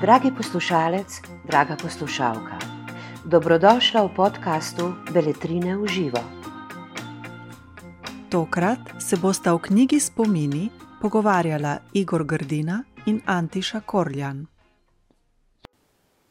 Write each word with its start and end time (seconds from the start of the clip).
Dragi 0.00 0.30
poslušalec, 0.36 1.22
draga 1.46 1.76
poslušalka, 1.82 2.58
dobrodošla 3.24 4.02
v 4.02 4.14
podkastu 4.16 4.94
Beletrine 5.14 5.76
v 5.78 5.86
živo. 5.86 6.18
Tokrat 8.26 8.78
se 8.98 9.16
bosta 9.16 9.54
v 9.54 9.58
knjigi 9.58 10.00
Spomini 10.00 10.70
pogovarjala 11.00 11.78
Igor 11.94 12.26
Grdina 12.26 12.82
in 13.06 13.22
Antiša 13.26 13.86
Korljan. 13.86 14.46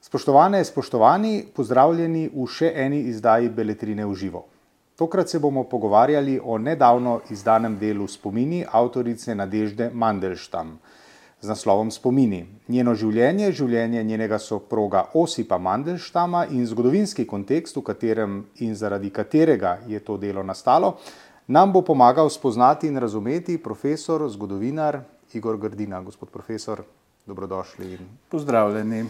Spoštovane, 0.01 0.65
spoštovani, 0.65 1.55
pozdravljeni 1.55 2.35
v 2.35 2.47
še 2.51 2.73
eni 2.75 3.07
izdaji 3.07 3.47
Beletrine 3.49 4.03
v 4.03 4.15
živo. 4.15 4.58
Tokrat 4.99 5.29
se 5.29 5.39
bomo 5.39 5.63
pogovarjali 5.63 6.41
o 6.43 6.57
nedavno 6.57 7.21
izdanem 7.29 7.77
delu 7.79 8.07
Spomini 8.07 8.65
avtorice 8.71 9.35
Nadežde 9.35 9.89
Mandelštam 9.93 10.73
z 11.41 11.47
naslovom 11.47 11.91
Spomini. 11.91 12.41
Njeno 12.67 12.91
življenje, 12.99 13.51
življenje 13.55 14.03
njenega 14.03 14.39
soproga 14.43 15.05
Osipa 15.15 15.57
Mandelštama 15.57 16.43
in 16.51 16.67
zgodovinski 16.67 17.23
kontekst, 17.23 17.79
v 17.79 17.85
katerem 17.87 18.35
in 18.59 18.75
zaradi 18.75 19.07
katerega 19.09 19.77
je 19.87 20.03
to 20.03 20.17
delo 20.19 20.43
nastalo, 20.43 20.97
nam 21.47 21.71
bo 21.71 21.79
pomagal 21.81 22.27
spoznati 22.27 22.91
in 22.91 22.99
razumeti 22.99 23.55
profesor, 23.57 24.27
zgodovinar 24.27 24.99
Igor 25.31 25.57
Grdina. 25.63 26.03
Gospod 26.03 26.27
profesor, 26.35 26.83
dobrodošli. 27.25 27.95
Pozdravljeni. 28.27 29.05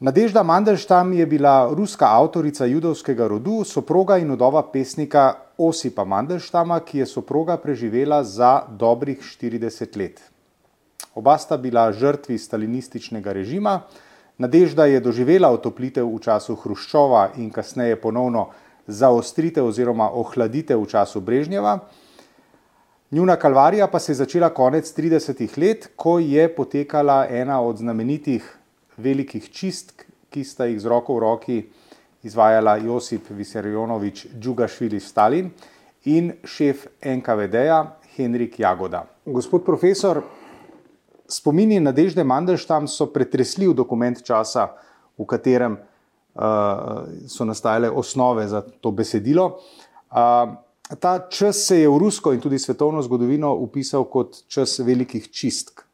Nadežda 0.00 0.42
Mandelštam 0.42 1.12
je 1.12 1.26
bila 1.26 1.68
ruska 1.76 2.06
avtorica 2.08 2.64
judovskega 2.64 3.26
rodu, 3.28 3.64
soproga 3.64 4.16
in 4.18 4.30
udova 4.30 4.62
pesnika 4.72 5.34
Osipa 5.58 6.04
Mandelštama, 6.04 6.78
ki 6.80 6.98
je 6.98 7.06
soproga 7.06 7.58
preživela 7.60 8.22
za 8.24 8.62
dobrih 8.78 9.20
40 9.20 9.98
let. 10.00 10.22
Oba 11.14 11.36
sta 11.38 11.56
bila 11.56 11.92
žrtvi 11.92 12.38
stalinističnega 12.38 13.32
režima. 13.32 13.80
Nadežda 14.38 14.86
je 14.88 15.02
doživela 15.04 15.50
otoplitev 15.52 16.08
v 16.08 16.20
času 16.24 16.56
Hruščova 16.56 17.34
in 17.36 17.50
kasneje 17.52 17.98
ponovno 18.00 18.46
zaostritev 18.86 19.68
oziroma 19.68 20.08
ohladitev 20.16 20.80
v 20.80 20.88
času 20.88 21.20
Brežnjeva. 21.20 21.76
Njuna 23.10 23.36
kalvarija 23.36 23.86
pa 23.86 23.98
se 23.98 24.12
je 24.12 24.22
začela 24.24 24.48
konec 24.48 24.88
30-ih 24.96 25.58
let, 25.58 25.90
ko 25.96 26.18
je 26.18 26.48
potekala 26.48 27.26
ena 27.28 27.60
od 27.60 27.76
znamenitih 27.84 28.56
velikih 29.02 29.50
čistk, 29.50 30.04
ki 30.30 30.44
sta 30.44 30.68
jih 30.70 30.78
z 30.80 30.86
roko 30.86 31.16
v 31.16 31.22
roki 31.24 31.58
izvajala 32.22 32.76
Josip 32.76 33.30
Visarjonovič 33.30 34.26
Džugašvili 34.38 35.00
Stalin 35.00 35.50
in 36.04 36.32
šef 36.44 36.86
NKVD-ja 37.02 37.80
Henrik 38.16 38.58
Jagoda. 38.60 39.04
Gospod 39.26 39.64
profesor, 39.64 40.22
spomini 41.28 41.80
Nadežde 41.80 42.24
Mandelštam 42.24 42.88
so 42.88 43.08
pretresljiv 43.12 43.74
dokument 43.74 44.22
časa, 44.24 44.68
v 45.18 45.26
katerem 45.28 45.78
so 47.28 47.44
nastajale 47.44 47.90
osnove 47.90 48.46
za 48.48 48.62
to 48.62 48.90
besedilo. 48.90 49.60
Ta 51.00 51.18
čas 51.30 51.66
se 51.66 51.80
je 51.80 51.88
v 51.88 51.98
rusko 51.98 52.32
in 52.32 52.40
tudi 52.40 52.58
svetovno 52.58 53.02
zgodovino 53.02 53.54
upisal 53.54 54.04
kot 54.10 54.42
čas 54.48 54.78
velikih 54.78 55.30
čistk. 55.30 55.84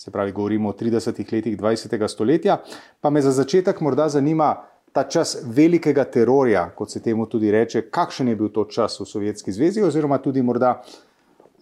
Se 0.00 0.10
pravi, 0.10 0.32
govorimo 0.32 0.68
o 0.68 0.72
30 0.72 1.32
letih 1.32 1.58
20. 1.58 2.08
stoletja. 2.08 2.62
Pa 3.00 3.10
me 3.10 3.20
za 3.22 3.30
začetek 3.30 3.80
morda 3.80 4.08
zanima 4.08 4.62
ta 4.92 5.02
čas 5.04 5.36
velikega 5.44 6.04
terorja, 6.04 6.70
kot 6.74 6.90
se 6.90 7.02
temu 7.02 7.26
tudi 7.26 7.50
reče, 7.50 7.82
kakšen 7.90 8.28
je 8.28 8.36
bil 8.36 8.48
to 8.48 8.64
čas 8.64 8.96
v 9.00 9.04
Sovjetski 9.04 9.52
zvezi, 9.52 9.82
oziroma 9.84 10.18
tudi 10.18 10.42
morda 10.42 10.78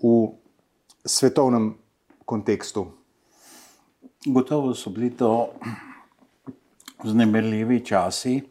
v 0.02 0.28
svetovnem 1.04 1.72
kontekstu. 2.24 2.86
Gotovo 4.26 4.70
so 4.74 4.90
bili 4.94 5.10
to 5.10 5.50
vznemirljivi 7.02 7.80
časi. 7.84 8.36
E, 8.38 8.44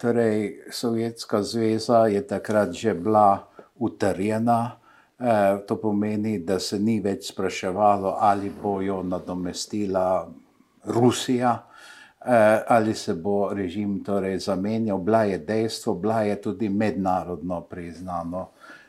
torej, 0.00 0.66
Sovjetska 0.70 1.42
zveza 1.42 2.04
je 2.06 2.26
takrat 2.26 2.72
že 2.72 2.94
bila 2.94 3.48
utrjena. 3.80 4.77
E, 5.18 5.66
to 5.66 5.76
pomeni, 5.76 6.38
da 6.38 6.58
se 6.58 6.78
ni 6.78 7.00
več 7.00 7.32
spraševalo, 7.32 8.16
ali 8.20 8.52
bo 8.62 8.80
jo 8.82 9.02
nadomestila 9.02 10.28
Rusija. 10.84 11.64
Ali 12.68 12.94
se 12.98 13.14
bo 13.14 13.54
režim 13.54 14.00
torej 14.04 14.40
zamenjal, 14.42 14.98
bila 14.98 15.22
je 15.24 15.38
dejstvo, 15.38 15.94
bila 15.94 16.22
je 16.26 16.34
tudi 16.42 16.68
mednarodno 16.68 17.60
priznano 17.60 18.48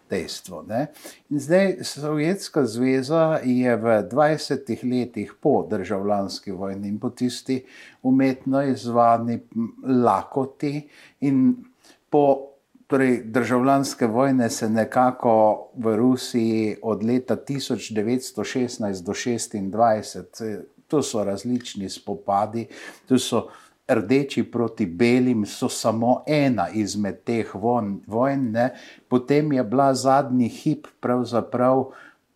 dejstvo. 0.10 0.64
Ne? 0.68 0.88
In 1.30 1.40
zdaj 1.40 1.78
Sovjetska 1.84 2.66
zveza 2.66 3.40
je 3.44 3.76
v 3.76 4.04
20 4.12 4.84
letih 4.84 5.34
po 5.42 5.68
državljanski 5.70 6.52
vojni 6.52 6.88
in 6.88 7.00
po 7.00 7.10
tisti 7.10 7.66
umetno 8.04 8.64
izvani 8.64 9.40
lakoti 9.86 10.90
in 11.20 11.56
po 12.10 12.49
torej, 12.90 13.22
državljanske 13.26 14.08
vojne 14.08 14.50
se 14.50 14.70
nekako 14.70 15.68
v 15.78 15.96
Rusiji 15.96 16.78
od 16.82 17.04
leta 17.04 17.36
1916 17.36 19.04
do 19.04 19.12
1926, 19.12 20.60
to 20.88 21.04
so 21.04 21.24
različni 21.24 21.90
spopadi, 21.90 22.68
to 23.06 23.20
so 23.20 23.48
rdeči 23.88 24.44
proti 24.44 24.86
belim 24.86 25.46
so 25.46 25.70
samo 25.70 26.24
ena 26.28 26.70
izmed 26.74 27.22
teh 27.24 27.52
vojn, 28.08 28.52
ne? 28.52 28.74
potem 29.08 29.54
je 29.54 29.64
bila 29.64 29.94
zadnji 29.94 30.50
hip 30.50 30.88
pravzaprav 31.00 31.86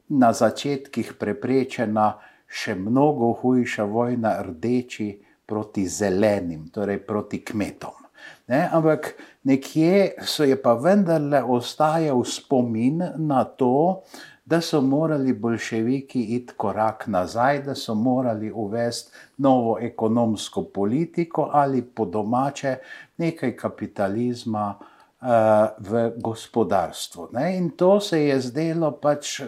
na 0.09 0.33
začetkih 0.33 1.13
preprečena 1.19 2.13
še 2.47 2.75
mnogo 2.75 3.33
hujša 3.41 3.83
vojna 3.83 4.37
rdeči 4.45 5.09
proti 5.45 5.87
zelenim, 5.87 6.69
torej 6.69 7.01
proti 7.07 7.41
kmetom. 7.41 8.02
Ne? 8.47 8.69
Ampak 8.72 9.13
nekje 9.44 10.13
so 10.25 10.44
je 10.44 10.56
pa 10.61 10.73
vendarle 10.73 11.44
ostajal 11.44 12.23
spomin 12.25 13.03
na 13.17 13.44
to, 13.44 14.03
da 14.45 14.61
so 14.61 14.81
morali 14.81 15.34
bolševiki 15.34 16.22
iti 16.35 16.53
korak 16.57 17.07
nazaj, 17.07 17.62
da 17.63 17.75
so 17.75 17.95
morali 17.95 18.51
uvesti 18.51 19.12
novo 19.38 19.78
ekonomsko 19.81 20.63
politiko 20.63 21.50
ali 21.53 21.81
po 21.81 22.06
domače 22.06 22.75
nekaj 23.17 23.56
kapitalizma 23.56 24.75
uh, 24.79 25.28
v 25.79 26.12
gospodarstvu. 26.17 27.29
Ne? 27.31 27.57
In 27.57 27.69
to 27.69 28.00
se 28.00 28.25
je 28.25 28.39
zdelo 28.41 28.91
pač. 28.91 29.41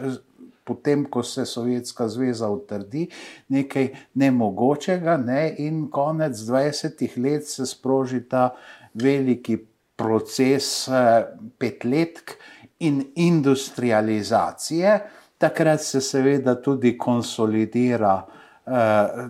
Potem, 0.66 1.06
ko 1.06 1.22
se 1.24 1.46
Sovjetska 1.46 2.08
zveza 2.10 2.50
utrdi, 2.50 3.06
nekaj 3.54 3.92
nemogočega, 4.18 5.18
ne? 5.18 5.56
in 5.62 5.86
konec 5.94 6.42
20 6.42 7.18
let 7.22 7.48
se 7.48 7.66
sproži 7.70 8.24
ta 8.30 8.50
veliki 8.94 9.60
proces 9.96 10.88
eh, 10.88 11.28
petletk, 11.62 12.34
in 12.80 13.04
industrializacije, 13.16 15.00
takrat 15.38 15.82
se 15.82 16.02
seveda 16.02 16.62
tudi 16.62 16.98
konsolidira 16.98 18.26
uh, 18.66 18.74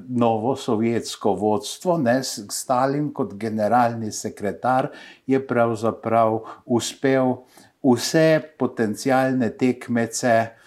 novo 0.10 0.56
sovjetsko 0.56 1.34
vodstvo. 1.34 1.98
Ne? 1.98 2.24
Stalin 2.50 3.14
kot 3.14 3.34
generalni 3.34 4.12
sekretar 4.12 4.88
je 5.28 5.48
pravzaprav 5.48 6.40
uspel 6.66 7.36
vse 7.84 8.42
potencijalne 8.60 9.50
tekmece 9.58 10.38
uh, 10.42 10.65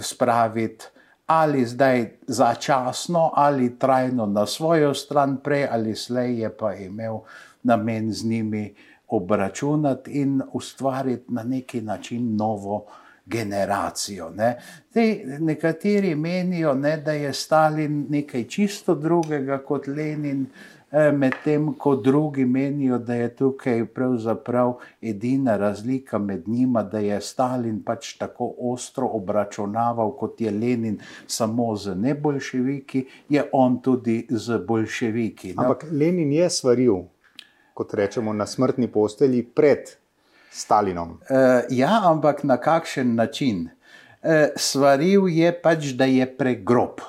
spraviti. 0.00 0.84
Ali 1.26 1.66
zdaj 1.66 2.18
začasno 2.26 3.30
ali 3.34 3.78
trajno 3.78 4.26
na 4.26 4.46
svojo 4.46 4.94
stran, 4.94 5.36
prej 5.36 5.68
ali 5.70 5.96
slej 5.96 6.40
je 6.40 6.56
pa 6.56 6.74
imel 6.74 7.18
namen 7.62 8.12
z 8.12 8.24
njimi 8.24 8.74
obračunati 9.08 10.10
in 10.10 10.42
ustvariti 10.52 11.24
na 11.28 11.42
neki 11.42 11.80
način 11.80 12.36
novo 12.36 12.86
generacijo. 13.26 14.30
Ne. 14.30 14.58
Te, 14.92 15.22
nekateri 15.38 16.14
menijo, 16.14 16.74
ne, 16.74 16.96
da 16.96 17.12
je 17.12 17.32
Stalin 17.32 18.06
nekaj 18.08 18.44
čisto 18.44 18.94
drugega 18.94 19.58
kot 19.58 19.86
Lenin. 19.86 20.46
Eh, 20.92 21.12
medtem 21.12 21.74
ko 21.78 21.96
drugi 21.96 22.44
menijo, 22.44 22.98
da 22.98 23.14
je 23.14 23.36
tukaj 23.36 23.86
pravzaprav 23.86 24.74
edina 25.00 25.56
razlika 25.56 26.18
med 26.18 26.48
njima, 26.48 26.82
da 26.82 26.98
je 26.98 27.20
Stalin 27.20 27.82
pač 27.82 28.16
tako 28.18 28.50
ostro 28.58 29.06
obračunaval 29.06 30.12
kot 30.16 30.40
je 30.40 30.50
Lenin, 30.50 30.98
samo 31.26 31.76
z 31.76 31.94
nebolševiki, 31.94 33.06
je 33.28 33.44
on 33.52 33.80
tudi 33.82 34.26
z 34.30 34.58
bolševiki. 34.68 35.54
No? 35.54 35.62
Ampak 35.62 35.86
Lenin 35.90 36.32
je 36.32 36.50
svaril, 36.50 37.00
kot 37.74 37.94
rečemo, 37.94 38.32
na 38.32 38.46
smrtni 38.46 38.92
postelji 38.92 39.42
pred 39.42 39.96
Stalinom. 40.50 41.10
Uh, 41.10 41.64
ja, 41.70 42.02
ampak 42.04 42.44
na 42.44 42.56
kakšen 42.60 43.14
način? 43.14 43.70
Uh, 44.22 44.52
svaril 44.56 45.28
je 45.28 45.52
pač, 45.62 45.94
da 45.96 46.04
je 46.04 46.28
pregrob. 46.36 47.00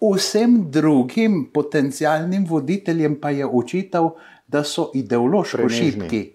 Vsem 0.00 0.70
drugim 0.70 1.50
potencijalnim 1.54 2.46
voditeljem 2.48 3.20
pa 3.20 3.30
je 3.30 3.46
očital, 3.46 4.14
da 4.48 4.64
so 4.64 4.90
ideološko 4.94 5.68
šipki. 5.68 6.32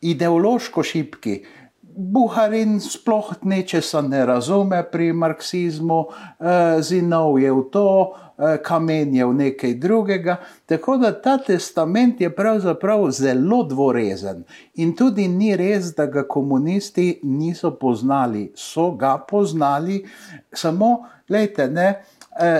Ideološko 0.00 0.82
šipki. 0.82 1.44
Buharin 1.82 2.80
sploh 2.80 3.32
nečesa 3.42 4.00
ne 4.02 4.26
razume 4.26 4.82
pri 4.92 5.12
marksizmu, 5.12 6.04
eh, 6.40 6.82
Zinov 6.82 7.40
je 7.40 7.52
v 7.52 7.62
to, 7.72 8.14
eh, 8.38 8.58
kamen 8.62 9.14
je 9.14 9.26
v 9.26 9.34
nekaj 9.34 9.74
drugega. 9.74 10.36
Tako 10.66 10.96
da 10.96 11.12
ta 11.22 11.38
testament 11.38 12.20
je 12.20 12.30
pravzaprav 12.30 13.10
zelo 13.10 13.62
dvorezen. 13.62 14.44
In 14.74 14.96
tudi 14.96 15.28
ni 15.28 15.56
res, 15.56 15.94
da 15.94 16.06
ga 16.06 16.22
komunisti 16.22 17.20
niso 17.22 17.70
poznali. 17.70 18.52
So 18.54 18.90
ga 18.90 19.18
poznali, 19.18 20.04
samo, 20.52 21.06
gledajte, 21.28 21.70
ne. 21.70 22.04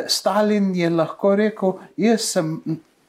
Stalin 0.07 0.75
je 0.75 0.91
lahko 0.91 1.37
rekel, 1.37 1.73
jaz 1.97 2.21
sem 2.21 2.57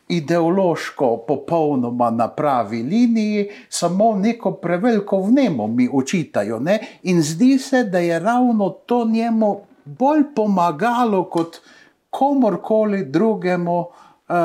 ideološko 0.09 1.17
popolnoma 1.27 2.09
na 2.09 2.27
pravi 2.27 2.83
liniji, 2.83 3.49
samo 3.69 4.15
neko 4.15 4.51
preveliko 4.51 5.21
vnemo 5.21 5.67
mi 5.67 5.89
učitajo. 5.91 6.59
Ne? 6.59 6.79
In 7.03 7.21
zdi 7.21 7.57
se, 7.57 7.83
da 7.83 7.99
je 7.99 8.19
ravno 8.19 8.69
to 8.69 9.05
njemu 9.05 9.61
bolj 9.85 10.23
pomagalo 10.35 11.23
kot 11.23 11.61
komorkoli 12.09 13.05
drugemu. 13.05 13.85
Uh, 14.29 14.35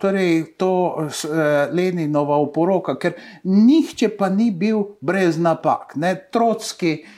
torej, 0.00 0.56
to 0.58 0.96
uh, 0.98 1.14
Leninova 1.72 2.36
oporoka, 2.36 2.96
ker 2.98 3.12
nihče 3.44 4.08
pa 4.18 4.28
ni 4.28 4.50
bil 4.50 4.80
brez 5.00 5.38
napak. 5.38 5.92
Ne? 5.94 6.10
Trotski 6.32 6.90
uh, 6.92 7.10
Eh, 7.10 7.15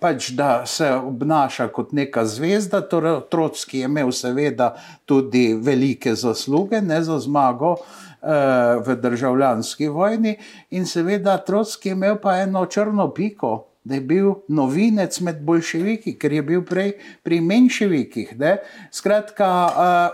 pač 0.00 0.30
da 0.30 0.66
se 0.66 0.90
obnaša 0.92 1.68
kot 1.68 1.92
neka 1.92 2.24
zvezda. 2.24 2.80
Torej, 2.80 3.20
Trotski 3.30 3.78
je 3.78 3.84
imel 3.84 4.12
seveda 4.12 4.74
tudi 5.04 5.54
velike 5.54 6.14
zasluge 6.14 6.80
ne, 6.80 7.02
za 7.02 7.18
zmago 7.18 7.76
eh, 7.76 8.26
v 8.86 8.96
državljanski 9.00 9.88
vojni, 9.88 10.36
in 10.70 10.86
seveda 10.86 11.38
Trotski 11.38 11.88
je 11.88 11.92
imel 11.92 12.20
pa 12.22 12.36
eno 12.38 12.66
črno 12.66 13.10
piko. 13.14 13.66
Da 13.86 13.94
je 13.94 14.00
bil 14.00 14.32
novinec 14.48 15.20
med 15.22 15.44
bolševiki, 15.46 16.16
ker 16.18 16.32
je 16.32 16.42
bil 16.42 16.64
prej 16.66 16.96
pri 17.22 17.38
menševikih. 17.40 18.32
Ne? 18.34 18.56
Skratka, 18.90 19.50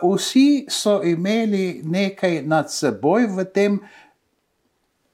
uh, 0.03 0.13
vsi 0.13 0.67
so 0.69 0.99
imeli 1.01 1.81
nekaj 1.81 2.43
nad 2.45 2.69
seboj 2.69 3.31
v 3.33 3.47
tem, 3.49 3.79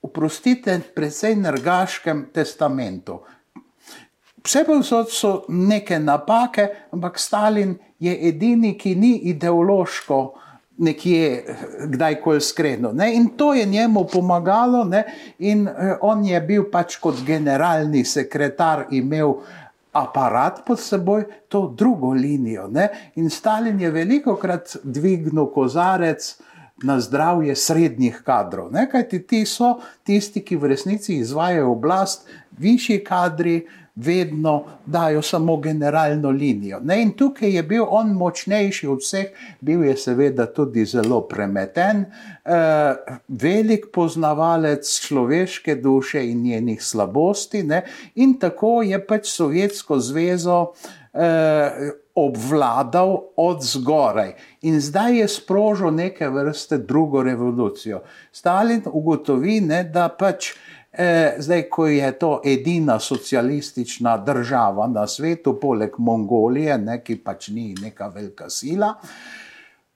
oprostite, 0.02 0.74
precej 0.94 1.38
nergaškem 1.38 2.24
testamentu. 2.34 3.20
Vse 4.44 4.64
povsod 4.66 5.10
so 5.10 5.44
neke 5.48 5.98
napake, 5.98 6.68
ampak 6.92 7.18
Stalin 7.18 7.76
je 7.98 8.14
edini, 8.28 8.76
ki 8.78 8.94
ni 8.94 9.16
ideološko 9.32 10.20
nekje 10.78 11.44
kdajkoli 11.86 12.40
skrenil. 12.40 12.90
In 13.12 13.28
to 13.36 13.54
je 13.54 13.66
njemu 13.66 14.04
pomagalo, 14.12 14.84
ne? 14.84 15.04
in 15.38 15.68
eh, 15.68 15.96
on 16.00 16.24
je 16.24 16.40
bil 16.40 16.68
pač 16.70 16.96
kot 16.96 17.24
generalni 17.26 18.04
sekretar 18.04 18.86
imel. 18.90 19.40
Aparat 19.98 20.60
pod 20.66 20.78
seboj, 20.78 21.24
to 21.48 21.62
drugo 21.76 22.12
linijo. 22.12 22.68
Ne? 22.70 22.88
In 23.16 23.30
Stalin 23.30 23.80
je 23.80 23.90
veliko 23.90 24.36
krat 24.36 24.76
dvignil 24.84 25.48
kozarec 25.50 26.28
na 26.84 27.00
zdravje 27.00 27.56
srednjih 27.56 28.20
kadrov. 28.24 28.68
Ne? 28.72 28.84
Kaj 28.90 29.08
ti 29.26 29.40
so 29.46 29.78
tisti, 30.06 30.44
ki 30.44 30.56
v 30.56 30.70
resnici 30.74 31.16
izvajajo 31.16 31.72
oblast, 31.72 32.28
višji 32.60 33.00
kadri, 33.04 33.64
vedno 33.98 34.64
dajo 34.86 35.22
samo 35.22 35.56
generalno 35.56 36.30
linijo. 36.30 36.80
Ne? 36.80 37.02
In 37.02 37.10
tukaj 37.10 37.50
je 37.54 37.62
bil 37.62 37.84
on 37.88 38.12
močnejši 38.14 38.86
od 38.86 39.02
vseh, 39.02 39.26
bil 39.60 39.84
je 39.84 39.96
seveda 39.96 40.46
tudi 40.46 40.84
zelo 40.84 41.20
premeten, 41.28 42.04
eh, 42.44 42.94
velik 43.28 43.90
poznavalec 43.92 45.00
človeške 45.00 45.74
duše 45.74 46.30
in 46.30 46.42
njenih 46.42 46.82
slabosti. 46.82 47.62
Ne? 47.62 47.82
In 48.14 48.38
tako 48.38 48.82
je 48.82 49.06
pač 49.06 49.26
Sovjetsko 49.26 49.98
zvezo. 49.98 50.66
Eh, 51.12 51.90
Obvladal 52.18 53.12
od 53.36 53.62
zgoraj 53.62 54.32
in 54.66 54.80
zdaj 54.80 55.18
je 55.18 55.28
sprožil 55.28 55.90
neke 55.94 56.28
vrste 56.28 56.78
drugo 56.78 57.22
revolucijo. 57.22 58.00
Stalin 58.32 58.82
ugotovi, 58.86 59.60
ne, 59.60 59.84
da 59.84 60.08
pač 60.08 60.50
zdaj, 61.38 61.62
ko 61.70 61.86
je 61.86 62.12
to 62.18 62.40
edina 62.44 62.98
socialistična 63.00 64.16
država 64.24 64.86
na 64.88 65.06
svetu, 65.06 65.58
poleg 65.60 65.98
Mongolije, 65.98 66.78
ne, 66.78 67.02
ki 67.04 67.18
pač 67.24 67.48
ni 67.48 67.74
neka 67.82 68.08
velika 68.14 68.48
sila, 68.50 68.94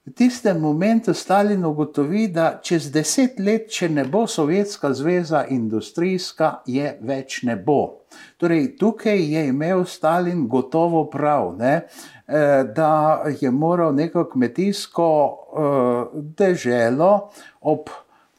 v 0.05 0.11
tistem 0.11 0.59
momentu 0.59 1.13
Stalin 1.13 1.65
ugotovi, 1.65 2.27
da 2.27 2.59
čez 2.63 2.89
deset 2.91 3.37
let, 3.39 3.69
če 3.71 3.87
ne 3.89 4.03
bo 4.03 4.25
Sovjetska 4.27 4.91
zveza 4.93 5.45
industrijska, 5.47 6.57
je 6.67 6.97
več 6.99 7.39
ne 7.47 7.55
bo. 7.55 8.03
Torej, 8.37 8.73
tukaj 8.79 9.23
je 9.35 9.45
imel 9.47 9.85
Stalin 9.87 10.43
gotovo 10.51 11.05
prav, 11.09 11.53
ne, 11.55 11.73
e, 12.27 12.43
da 12.75 13.23
je 13.39 13.51
moral 13.51 13.95
neko 13.95 14.25
kmetijsko 14.33 15.07
uh, 15.23 16.19
deželo 16.37 17.31
ob 17.61 17.89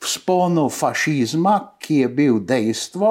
vzponu 0.04 0.68
fašizma, 0.68 1.76
ki 1.78 1.96
je 1.96 2.08
bil 2.08 2.40
dejstvo, 2.40 3.10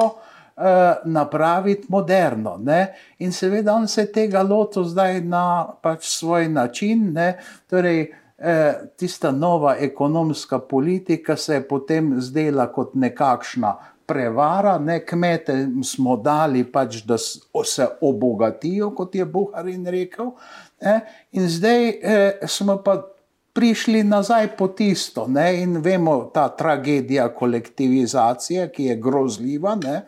eh, 0.56 0.94
napraviti 1.04 1.86
moderno. 1.88 2.56
Ne? 2.62 2.94
In 3.18 3.32
seveda 3.32 3.74
on 3.74 3.88
se 3.88 4.06
tega 4.12 4.42
lotil 4.42 4.84
zdaj 4.84 5.20
na 5.20 5.66
pač 5.82 6.06
svoj 6.06 6.48
način. 6.48 7.12
Ne? 7.12 7.38
Torej, 7.70 8.12
eh, 8.38 8.74
tista 8.96 9.30
nova 9.30 9.76
ekonomska 9.76 10.58
politika 10.58 11.36
se 11.36 11.54
je 11.54 11.68
potem 11.68 12.20
zdela 12.20 12.72
kot 12.72 12.94
nekakšna. 12.94 13.76
Prevara, 14.06 14.78
ne 14.78 14.98
kmete 15.06 15.66
smo 15.84 16.16
dali, 16.16 16.64
pač, 16.64 17.02
da 17.02 17.16
se 17.64 17.86
obogatijo, 18.00 18.90
kot 18.94 19.14
je 19.14 19.24
Buharin 19.24 19.86
rekel. 19.86 20.34
Ne? 20.82 21.00
In 21.32 21.48
zdaj 21.48 21.88
eh, 21.88 22.46
smo 22.46 22.82
pa 22.84 23.13
prišli 23.54 24.02
nazaj 24.04 24.56
po 24.58 24.68
tisto. 24.68 25.26
Ne? 25.30 25.62
In 25.62 25.78
vemo, 25.78 26.30
ta 26.34 26.48
tragedija 26.48 27.28
kolektivizacije, 27.34 28.68
ki 28.74 28.90
je 28.90 28.96
grozljiva, 28.96 29.76
ne? 29.82 30.02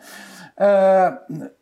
E, 0.57 0.69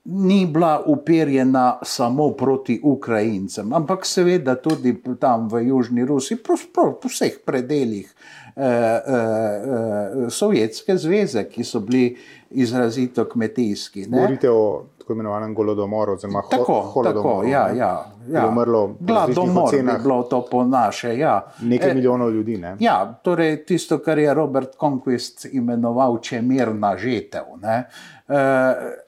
ni 0.05 0.45
bila 0.45 0.79
uperjena 0.85 1.79
samo 1.83 2.29
proti 2.31 2.79
Ukrajincem, 2.83 3.73
ampak 3.73 4.05
seveda 4.05 4.55
tudi 4.55 4.95
tam 5.19 5.49
v 5.51 5.67
Južni 5.67 6.05
Rusiji, 6.05 6.39
po 6.73 6.87
vseh 7.03 7.41
predeljih 7.45 8.07
e, 8.55 8.63
e, 8.63 10.29
Sovjetske 10.29 10.97
zveze, 10.97 11.43
ki 11.49 11.63
so 11.63 11.83
bili 11.83 12.15
izrazito 12.49 13.27
kmetijski. 13.29 14.07
Ne? 14.07 14.17
Govorite 14.17 14.49
o 14.49 14.85
tako 15.05 15.13
imenovanem 15.13 15.53
golodomoru, 15.53 16.13
oziroma 16.13 16.41
holodomoru. 16.41 17.13
Tako, 17.13 17.43
ja, 17.43 17.69
ja, 17.69 18.05
ja. 18.27 18.47
Umrlo 18.47 18.95
gladomor, 18.99 19.73
je 19.73 19.83
bilo 20.03 20.23
to 20.23 20.45
po 20.51 20.63
naše. 20.63 21.17
Ja. 21.17 21.45
Nekaj 21.61 21.91
e, 21.91 21.93
milijonov 21.93 22.31
ljudi. 22.31 22.57
Ne? 22.57 22.75
Ja, 22.79 23.19
torej 23.23 23.65
tisto, 23.65 23.99
kar 23.99 24.17
je 24.19 24.33
Robert 24.33 24.69
Conquest 24.81 25.45
imenoval 25.51 26.17
čemirna 26.17 26.97
žetev. 26.97 27.43
E, 27.63 27.83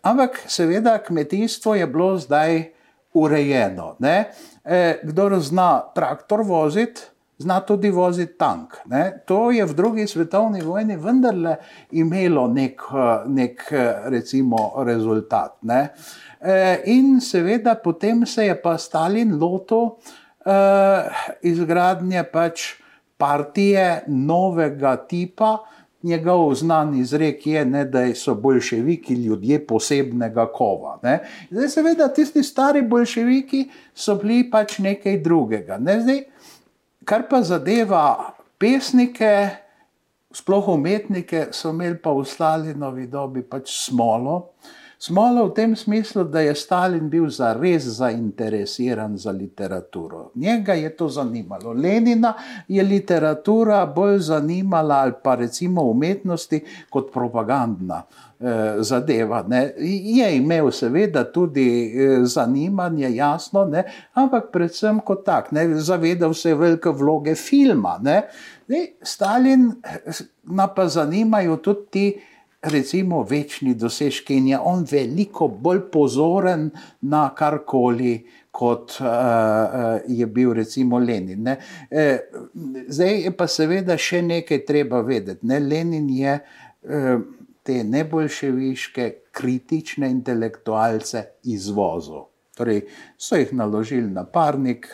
ampak 0.02 0.44
seveda 0.46 0.98
kmetijstvo 0.98 1.76
je 1.76 1.88
bilo 1.88 2.18
zdaj 2.18 2.64
urejeno. 3.14 3.96
E, 4.64 5.00
kdo 5.04 5.40
zna 5.40 5.82
traktor 5.96 6.42
voziti? 6.46 7.02
Zna 7.38 7.60
tudi 7.62 7.90
voziti 7.90 8.38
tank. 8.38 8.74
Ne? 8.86 9.24
To 9.26 9.52
je 9.52 9.66
v 9.66 9.74
drugi 9.74 10.08
svetovni 10.08 10.62
vojni 10.62 10.98
vendarle 10.98 11.56
imelo 11.92 12.48
nek, 12.48 12.82
nek 13.28 13.64
recimo, 14.06 14.74
rezultat. 14.86 15.58
Ne? 15.62 15.90
E, 16.42 16.82
in 16.86 17.22
seveda 17.22 17.76
potem 17.84 18.26
se 18.26 18.46
je 18.46 18.62
pa 18.62 18.78
Stalin 18.78 19.38
lotil 19.40 19.98
uh, 20.48 21.24
izgradnje 21.42 22.24
pač 22.34 22.74
partije 23.18 24.04
novega 24.08 24.96
tipa. 25.08 25.58
Njegov 26.02 26.54
znani 26.56 27.00
izrek 27.02 27.48
je, 27.48 27.66
ne, 27.66 27.86
da 27.86 28.04
so 28.16 28.36
bolševiki 28.36 29.14
ljudje 29.14 29.58
posebnega 29.68 30.46
kova. 30.54 31.00
Ne. 31.04 31.20
Zdaj, 31.50 31.70
seveda, 31.70 32.08
tisti 32.14 32.44
stari 32.44 32.82
bolševiki 32.82 33.64
so 33.96 34.16
bili 34.22 34.46
pač 34.52 34.78
nekaj 34.80 35.18
drugega. 35.26 35.80
Ne. 35.82 35.98
Zdaj, 36.02 36.22
Kar 37.08 37.24
pa 37.32 37.40
zadeva 37.40 38.36
pesnike, 38.60 39.32
sploh 40.36 40.74
umetnike, 40.74 41.54
so 41.56 41.72
imeli 41.72 41.96
pa 42.04 42.12
v 42.12 42.26
Stalinovi 42.28 43.06
dobi 43.08 43.46
pač 43.48 43.72
smolo. 43.88 44.58
Smolo 45.00 45.46
v 45.46 45.54
tem 45.54 45.76
smislu, 45.76 46.24
da 46.24 46.42
je 46.42 46.56
Stalin 46.56 47.10
bil 47.10 47.30
zares 47.30 47.84
zainteresiran 48.00 49.18
za 49.18 49.32
literaturo. 49.32 50.32
Njega 50.36 50.74
je 50.74 50.96
to 50.98 51.10
zanimalo. 51.10 51.74
Lenina 51.74 52.34
je 52.68 52.84
literatura 52.84 53.86
bolj 53.86 54.20
zanimala 54.20 54.96
ali 54.96 55.14
pa 55.24 55.36
recimo 55.36 55.82
umetnosti 55.82 56.64
kot 56.90 57.14
propagandna. 57.14 58.04
Eh, 58.40 58.76
zadeva. 58.80 59.44
Ne. 59.48 59.74
Je 59.78 60.36
imel 60.38 60.72
seveda 60.72 61.24
tudi 61.34 61.64
eh, 61.90 62.26
zanimanje, 62.26 63.10
jasno, 63.16 63.64
ne, 63.66 63.82
ampak 64.14 64.52
predvsem 64.54 65.00
kot 65.02 65.24
tak, 65.26 65.50
ne, 65.52 65.64
zavedal 65.82 66.36
se 66.38 66.54
velike 66.54 66.94
vloge 66.94 67.34
filma. 67.36 67.96
Ne. 67.98 68.20
Ne, 68.68 68.84
Stalin 69.02 69.72
eh, 69.82 70.22
pa 70.76 70.86
zanimajo 70.88 71.58
tudi 71.58 71.90
ti 71.92 72.06
recimo 72.62 73.24
večni 73.24 73.76
dosežki 73.76 74.38
in 74.38 74.48
je 74.48 74.60
on 74.60 74.86
veliko 74.92 75.48
bolj 75.48 75.82
pozoren 75.92 76.70
na 77.02 77.30
karkoli, 77.36 78.28
kot 78.52 78.98
uh, 79.00 79.06
uh, 79.08 80.00
je 80.08 80.26
bil 80.26 80.54
recimo 80.54 80.98
Lenin. 80.98 81.48
E, 81.48 81.58
zdaj 82.88 83.20
je 83.22 83.32
pa 83.38 83.46
seveda 83.48 83.98
še 83.98 84.24
nekaj 84.26 84.64
treba 84.66 85.04
vedeti. 85.06 85.46
Ne. 85.46 85.60
Lenin 85.62 86.10
je 86.10 86.34
uh, 86.40 87.20
te 87.64 87.84
nebolševiške 87.84 89.10
kritične 89.38 90.10
intelektualce 90.10 91.24
izvozil. 91.54 92.26
Torej, 92.58 92.88
so 93.22 93.38
jih 93.38 93.54
naložili 93.54 94.10
na 94.10 94.26
parnik 94.26 94.90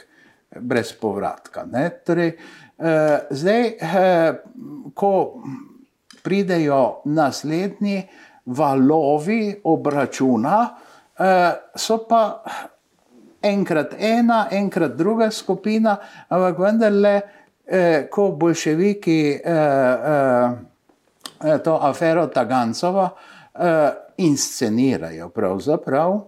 brez 0.60 0.92
povratka. 1.00 1.64
Torej, 2.04 2.34
uh, 2.36 3.32
zdaj, 3.32 3.70
uh, 3.80 4.92
ko 4.92 5.14
pridejo 6.24 7.02
naslednji 7.06 8.08
valovi 8.46 9.62
obračuna, 9.64 10.76
eh, 11.20 11.52
so 11.76 11.98
pa 12.08 12.44
enkrat 13.42 13.94
ena, 14.00 14.48
enkrat 14.52 14.96
druga 14.96 15.32
skupina, 15.32 15.98
ampak 16.30 16.60
vendarle, 16.60 17.22
eh, 17.66 18.08
ko 18.12 18.32
bolševiki 18.32 19.42
eh, 19.46 20.50
to 21.64 21.80
afero 21.82 22.28
Tagancova 22.28 23.10
inscenirajo, 24.18 25.30
pravzaprav, 25.30 26.22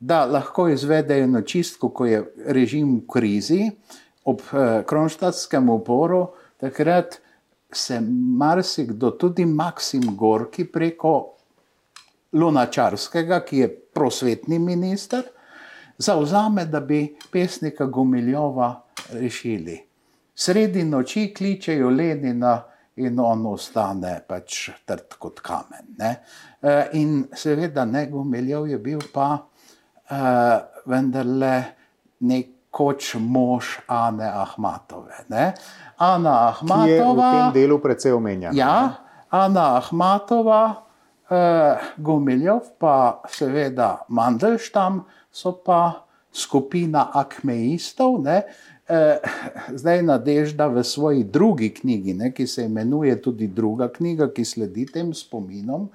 da 0.00 0.24
lahko 0.24 0.68
izvedejo 0.68 1.26
na 1.26 1.42
čistko, 1.42 1.88
ko 1.88 2.06
je 2.06 2.24
režim 2.46 2.96
v 2.96 3.12
krizi, 3.12 3.70
ob 4.24 4.40
kronštatskem 4.86 5.68
uporu, 5.68 6.26
takrat 6.60 7.20
se 7.76 8.00
marsikdo, 8.38 9.10
tudi 9.10 9.46
Maksim 9.46 10.16
Gorki, 10.16 10.64
preko 10.64 11.14
Lunačarskega, 12.32 13.40
ki 13.46 13.58
je 13.58 13.68
prosvetni 13.94 14.58
minister, 14.58 15.22
zauzame, 15.98 16.66
da 16.66 16.80
bi 16.80 17.16
pesnika 17.32 17.86
Gomiljova 17.86 18.70
rešili. 19.12 19.78
Sredi 20.34 20.84
noči 20.84 21.28
kličejo 21.36 21.90
Lenina 21.90 22.56
in 22.96 23.18
on 23.20 23.46
ostane 23.46 24.16
pač 24.28 24.68
trd 24.86 25.14
kot 25.18 25.40
kamen. 25.42 25.94
Ne? 25.98 26.10
E, 26.62 26.74
in 26.98 27.22
seveda 27.34 27.84
ne 27.84 28.06
Gomiljov 28.10 28.68
je 28.70 28.78
bil 28.78 29.02
pa 29.14 29.28
uh, 29.38 30.18
vendarle 30.86 31.54
nekoč 32.74 33.14
mož 33.14 33.78
Ane 33.86 34.26
Ahmatove. 34.26 35.14
Ne? 35.28 35.54
Ana 35.98 36.48
Ahmatova. 36.48 36.86
Je 36.90 36.98
v 36.98 37.20
tem 37.30 37.62
delu 37.62 37.78
precej 37.78 38.12
omenjena. 38.12 38.50
Ja, 38.50 38.98
Ana 39.30 39.78
Ahmatova, 39.78 40.82
eh, 41.30 41.78
Gomiljov, 41.98 42.74
pa 42.78 43.22
seveda 43.30 44.02
Mandelštam, 44.08 45.06
so 45.30 45.52
pa 45.52 46.02
skupina 46.34 47.10
akmeistov. 47.14 48.22
Ne, 48.22 48.42
eh, 48.90 49.22
zdaj 49.70 50.02
nadežda 50.02 50.66
v 50.66 50.82
svoji 50.82 51.24
drugi 51.24 51.70
knjigi, 51.70 52.14
ne, 52.14 52.32
ki 52.34 52.46
se 52.46 52.64
imenuje 52.64 53.22
tudi 53.22 53.46
druga 53.46 53.88
knjiga, 53.88 54.34
ki 54.34 54.44
sledi 54.44 54.86
tem 54.86 55.14
spominom. 55.14 55.88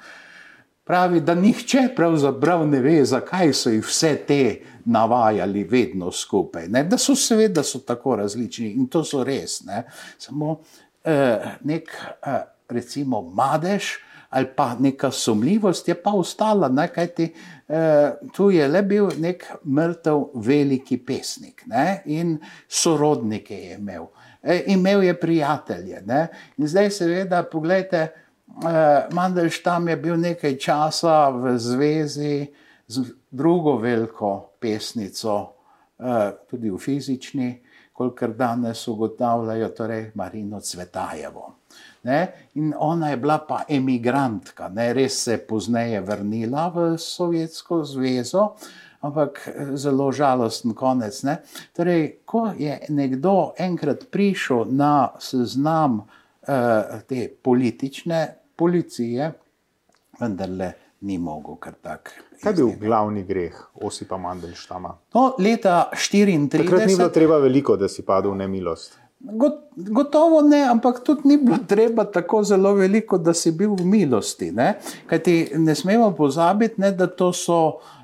Pravi, 0.90 1.20
da 1.22 1.36
nihče 1.36 1.84
pravzaprav 1.96 2.64
ne 2.68 2.80
ve, 2.82 3.04
zakaj 3.06 3.52
so 3.54 3.70
jih 3.70 3.84
vse 3.86 4.16
te 4.28 4.62
navajali 4.86 5.64
vedno 5.64 6.12
skupaj. 6.12 6.66
Ne? 6.68 6.82
Da 6.84 6.98
so 6.98 7.14
seveda 7.16 7.62
so 7.64 7.80
tako 7.86 8.16
različni 8.16 8.72
in 8.72 8.88
to 8.90 9.04
so 9.06 9.22
res. 9.24 9.60
Ne? 9.68 9.84
Samo 10.18 10.56
eh, 11.04 11.46
nek, 11.62 11.92
eh, 12.26 12.40
recimo, 12.70 13.22
madež 13.22 13.92
ali 14.30 14.48
pa 14.56 14.76
neka 14.80 15.12
sumljivost 15.12 15.88
je 15.88 15.96
pa 16.04 16.12
ostala, 16.12 16.70
ne? 16.70 16.88
kajti 16.88 17.28
eh, 17.68 18.10
tu 18.34 18.50
je 18.50 18.68
le 18.68 18.82
bil 18.82 19.12
nek 19.18 19.46
mrtev 19.66 20.24
veliki 20.34 20.98
pesnik 20.98 21.64
ne? 21.68 22.02
in 22.06 22.40
sorodnike 22.68 23.58
je 23.58 23.78
imel. 23.78 24.10
E, 24.42 24.64
imel 24.74 25.04
je 25.04 25.14
prijatelje. 25.20 26.02
Ne? 26.06 26.28
In 26.58 26.68
zdaj, 26.68 26.90
seveda, 26.98 27.44
pogledajte, 27.44 27.98
eh, 27.98 28.26
Mandelštam 29.12 29.88
je 29.88 29.96
bil 29.98 30.18
nekaj 30.20 30.58
časa 30.58 31.30
v 31.30 31.58
zvezi 31.58 32.48
z 32.90 33.04
drugo 33.32 33.78
veliko 33.78 34.50
pesnico, 34.60 35.54
eh, 36.00 36.32
tudi 36.50 36.70
v 36.70 36.78
fizični, 36.78 37.62
kolikor 37.94 38.34
danes 38.34 38.88
ugotavljajo, 38.88 39.70
torej 39.70 40.12
Marino 40.16 40.60
Cvetajevo. 40.60 41.54
Ne? 42.04 42.28
In 42.54 42.74
ona 42.78 43.10
je 43.10 43.18
bila 43.18 43.38
pa 43.48 43.64
emigrantka, 43.70 44.70
ne? 44.70 44.94
res 44.94 45.24
se 45.24 45.32
je 45.32 45.46
pozneje 45.48 46.02
vrnila 46.02 46.70
v 46.76 46.98
Sovjetsko 46.98 47.84
zvezo, 47.84 48.56
ampak 49.02 49.42
eh, 49.48 49.76
zelo 49.76 50.12
žalosten 50.12 50.74
konec. 50.74 51.24
Ne? 51.24 51.42
Torej, 51.76 52.24
ko 52.26 52.50
je 52.58 52.80
nekdo 52.90 53.54
enkrat 53.58 54.08
prišel 54.12 54.66
na 54.72 55.12
seznam 55.20 56.00
uh, 56.00 57.02
te 57.08 57.28
politične 57.42 58.39
policije, 58.60 59.32
vendarle 60.20 60.74
ni 61.02 61.18
mogel 61.18 61.56
kar 61.56 61.74
tak. 61.82 62.12
Kaj 62.44 62.52
je 62.52 62.56
bil 62.56 62.72
glavni 62.82 63.24
greh 63.24 63.56
Osipa 63.74 64.18
Mandelštama? 64.18 64.96
No, 65.16 65.36
leta 65.40 65.90
1934. 65.94 66.64
Takrat 66.64 66.88
ni 66.88 66.96
bilo 66.96 67.10
treba 67.10 67.38
veliko, 67.40 67.78
da 67.78 67.88
si 67.88 68.06
padel 68.06 68.36
v 68.36 68.44
nemilost. 68.44 68.98
Gotovo 69.76 70.42
ne, 70.42 70.62
ampak 70.72 71.02
tudi 71.04 71.28
ni 71.28 71.38
bilo 71.38 71.58
treba 71.68 72.06
tako 72.08 72.44
zelo 72.44 72.74
veliko, 72.76 73.18
da 73.18 73.34
si 73.34 73.52
bil 73.52 73.76
v 73.76 73.88
milosti. 73.88 74.52
Ne? 74.56 74.74
Kajti 75.08 75.38
ne 75.60 75.76
smemo 75.76 76.12
pozabiti, 76.16 76.82
ne, 76.82 76.92
da 76.92 77.08
to 77.08 77.34
so. 77.34 77.64
Uh, 77.68 77.99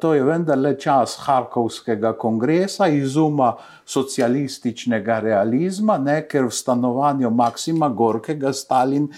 to 0.00 0.10
je 0.14 0.24
vendarle 0.24 0.74
čas 0.78 1.14
Harkovskega 1.24 2.12
kongresa, 2.12 2.86
izuma 2.92 3.54
socialističnega 3.88 5.16
realizma, 5.24 5.96
ne, 5.98 6.18
ker 6.28 6.44
v 6.44 6.52
stanovanju 6.54 7.30
Maksima 7.30 7.88
Gorkega 7.88 8.52
Stalin 8.52 9.08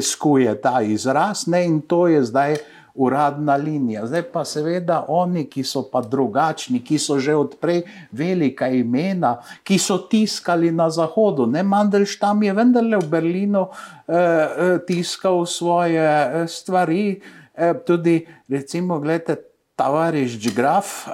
skuje 0.00 0.54
ta 0.62 0.80
izraz 0.86 1.48
ne, 1.50 1.64
in 1.66 1.80
to 1.82 2.06
je 2.06 2.22
zdaj 2.30 2.56
uradna 2.94 3.56
linija. 3.56 4.06
Zdaj 4.06 4.22
pa 4.22 4.44
seveda 4.44 5.04
oni, 5.08 5.44
ki 5.50 5.64
so 5.64 5.82
pa 5.92 6.02
drugačni, 6.02 6.82
ki 6.84 6.98
so 6.98 7.18
že 7.18 7.34
odprej 7.36 7.82
velika 8.12 8.68
imena, 8.68 9.38
ki 9.64 9.78
so 9.78 9.98
tiskali 9.98 10.72
na 10.72 10.90
zahodu. 10.90 11.46
Ne 11.46 11.62
Mandelštam 11.62 12.42
je 12.42 12.52
vendarle 12.52 13.00
v 13.00 13.08
Berlinu 13.08 13.66
eh, 13.68 14.14
eh 14.14 14.78
tiskal 14.86 15.46
svoje 15.46 16.04
eh, 16.04 16.48
stvari, 16.48 17.20
eh, 17.54 17.74
tudi 17.86 18.26
recimo, 18.48 19.00
gledajte, 19.00 19.51
tovariš 19.76 20.54
Graf 20.54 21.08
eh, 21.08 21.12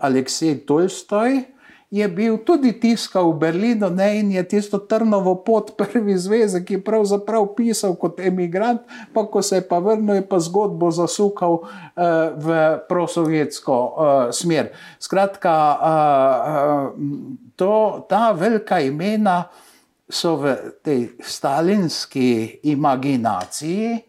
Aleksej 0.00 0.66
Tolstoj 0.66 1.56
je 1.90 2.08
bil 2.08 2.42
tudi 2.42 2.74
tiskal 2.74 3.30
v 3.30 3.38
Berlinu 3.38 3.88
ne, 3.94 4.18
in 4.18 4.30
je 4.34 4.42
tisto 4.42 4.82
trnovo 4.82 5.36
pot 5.46 5.76
prvi 5.78 6.18
zvezek, 6.18 6.66
ki 6.66 6.74
je 6.78 6.84
pravzaprav 6.84 7.46
pisal 7.54 7.94
kot 7.94 8.18
emigrant, 8.20 8.82
pa 9.14 9.22
ko 9.22 9.42
se 9.42 9.62
je 9.62 9.64
pa 9.68 9.78
vrnil, 9.78 10.18
je 10.18 10.26
pa 10.26 10.42
zgodbo 10.42 10.90
zasukal 10.90 11.62
uh, 11.62 11.70
v 12.34 12.46
prosovjetsko 12.90 13.76
uh, 13.78 13.94
smer. 14.34 14.74
Skratka, 14.98 15.54
uh, 15.78 16.90
to, 17.54 18.02
ta 18.10 18.34
velika 18.34 18.82
imena 18.82 19.46
so 20.10 20.36
v 20.42 20.58
tej 20.82 21.14
stalinski 21.22 22.60
imaginaciji. 22.66 24.05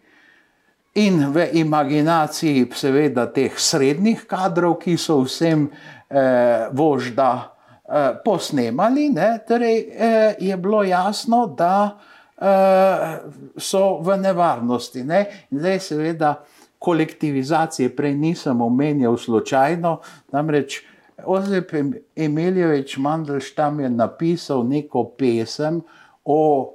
In 0.98 1.27
v 1.34 1.50
imaginaciji, 1.62 2.66
seveda, 2.74 3.27
teh 3.30 3.54
srednjih 3.54 4.25
kadrov, 4.30 4.80
ki 4.82 4.98
so 4.98 5.22
vsem 5.25 5.68
eh, 6.10 6.68
vožda 6.74 7.58
Eh, 7.88 8.16
posnemali, 8.25 9.10
ne, 9.10 9.39
torej, 9.48 9.89
eh, 9.96 10.36
je 10.39 10.58
bilo 10.58 10.84
jasno, 10.84 11.48
da 11.58 11.98
eh, 12.42 13.20
so 13.58 14.00
v 14.01 14.18
nevarnosti. 14.18 15.04
Ne. 15.04 15.25
Zdaj, 15.51 15.80
seveda, 15.80 16.34
kolektivizacije 16.80 17.96
prej 17.96 18.16
nisem 18.16 18.62
omenjal 18.62 19.18
slučajno, 19.18 20.00
namreč 20.32 20.82
Ozep 21.25 21.72
Emiljevič 22.16 22.98
Mandelštam 22.98 23.80
je 23.80 23.89
napisal 23.89 24.68
neko 24.68 25.04
pesem 25.18 25.82
o 26.25 26.74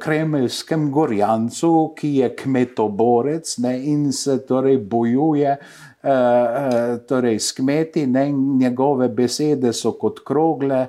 kremeljskem 0.00 0.88
gorjancu, 0.90 1.92
ki 1.96 2.08
je 2.16 2.28
kmetoborec 2.36 3.52
ne, 3.62 3.76
in 3.92 4.08
se 4.12 4.40
torej 4.46 4.78
bojuje 4.82 5.56
Eh, 6.02 6.08
eh, 6.10 6.98
torej 7.04 7.40
s 7.40 7.52
kmeti, 7.52 8.06
ne, 8.06 8.32
njegove 8.32 9.08
besede 9.08 9.72
so 9.72 9.92
kot 9.92 10.24
krogle. 10.24 10.86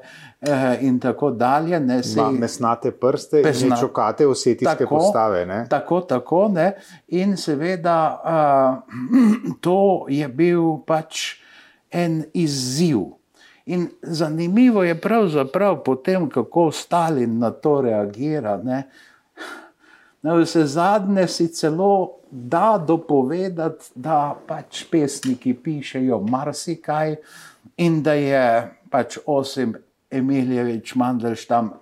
In 0.81 0.99
tako 0.99 1.31
dalje. 1.31 1.79
Ne, 1.79 2.03
se, 2.03 2.21
mesnate 2.31 2.91
prste, 2.91 3.43
pesna, 3.43 3.77
čokate, 3.77 4.25
vse 4.25 4.55
te 4.57 4.85
postave. 4.89 5.45
Ne? 5.45 5.65
Tako, 5.69 5.99
tako. 6.01 6.47
Ne. 6.47 6.71
In 7.07 7.37
seveda, 7.37 7.97
uh, 8.25 9.51
to 9.63 10.05
je 10.09 10.27
bil 10.27 10.79
pač 10.87 11.35
en 11.91 12.23
izziv. 12.33 13.20
In 13.65 13.89
zanimivo 14.01 14.83
je 14.83 15.01
pravzaprav 15.01 15.83
potem, 15.83 16.29
kako 16.29 16.71
Stalin 16.71 17.39
na 17.39 17.51
to 17.51 17.81
reagira. 17.81 18.57
Ne. 18.63 18.83
Na 20.21 20.35
vse 20.35 20.65
zadnje 20.65 21.27
si 21.27 21.47
celo 21.47 22.17
da 22.31 22.83
dopovedati, 22.87 23.85
da 23.95 24.35
pač 24.47 24.85
pesniki 24.91 25.53
pišejo 25.53 26.19
marsikaj 26.19 27.15
in 27.77 28.03
da 28.03 28.13
je 28.13 28.45
pač 28.89 29.17
Osim 29.25 29.75
Emiljevič 30.11 30.95
Mandelštam 30.95 31.73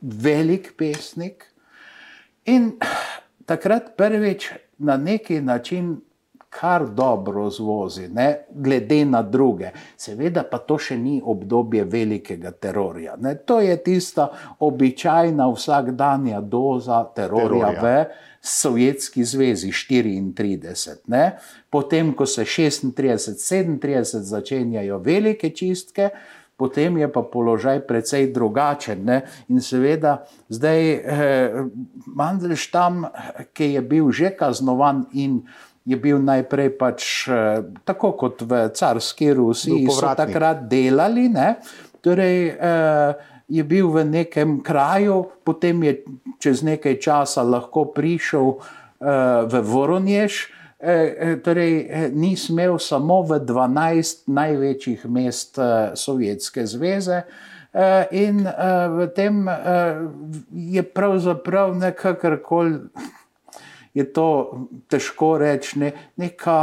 velik 0.00 0.72
pesnik. 0.76 1.44
In 2.44 2.72
takrat 3.46 3.96
prvič 3.96 4.50
na 4.78 4.96
neki 4.96 5.40
način 5.40 6.00
kar 6.50 6.86
dobro 6.86 7.50
zvozi, 7.50 8.08
ne? 8.08 8.46
glede 8.50 9.04
na 9.04 9.22
druge. 9.22 9.70
Seveda 9.96 10.42
pa 10.50 10.58
to 10.58 10.78
še 10.78 10.96
ni 10.96 11.18
obdobje 11.24 11.84
velikega 11.84 12.50
terorja. 12.50 13.16
Ne? 13.20 13.34
To 13.44 13.60
je 13.60 13.76
tista 13.84 14.28
običajna 14.64 15.48
vsakdanja 15.52 16.40
doza 16.40 17.04
terorja, 17.14 17.72
terorja. 17.74 17.82
v 17.82 18.38
Sovjetski 18.40 19.24
zvezi 19.24 19.70
34. 19.70 20.96
Ne? 21.06 21.38
Potem, 21.70 22.14
ko 22.14 22.26
se 22.26 22.44
36-37 22.44 24.24
začenjajo 24.24 24.98
velike 25.04 25.50
čistke, 25.50 26.10
potem 26.56 26.98
je 26.98 27.12
pa 27.12 27.22
položaj 27.22 27.84
precej 27.86 28.32
drugačen. 28.32 29.04
Ne? 29.04 29.22
In 29.48 29.60
seveda, 29.62 30.24
zdaj 30.48 30.80
eh, 30.90 31.62
Mandelštam, 32.06 33.04
ki 33.52 33.74
je 33.76 33.82
bil 33.82 34.10
že 34.10 34.32
kaznovan 34.34 35.06
in 35.12 35.42
je 35.88 35.96
bil 35.96 36.20
najprej 36.20 36.68
pač 36.76 37.02
eh, 37.32 37.64
tako 37.88 38.12
kot 38.20 38.44
v 38.44 38.68
carski 38.76 39.32
Rusiji, 39.32 39.88
so 39.88 40.12
takrat 40.12 40.66
delali. 40.68 41.28
Ne? 41.32 41.56
Torej, 42.04 42.52
eh, 42.52 43.10
je 43.48 43.64
bil 43.64 43.88
v 43.88 44.04
nekem 44.04 44.60
kraju, 44.60 45.24
potem 45.40 45.80
je 45.88 45.92
čez 46.36 46.60
nekaj 46.60 47.00
časa 47.00 47.40
lahko 47.40 47.88
prišel 47.96 48.60
eh, 48.60 49.48
v 49.48 49.64
Voronjež. 49.64 50.56
Torej, 51.42 51.72
ni 52.14 52.38
smel 52.38 52.78
samo 52.78 53.26
v 53.26 53.42
12 53.42 54.30
največjih 54.30 55.10
mest 55.10 55.58
Sovjetske 55.98 56.62
zveze, 56.70 57.26
in 58.14 58.46
v 58.46 59.08
tem 59.10 59.42
je 60.54 60.82
pravzaprav 60.86 61.74
nekakor 61.74 62.38
je 63.98 64.04
to 64.12 64.28
težko 64.88 65.38
reči, 65.38 65.78
ne, 65.82 65.92
neka 66.16 66.58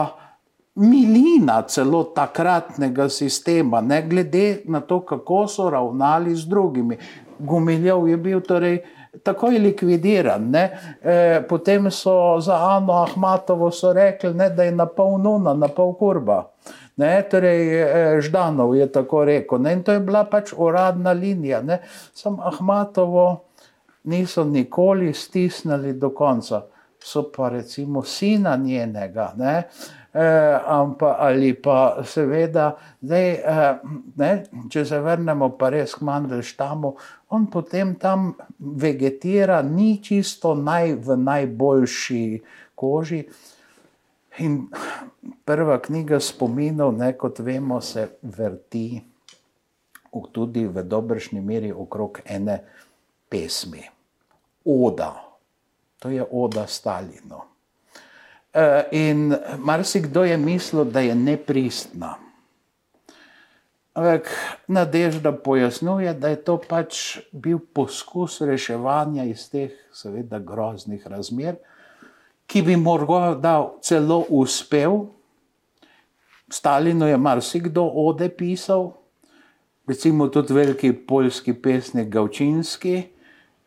milina 0.75 1.61
celo 1.67 2.03
takratnega 2.15 3.09
sistema, 3.09 3.81
ne 3.81 4.01
glede 4.07 4.61
na 4.65 4.81
to, 4.81 5.01
kako 5.05 5.47
so 5.47 5.69
ravnali 5.69 6.35
z 6.35 6.47
drugimi. 6.47 6.97
Gumiljev 7.39 8.07
je 8.07 8.17
bil 8.17 8.41
torej 8.41 8.77
takoj 9.23 9.59
likvidiran. 9.59 10.55
E, 10.55 10.67
potem 11.49 11.91
so 11.91 12.39
za 12.39 12.55
Ano 12.75 13.01
Ahmatovo 13.03 13.71
rekli, 13.93 14.33
ne, 14.33 14.49
da 14.49 14.63
je 14.63 14.71
na 14.71 14.85
pol 14.85 15.17
nuna, 15.17 15.53
na 15.53 15.67
pol 15.67 15.93
kurba. 15.99 16.43
Ne, 16.97 17.23
torej, 17.31 17.81
e, 17.81 18.21
Ždanov 18.21 18.75
je 18.75 18.87
tako 18.91 19.25
rekel. 19.25 19.59
Ne, 19.59 19.73
in 19.73 19.83
to 19.83 19.91
je 19.91 19.99
bila 19.99 20.23
pač 20.23 20.53
uradna 20.57 21.11
linija. 21.11 21.63
Sam 22.13 22.39
Ahmatovo 22.39 23.43
niso 24.03 24.43
nikoli 24.43 25.13
stisnili 25.13 25.93
do 25.93 26.09
konca 26.09 26.61
so 27.05 27.31
pa 27.31 27.49
recimo 27.49 28.03
sina 28.03 28.55
njenega, 28.55 29.33
ne, 29.37 29.63
eh, 30.13 30.59
ampa, 30.67 31.15
ali 31.19 31.53
pa 31.53 31.97
seveda, 32.03 32.71
zdaj, 33.01 33.31
eh, 33.31 33.79
ne, 34.15 34.43
če 34.69 34.85
se 34.85 34.99
vrnemo 34.99 35.51
pa 35.59 35.69
res 35.69 35.93
k 35.95 36.01
Mandelštamu, 36.01 36.95
on 37.29 37.45
potem 37.53 37.93
tam 38.01 38.31
vegetira, 38.59 39.61
ni 39.61 39.99
čisto 40.03 40.55
naj, 40.55 40.95
v 40.95 41.17
najboljši 41.17 42.23
koži. 42.75 43.21
In 44.41 44.57
prva 45.45 45.77
knjiga 45.85 46.19
spominov, 46.19 46.95
ne, 46.97 47.11
kot 47.13 47.39
vemo, 47.39 47.81
se 47.81 48.07
vrti 48.21 48.87
tudi 50.33 50.65
v 50.65 50.83
dobršni 50.83 51.41
meri 51.43 51.69
okrog 51.71 52.19
ene 52.25 52.57
pesmi, 53.29 53.83
Oda 54.65 55.34
to 56.05 56.11
je 56.13 56.25
oda 56.31 56.67
Stalinu. 56.67 57.41
E, 58.53 58.83
in 58.91 59.33
marsikdo 59.57 60.23
je 60.23 60.37
mislil, 60.37 60.85
da 60.85 60.99
je 60.99 61.15
nepristna. 61.15 62.15
Ampak 63.93 64.29
Nadežda 64.67 65.31
pojasnjuje, 65.31 66.13
da 66.13 66.29
je 66.29 66.43
to 66.45 66.59
pač 66.61 67.17
bil 67.31 67.57
poskus 67.73 68.37
reševanja 68.41 69.25
iz 69.25 69.47
teh, 69.49 69.73
seveda, 69.93 70.37
groznih 70.39 71.07
razmer, 71.07 71.57
ki 72.45 72.61
bi 72.61 72.77
morda 72.77 73.55
celo 73.81 74.27
uspel. 74.29 75.07
Stalinu 76.53 77.09
je 77.09 77.17
marsikdo 77.17 77.81
ode 77.81 78.29
pisal, 78.29 78.91
recimo 79.89 80.29
tudi 80.29 80.53
veliki 80.53 80.93
poljski 80.93 81.57
pesnik 81.57 82.13
Gavčinski. 82.13 83.14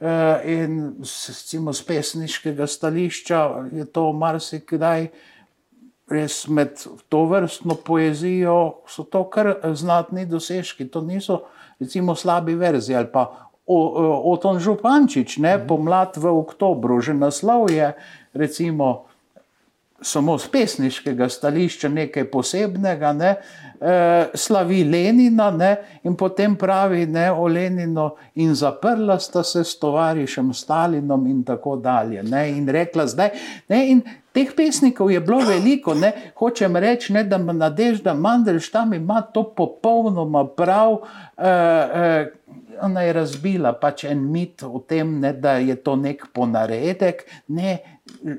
Eh, 0.00 0.40
in 0.44 0.94
recimo 1.28 1.72
z 1.72 1.82
pesniškega 1.82 2.66
stališča 2.66 3.66
je 3.72 3.84
to 3.84 4.12
marsikdaj 4.12 5.08
res 6.08 6.46
med 6.48 6.78
to 7.08 7.24
vrstno 7.26 7.74
poezijo, 7.74 8.84
so 8.86 9.02
to 9.02 9.24
kar 9.30 9.56
znatni 9.74 10.22
dosežki. 10.26 10.86
To 10.88 11.02
niso 11.02 11.40
recimo 11.80 12.14
slabi 12.14 12.54
verziji 12.54 12.96
ali 12.96 13.10
pa 13.12 13.26
Oton 13.66 14.60
Župančič, 14.60 15.36
ne, 15.36 15.56
mhm. 15.58 15.66
pomlad 15.66 16.16
v 16.16 16.30
oktobru, 16.30 17.00
že 17.00 17.12
naslov 17.12 17.68
je 17.70 17.92
recimo 18.32 19.07
samo 20.00 20.38
z 20.38 20.48
pesniškega 20.48 21.28
stališča 21.28 21.88
nekaj 21.88 22.30
posebnega, 22.30 23.12
ne, 23.12 23.34
eh, 23.80 24.26
slavi 24.34 24.84
Lenina 24.84 25.50
ne, 25.50 25.76
in 26.02 26.16
potem 26.16 26.56
pravi 26.56 27.06
ne, 27.06 27.30
o 27.32 27.46
Leninu 27.46 28.10
in 28.34 28.54
zaprla 28.54 29.18
sta 29.18 29.42
se 29.42 29.64
s 29.64 29.78
tovarišem 29.78 30.52
Stalinom 30.54 31.26
in 31.26 31.44
tako 31.44 31.76
dalje. 31.76 32.22
Ne, 32.22 32.50
in 32.50 32.68
rekla 32.68 33.06
zdaj, 33.06 33.30
ne, 33.68 33.90
in 33.90 34.02
teh 34.32 34.54
pesnikov 34.56 35.10
je 35.10 35.20
bilo 35.20 35.38
veliko, 35.38 35.94
ne, 35.94 36.12
hočem 36.38 36.76
reči, 36.76 37.12
ne, 37.12 37.24
da 37.24 37.38
Nadežda 37.38 38.14
Mandelštam 38.14 38.94
ima 38.94 39.22
to 39.22 39.42
popolnoma 39.56 40.46
prav, 40.46 41.00
eh, 41.36 41.44
eh, 41.44 42.26
ona 42.82 43.02
je 43.02 43.12
razbila 43.12 43.72
pač 43.80 44.04
en 44.04 44.22
mit 44.32 44.62
o 44.62 44.80
tem, 44.88 45.18
ne, 45.20 45.32
da 45.32 45.56
je 45.62 45.76
to 45.82 45.96
nek 45.96 46.26
ponaredek. 46.34 47.24
Ne, 47.48 47.78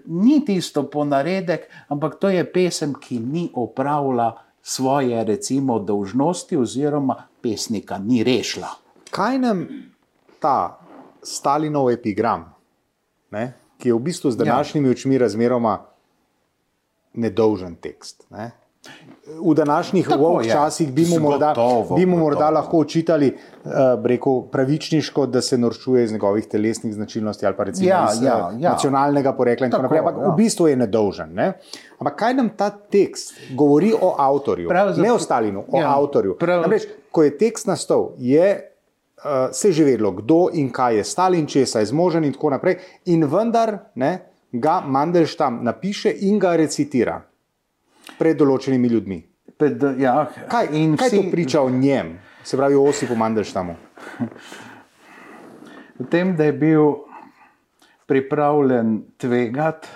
ni 0.06 0.40
tisto 0.46 0.84
ponaredek, 0.90 1.68
ampak 1.90 2.20
to 2.20 2.30
je 2.30 2.44
pesem, 2.52 2.94
ki 2.94 3.20
ni 3.20 3.50
opravila 3.54 4.32
svoje, 4.62 5.24
recimo, 5.24 5.80
dolžnosti, 5.80 6.58
oziroma 6.58 7.16
pesnika 7.42 7.98
ni 7.98 8.24
rešila. 8.24 8.70
Kaj 9.12 9.40
nam 9.40 9.66
ta 10.40 10.80
Stalinov 11.24 11.92
epigram, 11.92 12.46
ne, 13.32 13.54
ki 13.80 13.90
je 13.90 13.96
v 13.96 14.04
bistvu 14.10 14.32
z 14.32 14.40
ja. 14.40 14.46
današnjimi 14.46 14.88
ja. 14.88 14.92
očmi 14.92 15.18
razmeroma 15.18 15.80
nedolžen 17.14 17.76
tekst? 17.76 18.28
Ne? 18.30 18.52
V 19.42 19.54
današnjih 19.54 20.10
časih 20.52 20.94
bi 20.94 21.06
mu 21.06 21.20
morda, 21.20 21.54
bi 21.96 22.06
mu 22.06 22.18
morda 22.18 22.50
lahko 22.50 22.78
očitali, 22.78 23.38
uh, 23.66 23.72
rekel, 24.04 24.42
pravičniško, 24.52 25.26
da 25.26 25.42
se 25.42 25.58
norčuje 25.58 26.04
iz 26.04 26.12
njegovih 26.12 26.48
telesnih 26.48 26.94
značilnosti 26.94 27.46
ali 27.46 27.56
pa 27.56 27.64
recimo 27.64 27.90
ja, 27.90 28.08
iz 28.14 28.22
ja, 28.24 28.52
ja. 28.60 28.72
nacionalnega 28.72 29.34
porekla 29.34 29.66
in 29.66 29.72
tako 29.72 29.84
naprej. 29.84 30.00
Ampak 30.00 30.16
ja. 30.18 30.32
v 30.32 30.36
bistvu 30.38 30.68
je 30.68 30.76
nedolžen. 30.76 31.34
Ne? 31.34 31.54
Ampak 32.00 32.16
kaj 32.16 32.34
nam 32.34 32.50
ta 32.58 32.70
tekst 32.70 33.34
govori 33.56 33.94
o 34.02 34.16
avtorju? 34.18 34.70
Pravzaprav, 34.70 35.04
ne 35.04 35.14
o 35.14 35.20
Stalinu, 35.20 35.66
o 35.72 35.80
ja, 35.80 35.96
avtorju. 35.98 36.38
Namreč, 36.42 36.88
ko 37.12 37.24
je 37.24 37.38
tekst 37.38 37.68
nastal, 37.68 38.12
je. 38.18 38.66
Uh, 39.20 39.50
se 39.52 39.72
že 39.72 39.84
vedelo, 39.84 40.14
kdo 40.16 40.48
in 40.54 40.70
kaj 40.72 40.96
je 40.96 41.04
Stalin, 41.04 41.48
če 41.48 41.60
je 41.60 41.86
zmožen, 41.86 42.24
in 42.24 42.32
tako 42.32 42.54
naprej. 42.54 42.78
In 43.12 43.26
vendar 43.28 43.74
ne, 44.00 44.14
ga 44.52 44.80
Mandelštam 44.88 45.60
napiše 45.64 46.14
in 46.24 46.40
ga 46.40 46.56
recitira 46.56 47.18
pred 48.18 48.38
določenimi 48.40 48.90
ljudmi. 48.92 49.20
Pred, 49.60 49.84
ja, 50.00 50.16
kaj 50.50 50.72
in 50.80 50.96
kaj 50.98 51.12
vsi... 51.12 51.20
to 51.20 51.32
priča 51.32 51.62
o 51.62 51.70
njem, 51.70 52.16
se 52.44 52.58
pravi, 52.58 52.76
o 52.80 52.86
Osipu 52.88 53.16
Mandelštamu? 53.20 53.76
V 56.00 56.08
tem, 56.08 56.32
da 56.40 56.48
je 56.48 56.54
bil 56.56 56.94
pripravljen 58.08 59.02
tvegati, 59.20 59.88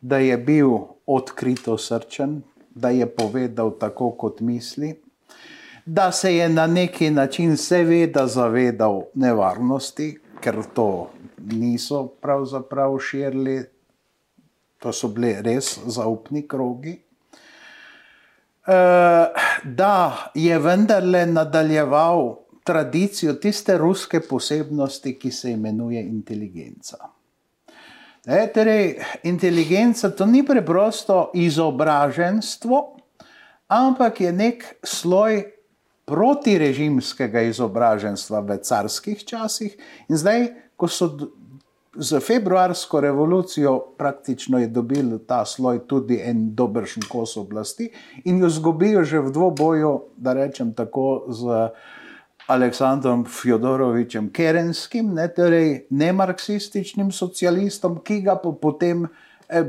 da 0.00 0.18
je 0.20 0.36
bil 0.38 0.76
odkrito 1.06 1.78
srčen, 1.78 2.42
da 2.70 2.90
je 2.90 3.06
povedal 3.08 3.72
tako, 3.78 4.10
kot 4.10 4.40
misli, 4.40 4.94
da 5.86 6.12
se 6.12 6.36
je 6.36 6.48
na 6.48 6.66
neki 6.66 7.10
način 7.10 7.56
seveda 7.56 8.26
zavedal 8.26 9.02
nevarnosti, 9.14 10.18
ker 10.40 10.62
to 10.74 11.10
niso 11.36 12.06
pravzaprav 12.20 12.98
širili, 12.98 13.64
to 14.78 14.92
so 14.92 15.08
bili 15.08 15.34
res 15.42 15.78
zaupni 15.86 16.46
krogi. 16.48 17.00
Eh, 18.70 19.28
da 19.64 20.30
je 20.34 20.58
vendarle 20.58 21.26
nadaljeval 21.26 22.36
tradicijo 22.64 23.32
tiste 23.32 23.78
ruske 23.78 24.20
posebnosti, 24.20 25.18
ki 25.18 25.30
se 25.30 25.50
imenuje 25.50 26.02
inteligenca. 26.02 26.96
E, 28.26 28.52
torej, 28.54 29.00
inteligenca 29.22 30.10
to 30.10 30.26
ni 30.26 30.44
preprosto 30.46 31.30
izobraženstvo, 31.34 32.96
ampak 33.68 34.20
je 34.20 34.32
nek 34.32 34.64
sloj 34.82 35.42
protirežimskega 36.04 37.42
izobraženstva 37.50 38.40
v 38.40 38.58
carskih 38.62 39.24
časih. 39.24 39.74
In 40.08 40.16
zdaj, 40.16 40.46
ko 40.76 40.88
so 40.88 41.10
z 41.94 42.20
februarsko 42.20 43.00
revolucijo 43.00 43.78
praktično 43.98 44.58
je 44.58 44.68
dobil 44.68 45.18
ta 45.26 45.44
sloj 45.44 45.80
tudi 45.86 46.20
en 46.24 46.54
dobršen 46.54 47.02
kos 47.08 47.36
oblasti 47.36 47.90
in 48.24 48.38
jo 48.38 48.48
zgubijo 48.48 49.04
že 49.04 49.18
v 49.18 49.32
dvoboju, 49.32 50.00
da 50.16 50.32
rečem 50.32 50.74
tako, 50.74 51.24
z 51.28 51.70
Aleksandrom 52.46 53.24
Fjodorovičem 53.24 54.30
Kerenskim, 54.32 55.14
ne, 55.14 55.28
torej 55.34 55.86
nemarksističnim 55.90 57.12
socialistom, 57.12 58.00
ki 58.02 58.20
ga 58.26 58.34
po, 58.42 58.52
potem 58.52 59.04
eh, 59.48 59.62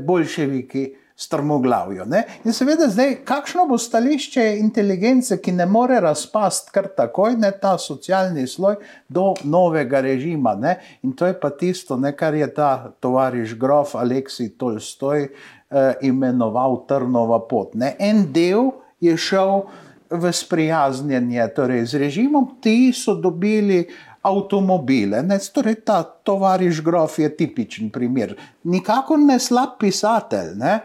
strmoglavijo. 1.22 2.04
Ne? 2.04 2.22
In 2.44 2.52
seveda, 2.52 2.88
zdaj, 2.90 3.20
kakšno 3.24 3.66
bo 3.70 3.78
stališče 3.78 4.44
inteligence, 4.58 5.38
ki 5.42 5.52
ne 5.52 5.66
more 5.66 6.00
razpasti 6.00 6.72
kar 6.74 6.88
takoj, 6.96 7.36
ne 7.38 7.52
ta 7.60 7.76
socialni 7.78 8.46
sloj, 8.46 8.76
do 9.08 9.32
novega 9.44 10.00
režima. 10.00 10.54
Ne? 10.58 10.76
In 11.02 11.14
to 11.16 11.26
je 11.26 11.38
pa 11.40 11.50
tisto, 11.50 11.96
ne, 11.96 12.14
kar 12.16 12.34
je 12.34 12.48
ta 12.54 12.92
tovariš 13.00 13.54
grof 13.58 13.94
Aleksij 13.94 14.56
Tolstoj 14.58 15.28
eh, 15.28 15.94
imenoval 16.02 16.82
Trnova 16.88 17.40
pot. 17.48 17.74
Ne? 17.74 17.94
En 17.98 18.26
del 18.32 18.72
je 19.00 19.16
šel 19.16 19.66
v 20.12 20.32
sprijaznjenje 20.32 21.46
torej 21.56 21.86
z 21.86 22.02
režimom, 22.02 22.58
ti 22.60 22.92
so 22.92 23.14
dobili 23.14 23.86
avtomobile. 24.22 25.22
Ne, 25.22 25.38
torej, 25.54 25.80
ta 25.84 26.02
tovariš 26.02 26.82
grof 26.82 27.18
je 27.18 27.30
tipičen 27.36 27.90
primer. 27.90 28.36
Nikakor 28.64 29.18
ne 29.18 29.38
slab 29.40 29.76
pisatelj, 29.80 30.54
ne, 30.58 30.78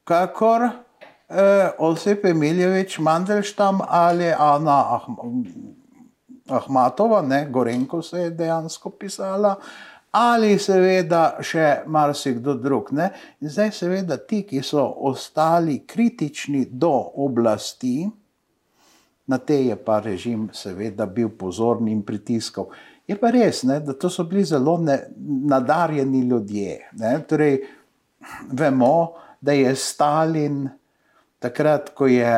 kakor 0.04 0.68
eh, 0.68 1.70
Osip 1.78 2.26
Emiljevič, 2.26 3.00
Mandelštam 3.00 3.80
ali 3.88 4.34
Ana 4.38 5.00
Ahmatova, 6.50 7.22
ne, 7.22 7.46
Gorenko 7.50 8.02
se 8.02 8.20
je 8.20 8.30
dejansko 8.30 8.90
pisala. 8.90 9.56
Ali 10.14 10.60
seveda 10.62 11.40
še 11.42 11.84
marsikdo 11.90 12.54
drug. 12.62 12.92
Ne? 12.94 13.08
In 13.42 13.50
zdaj, 13.50 13.72
seveda, 13.74 14.20
ti, 14.22 14.44
ki 14.46 14.62
so 14.62 14.84
ostali 15.10 15.80
kritični 15.90 16.68
do 16.70 16.94
oblasti, 17.26 18.04
na 19.26 19.40
te 19.42 19.58
je 19.72 19.78
pa 19.80 19.98
režim, 20.04 20.50
seveda, 20.54 21.08
bil 21.10 21.32
pozorn 21.34 21.90
in 21.90 22.04
pritiskal. 22.06 22.70
Je 23.10 23.18
pa 23.18 23.34
res, 23.34 23.64
ne, 23.66 23.80
da 23.82 23.98
to 23.98 24.12
so 24.12 24.28
bili 24.30 24.44
zelo 24.46 24.78
ne, 24.84 25.00
nadarjeni 25.50 26.22
ljudje. 26.30 26.78
Ne? 27.02 27.16
Torej, 27.28 27.58
vemo, 28.54 28.94
da 29.42 29.58
je 29.58 29.74
Stalin 29.76 30.68
takrat, 31.42 31.90
ko 31.98 32.08
je 32.08 32.32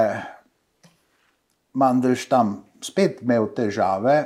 Mandelštam 1.76 2.56
spet 2.82 3.20
imel 3.22 3.50
težave, 3.52 4.22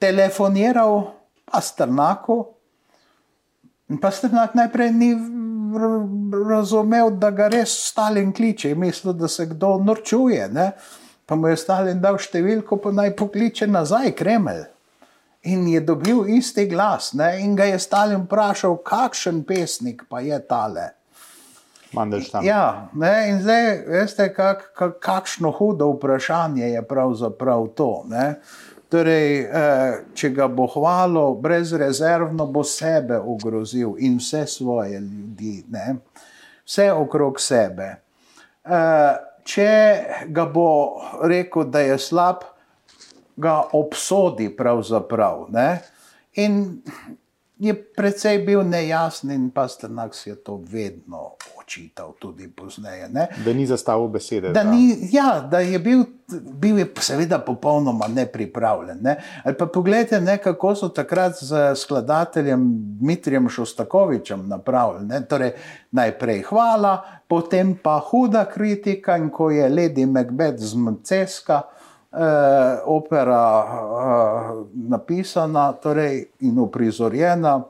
telefoniral 0.00 1.19
Pastrnaku. 1.52 2.44
In 3.90 3.98
Pastrnak 3.98 4.54
najprej 4.54 4.92
ni 4.94 5.14
razumel, 6.48 7.10
da 7.10 7.30
ga 7.30 7.48
res 7.50 7.72
Stalin 7.90 8.32
kliče, 8.32 8.74
mislil, 8.74 9.12
da 9.12 9.28
se 9.28 9.46
kdo 9.46 9.78
norčuje. 9.82 10.48
Ne? 10.48 10.70
Pa 11.26 11.34
mu 11.34 11.50
je 11.50 11.58
Stalin 11.58 12.00
dal 12.02 12.18
številko, 12.18 12.80
pa 12.82 12.94
naj 12.94 13.14
pokliče 13.18 13.66
nazaj 13.70 14.14
Kremelj. 14.18 14.64
In 15.50 15.64
je 15.70 15.80
dobil 15.80 16.26
isti 16.36 16.66
glas. 16.68 17.12
Ne? 17.16 17.32
In 17.44 17.56
ga 17.56 17.70
je 17.70 17.78
Stalin 17.80 18.26
vprašal, 18.26 18.80
kakšen 18.84 19.44
pesnik 19.48 20.04
pa 20.10 20.20
je 20.20 20.38
tale. 20.46 20.90
Ja, 22.46 22.88
ne? 22.94 23.14
in 23.32 23.40
zdaj 23.42 23.64
veste, 23.90 24.28
kak, 24.34 24.68
kak, 24.78 25.00
kakšno 25.02 25.50
hudo 25.50 25.88
vprašanje 25.96 26.68
je 26.68 26.82
pravzaprav 26.86 27.66
to. 27.74 28.04
Ne? 28.06 28.36
Torej, 28.90 29.46
eh, 29.46 29.98
če 30.18 30.32
ga 30.34 30.48
bo 30.50 30.66
hvalil 30.66 31.36
brezrezervno, 31.38 32.48
bo 32.50 32.64
sebe 32.66 33.20
ogrozil 33.22 33.94
in 34.02 34.18
vse 34.18 34.46
svoje 34.50 34.98
ljudi, 34.98 35.60
ne? 35.70 36.00
vse 36.66 36.88
okrog 36.92 37.38
sebe. 37.40 37.90
Eh, 38.64 39.14
če 39.46 39.70
ga 40.34 40.46
bo 40.50 40.66
rekel, 41.22 41.70
da 41.70 41.84
je 41.86 41.98
slab, 42.02 42.42
ga 43.40 43.60
obsodi 43.72 44.50
pravzaprav. 44.56 45.46
Ne? 45.54 45.68
In 46.42 46.82
je 47.60 47.74
precej 47.74 48.42
bil 48.46 48.64
nejasen, 48.66 49.30
in 49.30 49.48
pa 49.54 49.68
Strnak 49.68 50.14
si 50.14 50.30
je 50.30 50.36
to 50.36 50.58
vedno 50.66 51.36
očital, 51.70 52.12
tudi 52.18 52.48
pozneje. 52.48 53.08
Ne? 53.08 53.28
Da 53.44 53.52
ni 53.52 53.66
zastavil 53.66 54.08
besede. 54.08 54.48
Da, 54.48 54.64
da. 54.64 54.70
Ni, 54.70 55.08
ja, 55.12 55.40
da 55.50 55.58
je 55.58 55.78
bil, 55.78 56.02
bil 56.52 56.78
je 56.78 56.86
seveda 57.00 57.38
popolnoma 57.38 58.08
nepripravljen. 58.08 58.98
Ne? 59.02 59.16
Ali 59.44 59.56
pa 59.58 59.66
pogledajte, 59.66 60.20
ne, 60.20 60.38
kako 60.42 60.74
so 60.74 60.88
takrat 60.88 61.38
z 61.40 61.74
skladateljem 61.76 62.66
Dmitrijem 63.00 63.48
Šostakovičem 63.48 64.48
napravili. 64.48 65.22
Torej, 65.28 65.52
najprej 65.90 66.42
hvala, 66.50 66.96
potem 67.28 67.76
pa 67.82 68.00
huda 68.10 68.44
kritika, 68.50 69.16
in 69.16 69.30
ko 69.30 69.50
je 69.50 69.70
Lady 69.70 70.06
Macbeth 70.06 70.58
z 70.58 70.74
Mceska. 70.74 71.62
Eh, 72.10 72.78
opera 72.84 73.42
eh, 73.62 74.64
napisana 74.90 75.72
torej, 75.72 76.24
in 76.40 76.58
uprizorjena, 76.58 77.60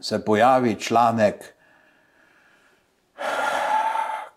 se 0.00 0.24
pojavi 0.24 0.74
članek 0.74 1.57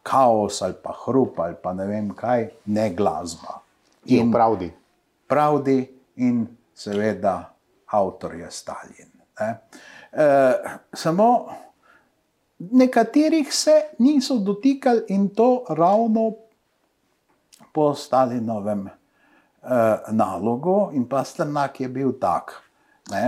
kaos 0.03 0.61
ali 0.61 0.75
pa 0.83 0.95
hrup 1.05 1.39
ali 1.39 1.55
pa 1.63 1.73
ne 1.73 1.87
vem 1.87 2.11
kaj, 2.15 2.49
ne 2.65 2.89
glasba. 2.95 3.59
In 4.05 4.31
pravdi. 4.31 4.71
Pravdi 5.27 5.77
in 6.15 6.45
seveda 6.73 7.35
avtor 7.93 8.35
je 8.35 8.51
Stalin. 8.51 9.11
Ne? 9.39 9.49
E, 10.11 10.25
samo 10.93 11.27
nekaterih 12.59 13.53
se 13.53 13.81
niso 13.99 14.37
dotikali 14.37 15.03
in 15.07 15.29
to 15.29 15.65
ravno 15.69 16.31
po 17.71 17.93
Stalinovem 17.95 18.89
uh, 19.61 19.69
nalogu, 20.11 20.89
in 20.93 21.07
pa 21.09 21.23
Strnak 21.23 21.79
je 21.79 21.87
bil 21.87 22.11
tak. 22.19 22.51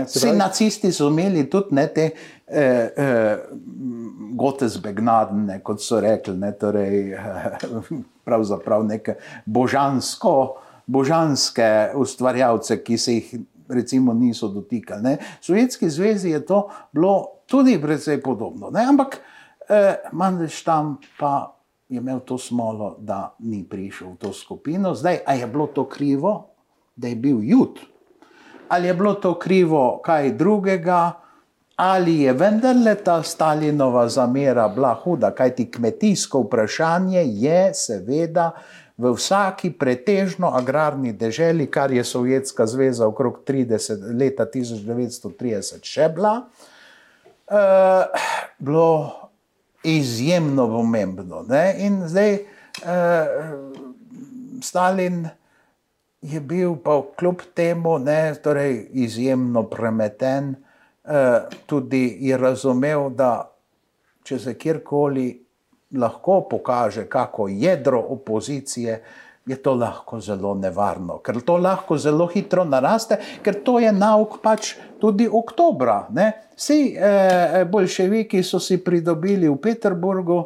Vsi 0.05 0.31
nacisti 0.37 0.91
so 0.91 1.09
imeli 1.11 1.45
tudi 1.49 1.75
ne, 1.75 1.87
te 1.93 2.09
eh, 2.47 2.89
eh, 2.97 3.37
gote 4.35 4.67
zbegnadne, 4.69 5.59
kot 5.63 5.81
so 5.83 5.99
rekli, 6.01 6.35
ne, 6.39 6.51
torej, 6.59 7.13
eh, 7.13 7.65
pravzaprav 8.27 8.85
neke 8.87 9.17
božansko, 9.45 10.35
božanske 10.85 11.69
ustvarjalce, 11.99 12.79
ki 12.83 12.97
se 12.97 13.17
jih 13.17 13.33
recimo 13.69 14.13
niso 14.13 14.47
dotikali. 14.47 15.03
Ne. 15.03 15.17
V 15.41 15.45
Sovjetski 15.45 15.89
zvezi 15.89 16.29
je 16.29 16.45
to 16.45 16.69
bilo 16.91 17.43
tudi 17.45 17.81
precej 17.81 18.21
podobno. 18.21 18.69
Ne, 18.69 18.85
ampak 18.85 19.19
eh, 19.69 19.95
Mandelstam 20.11 20.97
pa 21.19 21.55
je 21.89 21.97
imel 21.97 22.19
to 22.19 22.37
smolo, 22.37 22.95
da 22.99 23.35
ni 23.39 23.63
prišel 23.63 24.15
v 24.15 24.17
to 24.17 24.33
skupino. 24.33 24.95
Zdaj, 24.95 25.19
a 25.25 25.33
je 25.33 25.47
bilo 25.47 25.67
to 25.67 25.85
krivo, 25.89 26.49
da 26.95 27.07
je 27.07 27.15
bil 27.15 27.43
jud, 27.43 27.79
ali 28.69 28.87
je 28.87 28.93
bilo 28.93 29.13
to 29.13 29.39
krivo 29.39 30.01
kaj 30.05 30.31
drugega, 30.31 31.11
ali 31.75 32.19
je 32.19 32.33
vendarle 32.33 32.95
ta 32.95 33.23
Stalinova 33.23 34.09
zamera 34.09 34.67
bila 34.67 34.93
huda, 35.03 35.31
kajti 35.31 35.71
kmetijsko 35.71 36.41
vprašanje 36.41 37.23
je 37.25 37.73
seveda. 37.73 38.51
V 38.97 39.09
vsaki 39.17 39.71
pretežno 39.73 40.51
agrarni 40.53 41.13
deželi, 41.13 41.65
kar 41.65 41.91
je 41.91 42.03
Sovjetska 42.03 42.67
zveza 42.67 43.07
okrog 43.07 43.39
30, 43.47 44.05
leta 44.19 44.45
1930 44.45 45.81
še 45.81 46.09
bila, 46.13 46.35
uh, 47.49 48.27
bilo 48.59 49.11
izjemno 49.83 50.67
pomembno. 50.67 51.41
Ne? 51.49 51.75
In 51.79 52.03
zdaj 52.07 52.37
uh, 52.37 52.43
Stalin 54.61 55.25
je 56.23 56.39
bil 56.39 56.75
pa 56.83 57.01
kljub 57.19 57.41
temu 57.53 57.97
ne, 57.99 58.35
torej 58.43 58.87
izjemno 58.93 59.63
premeten, 59.63 60.55
uh, 61.03 61.11
tudi 61.65 62.17
je 62.21 62.37
razumel, 62.37 63.09
da 63.09 63.51
če 64.23 64.39
se 64.39 64.53
kjerkoli 64.57 65.27
lahko 65.99 66.41
pokaže, 66.49 67.05
kako 67.09 67.47
jedro 67.47 67.99
opozicije. 67.99 69.03
Je 69.45 69.55
to 69.59 69.73
lahko 69.75 70.21
zelo 70.23 70.53
nevarno, 70.55 71.17
ker 71.19 71.41
to 71.43 71.57
lahko 71.59 71.97
zelo 71.99 72.29
hitro 72.31 72.63
naraste, 72.63 73.17
ker 73.43 73.57
to 73.63 73.75
je 73.83 73.89
nauk 73.91 74.37
pač 74.39 74.77
tudi 75.01 75.27
oktobra. 75.27 76.05
Ne? 76.15 76.29
Vsi 76.55 76.77
eh, 76.95 77.65
bolševiki 77.67 78.39
so 78.43 78.61
si 78.63 78.77
pridobili 78.79 79.49
v 79.51 79.57
Peterburgu 79.59 80.37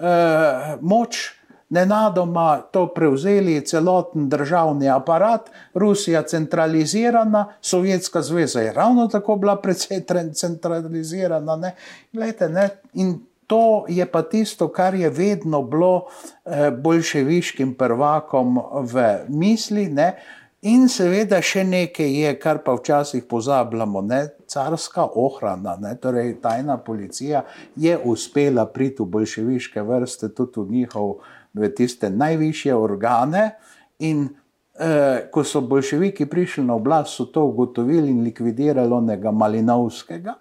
eh, 0.00 0.78
moč 0.80 1.37
nenadoma 1.70 2.60
to 2.72 2.86
prevzeli 2.94 3.60
celoten 3.66 4.28
državni 4.28 4.88
aparat, 4.90 5.50
Rusija 5.74 6.22
centralizirana, 6.22 7.46
Sovjetska 7.60 8.22
zveza 8.22 8.60
je 8.60 8.72
ravno 8.72 9.08
tako 9.08 9.36
bila 9.36 9.56
precej 9.56 10.04
centralizirana. 10.34 11.56
Ne? 11.56 11.74
Glejte, 12.12 12.48
ne? 12.48 12.68
In 12.94 13.18
to 13.46 13.84
je 13.88 14.06
pa 14.06 14.22
tisto, 14.22 14.68
kar 14.68 14.94
je 14.94 15.10
vedno 15.10 15.62
bilo 15.62 16.06
eh, 16.44 16.70
bolševiškim 16.70 17.74
prvakom 17.74 18.60
v 18.82 19.06
misli. 19.28 19.88
Ne? 19.88 20.12
In 20.66 20.88
seveda 20.90 21.38
še 21.38 21.62
nekaj 21.64 22.08
je, 22.18 22.30
kar 22.42 22.58
pa 22.66 22.74
včasih 22.74 23.24
pozabljamo, 23.30 24.02
ne? 24.02 24.24
carska 24.48 25.04
ohrana, 25.14 25.76
ne? 25.78 25.94
torej 26.02 26.40
tajna 26.42 26.78
policija 26.82 27.44
je 27.76 27.94
uspela 28.04 28.66
priti 28.66 29.02
v 29.02 29.06
bolševiške 29.06 29.82
vrste, 29.86 30.32
tudi 30.34 30.60
v 30.60 30.80
njihov, 30.80 31.12
v 31.58 31.72
tiste 31.74 32.10
najvišje 32.10 32.74
organe. 32.74 33.50
In 34.06 34.28
eh, 34.78 35.28
ko 35.32 35.44
so 35.44 35.60
bolševiki 35.60 36.26
prišli 36.30 36.64
na 36.64 36.78
oblast, 36.78 37.16
so 37.16 37.28
to 37.34 37.44
ugotovili 37.50 38.10
in 38.10 38.22
likvidirali 38.24 38.94
onega 38.94 39.30
Malinovskega 39.30 40.38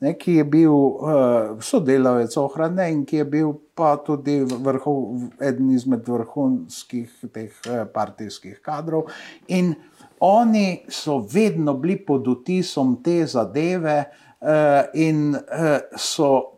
ne, 0.00 0.12
ki 0.18 0.38
je 0.40 0.44
bil 0.44 0.72
uh, 0.72 1.56
sodelavec 1.62 2.36
ohrane 2.36 2.88
in 2.92 3.04
ki 3.08 3.22
je 3.22 3.28
bil 3.36 3.52
pa 3.76 3.96
tudi 4.04 4.38
vrhov, 4.44 5.30
eden 5.40 5.70
izmed 5.74 6.08
vrhunskih 6.08 7.30
teh 7.32 7.52
uh, 7.68 7.84
partijskih 7.92 8.60
kadrov. 8.64 9.10
In 9.48 9.74
oni 10.20 10.84
so 10.88 11.18
vedno 11.32 11.76
bili 11.80 11.98
pod 12.06 12.28
utisom 12.28 12.98
te 13.04 13.22
zadeve 13.26 13.98
uh, 14.04 14.84
in 14.94 15.32
uh, 15.36 15.78
so 15.96 16.55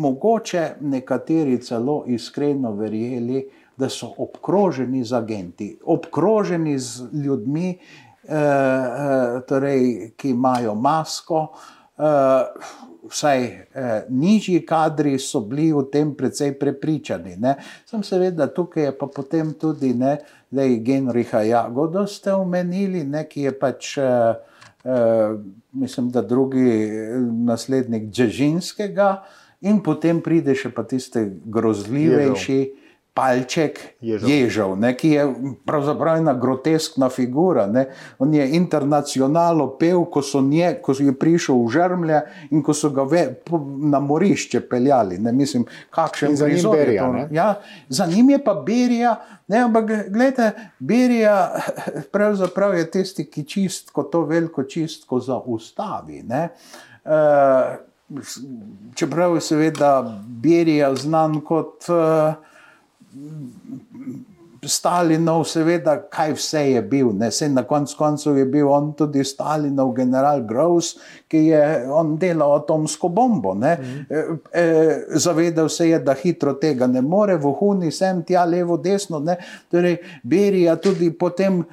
mogoče 0.00 0.64
nekateri 0.80 1.58
celo 1.62 2.04
iskreno 2.08 2.72
verjeli, 2.76 3.44
da 3.76 3.88
so 3.88 4.10
obkroženi 4.18 5.04
z 5.04 5.16
agenti, 5.16 5.68
obkroženi 5.84 6.78
z 6.78 7.08
ljudmi, 7.24 7.74
uh, 7.76 8.34
uh, 8.34 9.42
torej, 9.48 10.12
ki 10.16 10.34
imajo 10.36 10.74
masko. 10.74 11.40
Uh, 11.40 11.80
uh, 12.00 13.10
vsaj 13.10 13.44
uh, 13.44 13.52
nižji 14.08 14.66
kadri 14.66 15.18
so 15.18 15.40
bili 15.40 15.72
v 15.72 15.84
tem 15.92 16.14
precej 16.14 16.54
prepričani. 16.58 17.36
Ne. 17.36 17.56
Sem 17.88 18.02
seveda 18.02 18.46
tukaj 18.46 18.92
pa 18.98 19.06
potem 19.06 19.52
tudi 19.54 19.94
ne, 19.94 20.18
da 20.50 20.62
je 20.62 20.80
Genriha 20.84 21.42
Jagodo 21.46 22.06
ste 22.06 22.32
omenili, 22.34 23.04
ne, 23.04 23.24
ki 23.28 23.48
je 23.48 23.52
pač, 23.58 23.96
uh, 23.98 24.34
uh, 24.84 25.36
mislim, 25.72 26.10
da 26.10 26.22
drugi 26.22 26.90
naslednik 27.46 28.10
Džežinskega 28.10 29.12
in 29.60 29.82
potem 29.84 30.20
pride 30.24 30.54
še 30.54 30.72
pa 30.74 30.84
tiste 30.88 31.26
grozljivejši. 31.44 32.58
Jedel 32.60 32.76
palček 33.14 33.78
ježov, 34.00 34.28
ježov 34.30 34.70
ne, 34.78 34.92
ki 34.96 35.08
je 35.10 35.24
pravzaprav 35.66 36.20
ena 36.20 36.34
groteskna 36.38 37.10
figura. 37.10 37.66
Ne. 37.66 37.86
On 38.18 38.34
je 38.34 38.44
internacionalno 38.56 39.66
pel, 39.80 40.04
ko, 40.12 40.22
nje, 40.46 40.76
ko 40.82 40.94
je 40.98 41.14
prišel 41.18 41.58
v 41.58 41.72
žrmlje 41.74 42.20
in 42.54 42.62
ko 42.62 42.74
so 42.76 42.92
ga 42.94 43.04
ve, 43.10 43.24
na 43.90 44.00
morišče 44.00 44.62
peljali. 44.70 45.18
Ne. 45.18 45.34
Mislim, 45.36 45.66
kakšen 45.90 46.36
za 46.36 46.48
njim 46.48 46.70
Berija. 46.72 47.10
Ja, 47.34 47.50
za 47.88 48.06
njim 48.06 48.30
je 48.30 48.40
pa 48.44 48.54
Berija. 48.54 49.16
Ne, 49.50 49.64
ampak, 49.66 49.90
gledajte, 50.08 50.52
Berija 50.78 51.36
pravzaprav 52.14 52.78
je 52.78 52.90
tisti, 52.90 53.26
ki 53.26 53.44
čistko, 53.44 54.06
to 54.06 54.22
veliko 54.24 54.62
čistko 54.62 55.20
zaustavi. 55.20 56.22
Uh, 56.30 57.89
čeprav 58.94 59.34
je 59.34 59.40
seveda 59.40 60.22
Berija 60.26 60.94
znan 60.94 61.40
kot 61.40 61.88
uh, 61.88 62.34
Stalinov, 64.66 65.46
seveda, 65.48 65.94
kaj 66.12 66.34
vse 66.36 66.60
je 66.72 66.82
bil. 66.82 67.12
Ne? 67.16 67.30
Se 67.30 67.48
na 67.48 67.62
koncu 67.64 67.96
koncev 67.96 68.36
je 68.38 68.44
bil 68.44 68.68
on 68.68 68.92
tudi 68.92 69.24
Stalinov 69.24 69.94
general 69.96 70.42
Gross, 70.44 70.98
ki 71.30 71.38
je 71.46 71.62
on 71.92 72.16
delal 72.20 72.58
atomsko 72.58 73.08
bombo. 73.08 73.54
Mm 73.54 73.62
-hmm. 73.62 74.04
e, 74.10 74.60
e, 74.60 75.04
zavedal 75.18 75.68
se 75.68 75.88
je, 75.88 75.98
da 75.98 76.14
hitro 76.14 76.52
tega 76.52 76.86
ne 76.86 77.00
more, 77.00 77.36
vohuni 77.36 77.90
sem 77.90 78.22
tja, 78.24 78.44
levo, 78.44 78.76
desno. 78.76 79.24
Torej, 79.70 79.96
Berija 80.22 80.76
tudi 80.76 81.10
potem 81.12 81.60
e, 81.60 81.64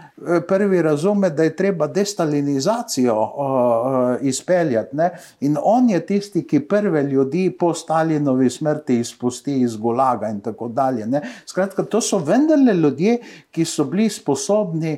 prvi 0.47 0.81
razume, 0.81 1.29
da 1.29 1.43
je 1.43 1.55
treba 1.55 1.87
destalinizacijo 1.87 3.15
o, 3.15 4.15
izpeljati. 4.21 4.95
Ne? 4.95 5.09
In 5.39 5.57
on 5.63 5.89
je 5.89 6.05
tisti, 6.05 6.47
ki 6.47 6.59
prve 6.59 7.03
ljudi 7.03 7.55
po 7.59 7.73
Stalinovi 7.73 8.49
smrti 8.49 8.99
izpusti 8.99 9.61
iz 9.61 9.77
Gulaga 9.77 10.27
in 10.27 10.39
tako 10.39 10.67
dalje. 10.67 11.05
Ne? 11.05 11.21
Skratka, 11.45 11.83
to 11.83 12.01
so 12.01 12.17
vendarle 12.17 12.76
ljudje, 12.77 13.17
ki 13.51 13.65
so 13.65 13.85
bili 13.89 14.09
sposobni 14.09 14.97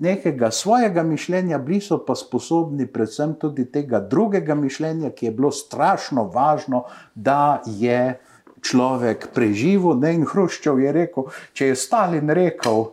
nekega 0.00 0.50
svojega 0.50 1.02
mišljenja, 1.02 1.58
bili 1.58 1.80
so 1.84 2.00
pa 2.04 2.14
sposobni 2.16 2.86
predvsem 2.88 3.34
tudi 3.40 3.66
tega 3.72 4.00
drugega 4.00 4.54
mišljenja, 4.54 5.10
ki 5.10 5.26
je 5.26 5.32
bilo 5.36 5.50
strašno 5.52 6.24
važno, 6.34 6.84
da 7.14 7.62
je 7.66 8.18
človek 8.64 9.28
preživel. 9.34 9.98
Ne? 10.00 10.14
In 10.16 10.24
Hruščov 10.28 10.80
je 10.80 10.92
rekel, 10.92 11.28
če 11.52 11.72
je 11.72 11.76
Stalin 11.76 12.32
rekel, 12.32 12.86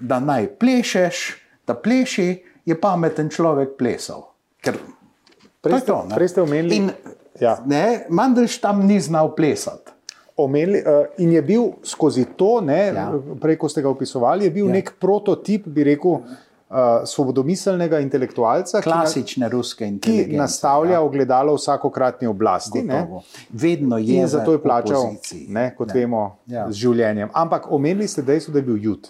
da 0.00 0.20
naj 0.20 0.48
plešeš, 0.60 1.26
da 1.68 1.76
pleši, 1.76 2.30
je 2.66 2.74
pameten 2.80 3.30
človek 3.30 3.76
plesal. 3.78 4.26
Ker 4.64 4.78
prej 5.62 5.84
ste, 5.84 5.92
to, 5.92 6.00
prej 6.16 6.32
ste 6.32 6.42
omenili, 6.42 6.80
da 6.88 7.14
ja. 7.40 7.54
Mandrš 8.08 8.58
tam 8.60 8.82
ni 8.86 8.98
znal 9.00 9.34
plesati. 9.36 9.95
Omenili, 10.36 10.82
uh, 10.84 11.06
in 11.24 11.32
je 11.32 11.42
bil 11.42 11.70
skozi 11.82 12.26
to, 12.36 12.60
ne, 12.60 12.80
ja. 12.92 13.06
prej, 13.40 13.56
ko 13.56 13.70
ste 13.72 13.80
ga 13.82 13.88
opisovali, 13.88 14.44
je 14.44 14.50
bil 14.52 14.66
ja. 14.68 14.74
nek 14.76 14.90
prototip, 15.00 15.64
bi 15.72 15.86
rekel, 15.88 16.18
uh, 16.20 17.06
svobodomiselnega 17.08 18.00
intelektualca, 18.04 18.82
klasične 18.84 19.48
ruske 19.48 19.86
inteligence, 19.86 20.30
ki 20.30 20.36
nastavlja 20.36 20.98
ja. 20.98 21.02
ogledalo 21.02 21.54
vsakokratni 21.54 22.28
oblasti. 22.28 22.84
Vedno 23.52 23.98
je 23.98 24.20
in 24.20 24.28
zato 24.28 24.52
je 24.52 24.62
plačal, 24.62 25.14
ne, 25.48 25.70
kot 25.76 25.94
ne. 25.94 26.00
vemo, 26.00 26.24
ja. 26.46 26.66
z 26.70 26.84
življenjem. 26.84 27.30
Ampak 27.32 27.70
omenili 27.72 28.08
ste 28.08 28.22
dejstvo, 28.22 28.52
da 28.52 28.60
je 28.60 28.68
bil 28.68 28.82
jut. 28.82 29.08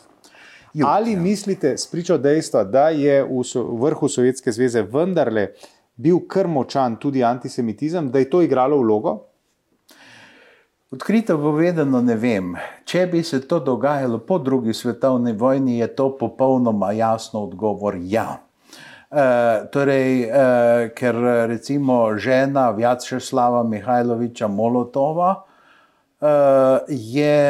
Jut, 0.77 0.89
Ali 0.89 1.13
ja. 1.13 1.21
mislite, 1.21 1.77
spričo 1.79 2.19
dejstva, 2.19 2.65
da 2.65 2.89
je 2.93 3.23
v 3.25 3.65
vrhu 3.81 4.09
Sovjetske 4.09 4.53
zveze 4.53 4.83
vendarle 4.83 5.49
bil 5.97 6.21
krmočan 6.29 6.99
tudi 7.01 7.25
antisemitizem, 7.25 8.11
da 8.13 8.21
je 8.21 8.31
to 8.31 8.43
igralo 8.45 8.77
vlogo? 8.83 9.23
Odkrito 10.91 11.35
povedano, 11.35 11.99
ne 11.99 12.15
vem. 12.15 12.53
Če 12.87 13.09
bi 13.11 13.19
se 13.27 13.41
to 13.51 13.59
dogajalo 13.59 14.21
po 14.23 14.39
drugi 14.39 14.71
svetovni 14.71 15.33
vojni, 15.35 15.81
je 15.81 15.89
to 15.99 16.13
popolnoma 16.15 16.93
jasno 16.95 17.43
odgovor 17.49 17.97
ja. 17.99 18.37
E, 19.11 19.25
torej, 19.75 20.23
e, 20.23 20.45
ker 20.95 21.19
recimo 21.51 22.15
žena 22.15 22.69
Vjačeslava 22.71 23.65
Mihajloviča 23.67 24.47
Molotova 24.47 25.33
e, 25.35 26.31
je 26.87 27.43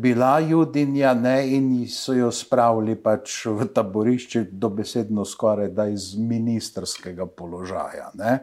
bila 0.00 0.38
judinja 0.40 1.12
ne, 1.14 1.36
in 1.58 1.70
so 1.92 2.16
jo 2.16 2.32
spravili 2.32 2.96
pač 2.96 3.44
v 3.52 3.68
taborišče, 3.68 4.46
dobesedno 4.52 5.28
skoraj 5.28 5.74
da 5.76 5.90
iz 5.92 6.14
ministerskega 6.16 7.28
položaja. 7.28 8.10
Ne. 8.16 8.38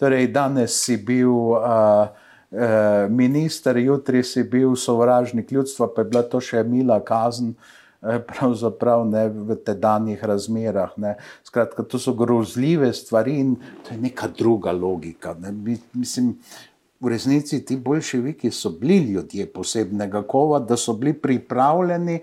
Torej, 0.00 0.32
danes 0.32 0.80
si 0.84 0.96
bil. 0.96 1.36
Eh, 1.60 2.21
minister, 3.08 3.78
jutri 3.80 4.20
si 4.24 4.42
bil 4.44 4.74
sovražnik 4.76 5.52
ljudstva, 5.52 5.86
pa 5.94 6.02
je 6.02 6.10
bila 6.10 6.22
to 6.22 6.40
še 6.40 6.60
mila 6.68 6.98
kazen. 7.00 7.54
Eh, 8.02 8.18
pravzaprav 8.18 9.04
ne 9.06 9.28
v 9.28 9.54
tedanjih 9.54 10.24
razmerah. 10.24 10.90
Ne. 10.98 11.14
Skratka, 11.46 11.84
to 11.86 11.98
so 12.02 12.16
grozljive 12.18 12.90
stvari 12.92 13.36
in 13.38 13.54
to 13.86 13.94
je 13.94 13.98
neka 14.00 14.26
druga 14.38 14.72
logika. 14.72 15.36
Ne. 15.38 15.52
Mislim, 15.94 16.34
v 17.00 17.12
resnici 17.14 17.60
ti 17.64 17.76
boljševiki 17.76 18.50
so 18.50 18.70
bili 18.70 19.12
ljudje 19.12 19.46
posebnega 19.46 20.24
kova, 20.26 20.58
da 20.58 20.76
so 20.76 20.96
bili 20.98 21.12
pripravljeni 21.14 22.18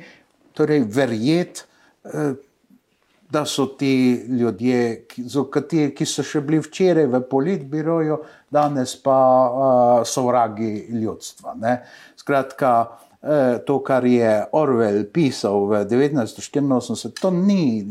torej, 0.54 0.84
verjeti, 0.84 1.64
eh, 2.04 2.34
da 3.30 3.46
so 3.46 3.66
ti 3.66 4.26
ljudje, 4.28 5.06
ki, 5.08 5.24
kateri, 5.52 5.96
ki 5.96 6.06
so 6.06 6.26
še 6.28 6.42
bili 6.42 6.60
včeraj 6.60 7.08
v 7.08 7.22
politbiroju, 7.30 8.20
danes 8.52 8.96
pa 9.04 9.20
uh, 9.50 10.08
so 10.08 10.26
vragi 10.28 10.88
ljudstva. 10.90 11.56
Ne? 11.62 11.84
Skratka, 12.16 12.98
eh, 13.22 13.58
to, 13.66 13.80
kar 13.84 14.06
je 14.06 14.46
Orwell 14.52 15.04
pisal 15.14 15.66
v 15.68 15.86
1984, 15.86 17.12
to 17.22 17.32
ni 17.32 17.86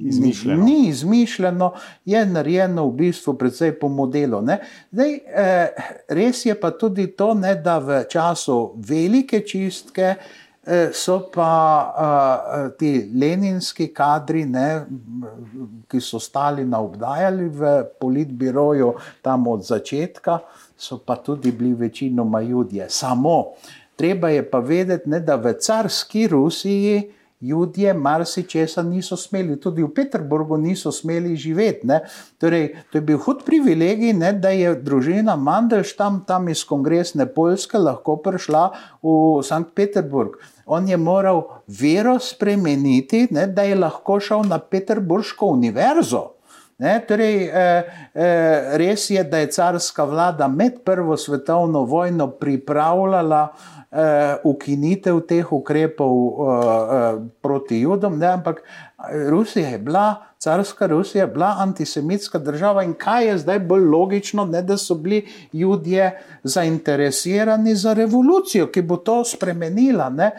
izmišljeno. 0.00 0.64
Ni 0.64 0.88
izmišljeno, 0.88 1.72
je 2.04 2.26
narejeno 2.26 2.86
v 2.88 2.92
bistvu 2.92 3.34
predvsej 3.38 3.78
po 3.78 3.88
modelu. 3.88 4.42
Zdaj, 4.92 5.14
eh, 5.14 5.68
res 6.08 6.46
je 6.46 6.60
pa 6.60 6.70
tudi 6.70 7.06
to, 7.16 7.34
ne, 7.34 7.54
da 7.54 7.78
v 7.78 8.04
času 8.10 8.74
velike 8.76 9.40
čistke. 9.40 10.14
Eh, 10.66 10.92
so 10.96 11.28
pa 11.28 11.52
uh, 11.92 12.70
ti 12.78 13.10
leninski 13.12 13.90
kadri, 13.92 14.46
ne, 14.48 14.86
ki 15.84 16.00
so 16.00 16.16
stali 16.16 16.64
na 16.64 16.80
obdajali 16.80 17.50
v 17.52 17.72
politbiroju 18.00 18.94
tam 19.20 19.44
od 19.52 19.60
začetka, 19.60 20.38
so 20.76 21.02
pa 21.04 21.18
tudi 21.20 21.52
bili 21.52 21.74
večinoma 21.74 22.40
ljudje. 22.40 22.88
Samo 22.88 23.52
treba 23.96 24.28
je 24.28 24.50
pa 24.50 24.58
vedeti, 24.58 25.08
ne, 25.08 25.20
da 25.20 25.36
v 25.36 25.52
carski 25.60 26.28
Rusiji 26.28 27.12
ljudje 27.48 27.94
marsičesa 27.94 28.82
niso 28.82 29.16
smeli, 29.16 29.60
tudi 29.60 29.82
v 29.82 29.90
Peterburgu 29.94 30.56
niso 30.56 30.92
smeli 30.92 31.36
živeti. 31.36 31.86
Ne. 31.86 32.00
Torej, 32.38 32.68
to 32.90 32.98
je 32.98 33.02
bil 33.02 33.18
hud 33.18 33.44
privilegij, 33.46 34.12
ne, 34.12 34.32
da 34.32 34.48
je 34.48 34.74
družina 34.74 35.36
Mandelštam 35.36 36.24
tam 36.26 36.48
iz 36.48 36.64
kongresne 36.64 37.26
Poljske 37.26 37.78
lahko 37.78 38.16
prišla 38.16 38.64
v 39.02 39.42
Sankt 39.42 39.74
Peterburg. 39.74 40.38
On 40.66 40.88
je 40.88 40.96
moral 40.96 41.42
vero 41.68 42.18
spremeniti, 42.18 43.26
ne, 43.30 43.46
da 43.46 43.62
je 43.62 43.76
lahko 43.76 44.20
šel 44.20 44.46
na 44.48 44.58
Peterburško 44.58 45.46
univerzo. 45.46 46.33
Ne, 46.78 46.98
torej, 47.06 47.36
eh, 47.46 47.84
eh, 48.14 48.76
res 48.76 49.06
je, 49.10 49.22
da 49.24 49.38
je 49.38 49.50
carska 49.54 50.04
vlada 50.04 50.48
med 50.48 50.80
Prvo 50.84 51.16
svetovno 51.16 51.84
vojno 51.84 52.26
pripravljala 52.30 53.48
uh, 53.94 53.98
ukinitev 54.44 55.20
teh 55.28 55.52
ukrepov 55.52 56.10
uh, 56.10 56.34
uh, 56.48 57.22
proti 57.42 57.78
Judom, 57.80 58.18
ne, 58.18 58.26
ampak 58.26 58.62
Rusija 59.30 59.68
je 59.68 59.78
bila, 59.78 60.14
carska 60.38 60.86
Rusija 60.86 61.24
je 61.24 61.26
bila 61.26 61.54
antisemitska 61.58 62.38
država 62.38 62.82
in 62.82 62.94
kaj 62.94 63.26
je 63.26 63.38
zdaj 63.38 63.58
bolj 63.58 63.84
logično, 63.84 64.44
ne, 64.44 64.62
da 64.62 64.76
so 64.76 64.94
bili 64.94 65.26
ljudje 65.52 66.20
zainteresirani 66.42 67.74
za 67.74 67.92
revolucijo, 67.92 68.66
ki 68.66 68.82
bo 68.82 68.96
to 68.96 69.24
spremenila. 69.24 70.10
Ne. 70.10 70.30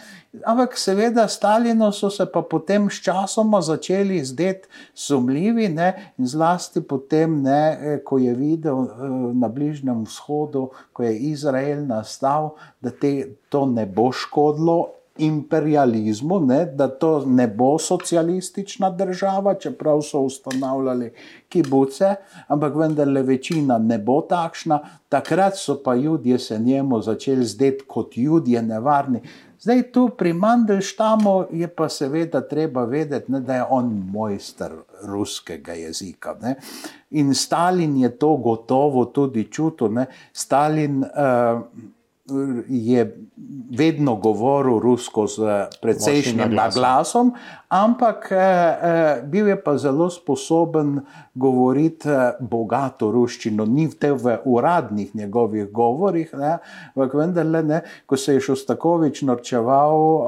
Ampak 0.45 0.77
seveda 0.77 1.27
Stalino 1.27 1.91
so 1.91 2.09
se 2.09 2.25
pa 2.33 2.41
potem 2.41 2.89
s 2.89 3.01
časoma 3.03 3.61
začeli 3.61 4.23
zdeti 4.25 4.67
sumljivi 4.93 5.69
ne, 5.69 6.13
in 6.17 6.27
zlasti 6.27 6.81
potem, 6.81 7.41
ne, 7.41 7.99
ko 8.05 8.17
je 8.17 8.33
videl 8.33 8.87
na 9.33 9.47
Bližnjem 9.47 10.03
vzhodu, 10.03 10.69
ko 10.93 11.03
je 11.03 11.17
Izrael 11.17 11.85
nastal, 11.85 12.55
da 12.81 12.89
te, 12.89 13.35
to 13.49 13.65
ne 13.65 13.85
bo 13.85 14.11
škodilo 14.11 14.94
imperializmu, 15.17 16.39
ne, 16.39 16.65
da 16.65 16.87
to 16.87 17.23
ne 17.25 17.47
bo 17.47 17.77
socialistična 17.79 18.89
država, 18.89 19.53
čeprav 19.53 20.01
so 20.01 20.21
ustanavljali 20.21 21.13
kibuce, 21.49 22.15
ampak 22.47 22.75
vendarle 22.75 23.21
večina 23.21 23.77
ne 23.77 23.97
bo 23.97 24.21
takšna. 24.21 24.79
Takrat 25.09 25.57
so 25.57 25.77
pa 25.83 25.95
ljudje 25.95 26.39
se 26.39 26.59
njemu 26.59 27.01
začeli 27.01 27.45
zdeti 27.45 27.83
kot 27.87 28.17
ljudje 28.17 28.61
nevarni. 28.61 29.21
Zdaj 29.59 29.81
tu 29.91 30.09
pri 30.17 30.33
Mandelštamu 30.33 31.45
je 31.51 31.67
pa 31.67 31.89
seveda 31.89 32.41
treba 32.47 32.83
vedeti, 32.85 33.31
ne, 33.31 33.39
da 33.39 33.55
je 33.55 33.63
on 33.69 33.87
mojster 34.11 34.71
ruskega 35.03 35.73
jezika. 35.73 36.35
Ne. 36.41 36.55
In 37.11 37.33
Stalin 37.33 37.97
je 37.97 38.17
to 38.17 38.35
gotovo 38.37 39.05
tudi 39.05 39.47
čutil. 39.51 39.93
Ne. 39.93 40.05
Stalin 40.33 41.03
uh, 41.03 41.61
je 42.67 43.17
vedno 43.77 44.15
govoril 44.15 44.79
rusko 44.79 45.27
z 45.27 45.41
precejšnjim 45.81 46.57
glasom, 46.73 47.33
ampak 47.69 48.31
eh, 48.31 48.37
eh, 48.37 49.21
bil 49.23 49.47
je 49.47 49.63
pa 49.63 49.77
zelo 49.77 50.09
sposoben 50.09 51.01
govoriti 51.35 52.09
eh, 52.09 52.31
bogato 52.39 53.11
ruščino, 53.11 53.65
ni 53.65 53.87
v 53.87 53.95
teh 53.99 54.13
uradnih 54.45 55.15
njegovih 55.15 55.71
govorih, 55.71 56.33
ampak 56.33 57.13
vendarle, 57.13 57.63
ne, 57.63 57.81
ko 58.05 58.17
se 58.17 58.33
je 58.33 58.41
Šostakovič 58.41 59.21
norčeval 59.21 59.97
uh, 59.97 60.21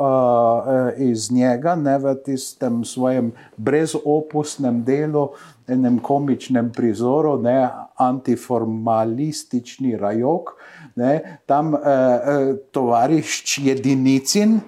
iz 0.98 1.32
njega, 1.32 1.76
ne 1.76 1.98
v 1.98 2.16
tistem 2.26 2.86
svojem 2.86 3.32
brezopusnem 3.58 4.84
delu, 4.86 5.30
enem 5.68 6.00
komičnem 6.00 6.72
prizoru, 6.74 7.42
ne, 7.42 7.70
antiformalistični 7.98 9.98
rajok, 9.98 10.57
ne, 10.98 11.40
tam 11.46 11.76
eh, 11.76 11.80
eh, 11.80 12.54
tovarišč 12.74 13.60
Jedinicin, 13.70 14.60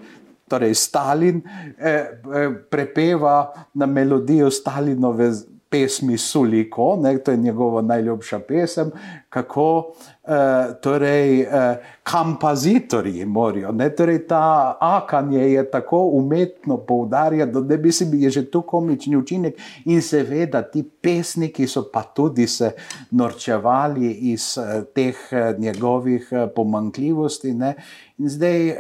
torej 0.50 0.74
Stalin, 0.76 1.42
eh, 1.78 1.90
eh, 1.90 2.50
prepeva 2.70 3.54
na 3.74 3.86
melodijo 3.86 4.52
Stalinove 4.52 5.32
pesmi 5.70 6.18
Suliko, 6.18 7.00
ne, 7.02 7.18
to 7.18 7.32
je 7.32 7.38
njegova 7.38 7.82
najljubša 7.82 8.40
pesem, 8.40 8.92
kako 9.30 9.94
eh, 10.24 10.74
torej, 10.82 11.42
eh, 11.42 11.78
kampazitorji 12.04 13.26
morajo. 13.26 13.72
Ne, 13.72 13.90
torej 13.96 14.28
ta 14.28 14.78
akanje 14.80 15.52
je 15.52 15.72
tako 15.72 16.04
umetno 16.14 16.78
poudarjeno, 16.78 17.62
da 17.62 17.78
bi 17.78 17.92
si 17.92 18.06
bil 18.06 18.30
že 18.30 18.46
tu 18.52 18.62
komični 18.62 19.16
učinek 19.18 19.58
in 19.86 20.02
seveda 20.02 20.62
ti 20.62 20.84
pesniki 21.02 21.68
so 21.68 21.86
pa 21.94 22.04
tudi 22.04 22.48
se 22.48 22.72
norčevali 23.12 24.12
iz 24.12 24.58
eh, 24.58 24.84
teh 24.96 25.16
eh, 25.32 25.56
njegovih 25.58 26.28
eh, 26.32 26.48
pomankljivosti. 26.56 27.54
Ne, 27.54 27.76
In 28.20 28.28
zdaj 28.28 28.68
eh, 28.70 28.76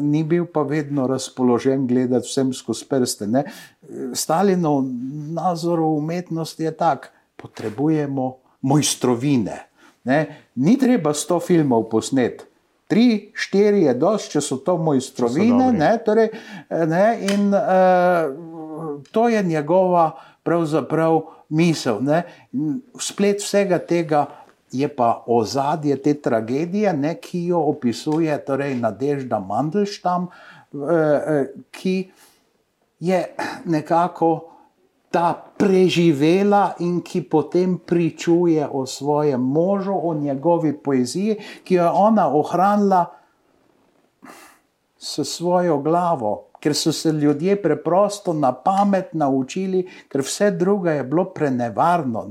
ni 0.00 0.22
bil 0.24 0.44
pa 0.54 0.62
vedno 0.62 1.06
razpoložen 1.10 1.86
gledati 1.86 2.28
vsem 2.28 2.52
skozi 2.54 2.84
prste. 2.86 3.26
Ne. 3.26 3.42
Stalinov 4.12 4.84
nazor 5.32 5.80
v 5.80 5.96
umetnosti 5.96 6.62
je 6.62 6.72
tak, 6.76 7.10
potrebujemo 7.36 8.36
mojstrovine. 8.60 9.56
Ne. 10.04 10.18
Ni 10.56 10.76
treba 10.78 11.14
sto 11.14 11.40
filmov 11.40 11.88
posneti. 11.88 12.44
Tri, 12.88 13.28
štiri 13.36 13.84
je 13.84 13.92
dosti, 14.00 14.32
če 14.36 14.40
so 14.40 14.56
to 14.64 14.78
mojstrovine. 14.80 15.72
Ne, 15.76 15.90
torej, 16.00 16.30
ne, 16.72 17.04
in 17.20 17.52
uh, 17.52 18.32
to 19.12 19.28
je 19.28 19.42
njegova 19.44 20.16
pravzaprav 20.42 21.20
misel. 21.52 22.00
Ne. 22.00 22.22
Splet 22.96 23.44
vsega 23.44 23.76
tega 23.78 24.24
je 24.72 24.88
pa 24.88 25.22
ozadje 25.28 25.96
te 26.00 26.16
tragedije, 26.16 26.92
ne, 26.96 27.12
ki 27.20 27.52
jo 27.52 27.60
opisuje 27.68 28.32
torej 28.44 28.78
Nadežda 28.80 29.36
Mandelštam, 29.36 30.30
uh, 30.32 30.80
uh, 30.80 31.44
ki 31.68 32.08
je 33.00 33.34
nekako 33.64 34.40
ta 35.10 35.44
preživela 35.56 36.74
in 36.78 37.00
ki 37.00 37.22
potem 37.22 37.78
pričuje 37.78 38.68
o 38.72 38.86
svojem 38.86 39.40
možu, 39.40 39.94
o 40.02 40.14
njegovi 40.14 40.72
poeziji, 40.82 41.36
ki 41.64 41.74
jo 41.74 41.82
je 41.82 41.90
ona 41.90 42.28
ohranila 42.28 43.06
s 44.98 45.24
svojo 45.24 45.78
glavo, 45.78 46.47
ker 46.60 46.74
so 46.74 46.92
se 46.92 47.12
ljudje 47.12 47.62
preprosto 47.62 48.32
na 48.32 48.52
pamet 48.52 49.14
naučili, 49.14 49.86
ker 50.08 50.20
vse 50.20 50.50
drugo 50.50 50.90
je 50.90 51.04
bilo 51.04 51.24
prenevarno. 51.24 52.26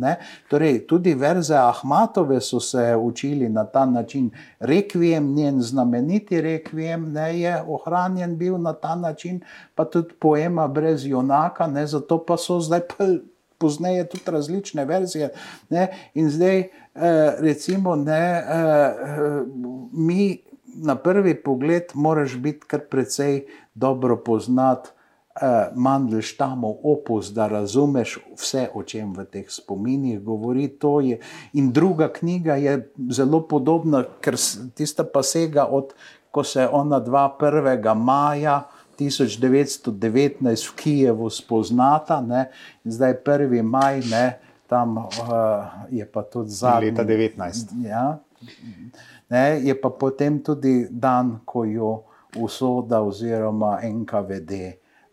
Torej, 0.50 0.88
tudi 0.88 1.13
verze 1.13 1.56
Ahmatove 1.56 2.42
so 2.42 2.60
se 2.60 2.96
učili 2.96 3.50
na 3.50 3.66
ta 3.66 3.86
način. 3.86 4.30
Rekvijem, 4.60 5.34
njen 5.34 5.62
znameniti 5.62 6.42
rekvijem, 6.42 7.12
ne, 7.12 7.40
je 7.40 7.63
ohranjen 7.68 8.38
bil 8.38 8.58
na 8.58 8.74
ta 8.74 8.96
način, 8.96 9.42
pa 9.76 9.86
tudi 9.86 10.13
poema 10.20 10.68
brez 10.68 11.06
junaka, 11.06 11.68
ne, 11.68 11.88
zato 11.88 12.26
pa 12.26 12.38
so 12.38 12.60
zdaj. 12.60 12.82
Pozneje 13.60 14.04
tudi 14.10 14.24
različne 14.28 14.84
verzije. 14.86 15.32
Ne? 15.70 15.88
In 16.13 16.30
zdaj, 16.30 16.60
eh, 16.60 16.70
recimo, 17.40 17.96
ne, 17.96 18.44
eh, 18.46 18.94
mi 19.92 20.38
na 20.78 20.96
prvi 20.96 21.36
pogled, 21.36 21.84
moraš 21.94 22.36
biti 22.38 22.68
kar 22.68 22.80
precej 22.90 23.46
dobro 23.78 24.18
poznati 24.18 24.90
eh, 24.90 25.70
Mandelštamov 25.76 26.76
opus, 26.84 27.30
da 27.34 27.48
razumeš 27.48 28.18
vse, 28.36 28.68
o 28.74 28.84
čem 28.84 29.13
v 29.13 29.26
teh 29.26 29.46
spominih 29.50 30.20
govori. 30.22 30.70
In 31.54 31.72
druga 31.72 32.10
knjiga 32.13 32.56
je 32.56 32.80
zelo 33.10 33.44
podobna, 33.48 34.04
ker 34.22 34.36
tista 34.74 35.04
pa 35.04 35.24
sega 35.24 35.66
od, 35.66 35.94
ko 36.32 36.44
se 36.44 36.68
ona 36.72 37.02
2. 37.02 37.94
maja. 37.96 38.63
1919 38.98 40.42
v 40.42 40.76
Kijevu 40.76 41.30
spoznata, 41.30 42.18
ne, 42.22 42.50
in 42.82 42.92
zdaj 42.92 43.12
je 43.12 43.22
1. 43.22 43.62
maj, 43.62 44.02
ne, 44.10 44.40
tam 44.68 44.98
uh, 44.98 45.06
je 45.94 46.06
pa 46.06 46.24
tudi 46.26 46.50
zadnji. 46.50 46.90
Leta 46.90 47.06
19. 47.06 47.78
Ja, 47.86 48.18
ne, 49.30 49.62
je 49.62 49.82
pa 49.82 49.90
potem 49.90 50.40
tudi 50.42 50.88
dan, 50.90 51.40
ko 51.46 51.62
jo 51.66 51.92
usoda 52.39 53.02
oziroma 53.02 53.80
NKVD 53.84 54.52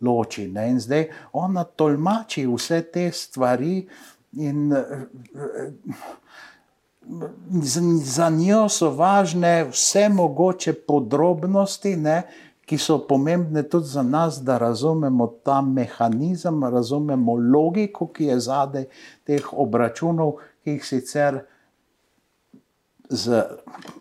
loči. 0.00 0.48
Ne. 0.48 0.68
In 0.70 0.80
zdaj 0.80 1.08
ona 1.32 1.64
tolmači 1.64 2.46
vse 2.46 2.82
te 2.82 3.10
stvari 3.12 3.86
in 4.32 4.72
za 8.02 8.30
njo 8.30 8.68
so 8.68 8.90
važne 8.90 9.64
vse 9.70 10.08
mogoče 10.08 10.72
podrobnosti, 10.72 11.96
ne, 11.96 12.22
ki 12.64 12.78
so 12.78 12.98
pomembne 13.08 13.62
tudi 13.68 13.86
za 13.86 14.02
nas, 14.02 14.40
da 14.42 14.58
razumemo 14.58 15.26
ta 15.44 15.60
mehanizem, 15.60 16.64
razumemo 16.64 17.34
logiko, 17.34 18.06
ki 18.06 18.24
je 18.24 18.38
zadaj 18.40 18.84
teh 19.24 19.52
obračunov, 19.52 20.38
ki 20.64 20.78
jih 20.78 20.86
sicer 20.86 21.42
z 23.06 23.42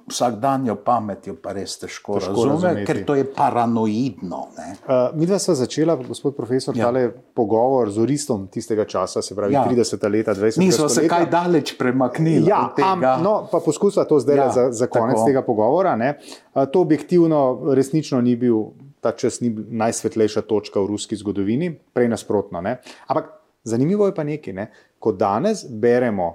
vsakdanjo 0.08 0.76
pametjo 0.78 1.36
pa 1.36 1.51
res 1.51 1.76
težko, 1.78 2.14
Težko 2.14 2.32
razume, 2.32 2.51
razumeti. 2.54 2.86
ker 2.86 3.04
to 3.04 3.16
je 3.16 3.26
paranoidno. 3.26 4.39
Ne? 4.54 4.68
Uh, 4.80 5.12
mi 5.14 5.26
dva 5.26 5.38
sva 5.38 5.56
začela, 5.56 5.95
gospod 5.97 6.36
profesor, 6.36 6.72
Ja. 6.74 6.89
ja. 6.89 7.10
pogovor 7.34 7.89
z 7.89 7.99
Oristom 7.99 8.47
tistega 8.47 8.86
časa, 8.86 9.22
se 9.22 9.36
pravi 9.36 9.54
Ja. 9.54 9.62
ja. 9.62 9.72
30 9.74 10.10
leta, 10.10 10.34
20 10.34 10.58
Mi 10.58 10.72
smo 10.72 10.89
se 10.89 11.08
kaj 11.08 11.26
daleč 11.28 11.78
premaknili. 11.78 12.47
Ja, 12.47 12.72
am, 12.82 12.99
no, 13.22 13.47
pa 13.47 13.60
poskusiva 13.60 14.06
to 14.06 14.20
zdaj 14.20 14.38
Ja, 14.38 14.49
za, 14.49 14.72
za 14.72 14.88
konec 14.88 15.16
tako. 15.16 15.26
tega 15.26 15.41
pogovora. 15.41 15.95
Ne. 15.95 16.20
A, 16.54 16.66
To 16.66 16.82
objektivno 16.82 17.41
resnično 17.70 18.22
ni 18.22 18.36
bil, 18.36 18.72
ta 18.99 19.12
čas 19.12 19.41
ni 19.41 19.49
najsvetlejša 19.51 20.41
točka 20.41 20.80
v 20.80 20.88
ruski 20.88 21.16
zgodovini, 21.16 21.74
prej 21.93 22.08
nasprotno. 22.08 22.62
Ne. 22.62 22.78
Ampak 23.08 23.26
zanimivo 23.64 24.06
je 24.06 24.16
pa 24.16 24.24
nekaj, 24.24 24.54
ne. 24.54 24.72
ko 24.97 25.12
danes 25.12 25.66
beremo 25.66 26.28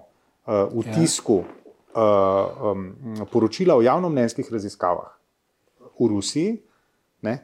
uh, 0.44 0.68
v 0.70 0.84
Ja. 0.84 0.92
tisku 0.94 1.34
uh, 1.34 1.44
um, 1.98 2.88
poročila 3.32 3.76
o 3.76 3.82
javnomnenjskih 3.82 4.52
raziskavah 4.52 5.12
v 5.98 6.08
Rusiji, 6.08 6.56
ne, 7.22 7.38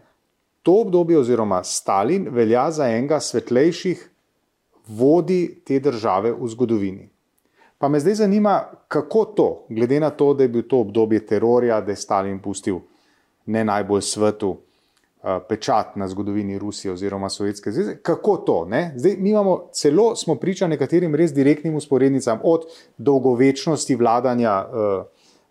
to 0.62 0.80
obdobje 0.80 1.18
oziroma 1.18 1.62
Stalin 1.64 2.28
velja 2.30 2.70
za 2.70 2.88
enega 2.88 3.20
svetlejših 3.20 4.10
vodi 4.88 5.60
te 5.64 5.80
države 5.80 6.32
v 6.32 6.48
zgodovini. 6.48 7.08
Pa 7.78 7.88
me 7.88 8.00
zdaj 8.00 8.14
zanima, 8.14 8.62
kako 8.88 9.24
to, 9.24 9.48
glede 9.68 10.00
na 10.00 10.10
to, 10.10 10.34
da 10.34 10.44
je 10.44 10.48
bil 10.48 10.62
to 10.68 10.80
obdobje 10.80 11.26
terorja, 11.26 11.80
da 11.80 11.92
je 11.92 11.96
Stalin 11.96 12.38
pustil 12.38 12.80
ne 13.46 13.64
najbolj 13.64 14.02
svetu 14.02 14.56
pečat 15.48 15.96
na 15.96 16.08
zgodovini 16.08 16.58
Rusije 16.58 16.92
oziroma 16.92 17.28
Sovjetske 17.28 17.72
zveze, 17.72 17.96
kako 18.02 18.36
to? 18.36 18.64
Ne? 18.68 18.92
Zdaj, 18.96 19.16
imamo 19.18 19.68
celo, 19.72 20.16
smo 20.16 20.34
priča 20.34 20.66
nekaterim 20.66 21.14
res 21.14 21.32
direktnim 21.32 21.74
usporednicam, 21.74 22.40
od 22.44 22.66
dolgovečnosti 22.98 23.96
vladanja 23.96 24.64
uh, 24.64 25.04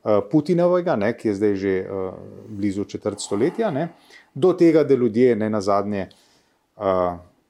uh, 0.04 0.24
Putinovega, 0.32 0.96
ne, 0.96 1.14
ki 1.18 1.28
je 1.28 1.34
zdaj 1.36 1.56
že 1.56 1.74
uh, 1.82 2.14
blizu 2.48 2.86
četrt 2.86 3.20
stoletja, 3.20 3.72
ne, 3.72 3.88
do 4.34 4.54
tega, 4.54 4.84
da 4.84 4.94
ljudje 4.94 5.36
ne 5.36 5.50
na 5.50 5.62
zadnje 5.62 6.10
uh, 6.10 6.84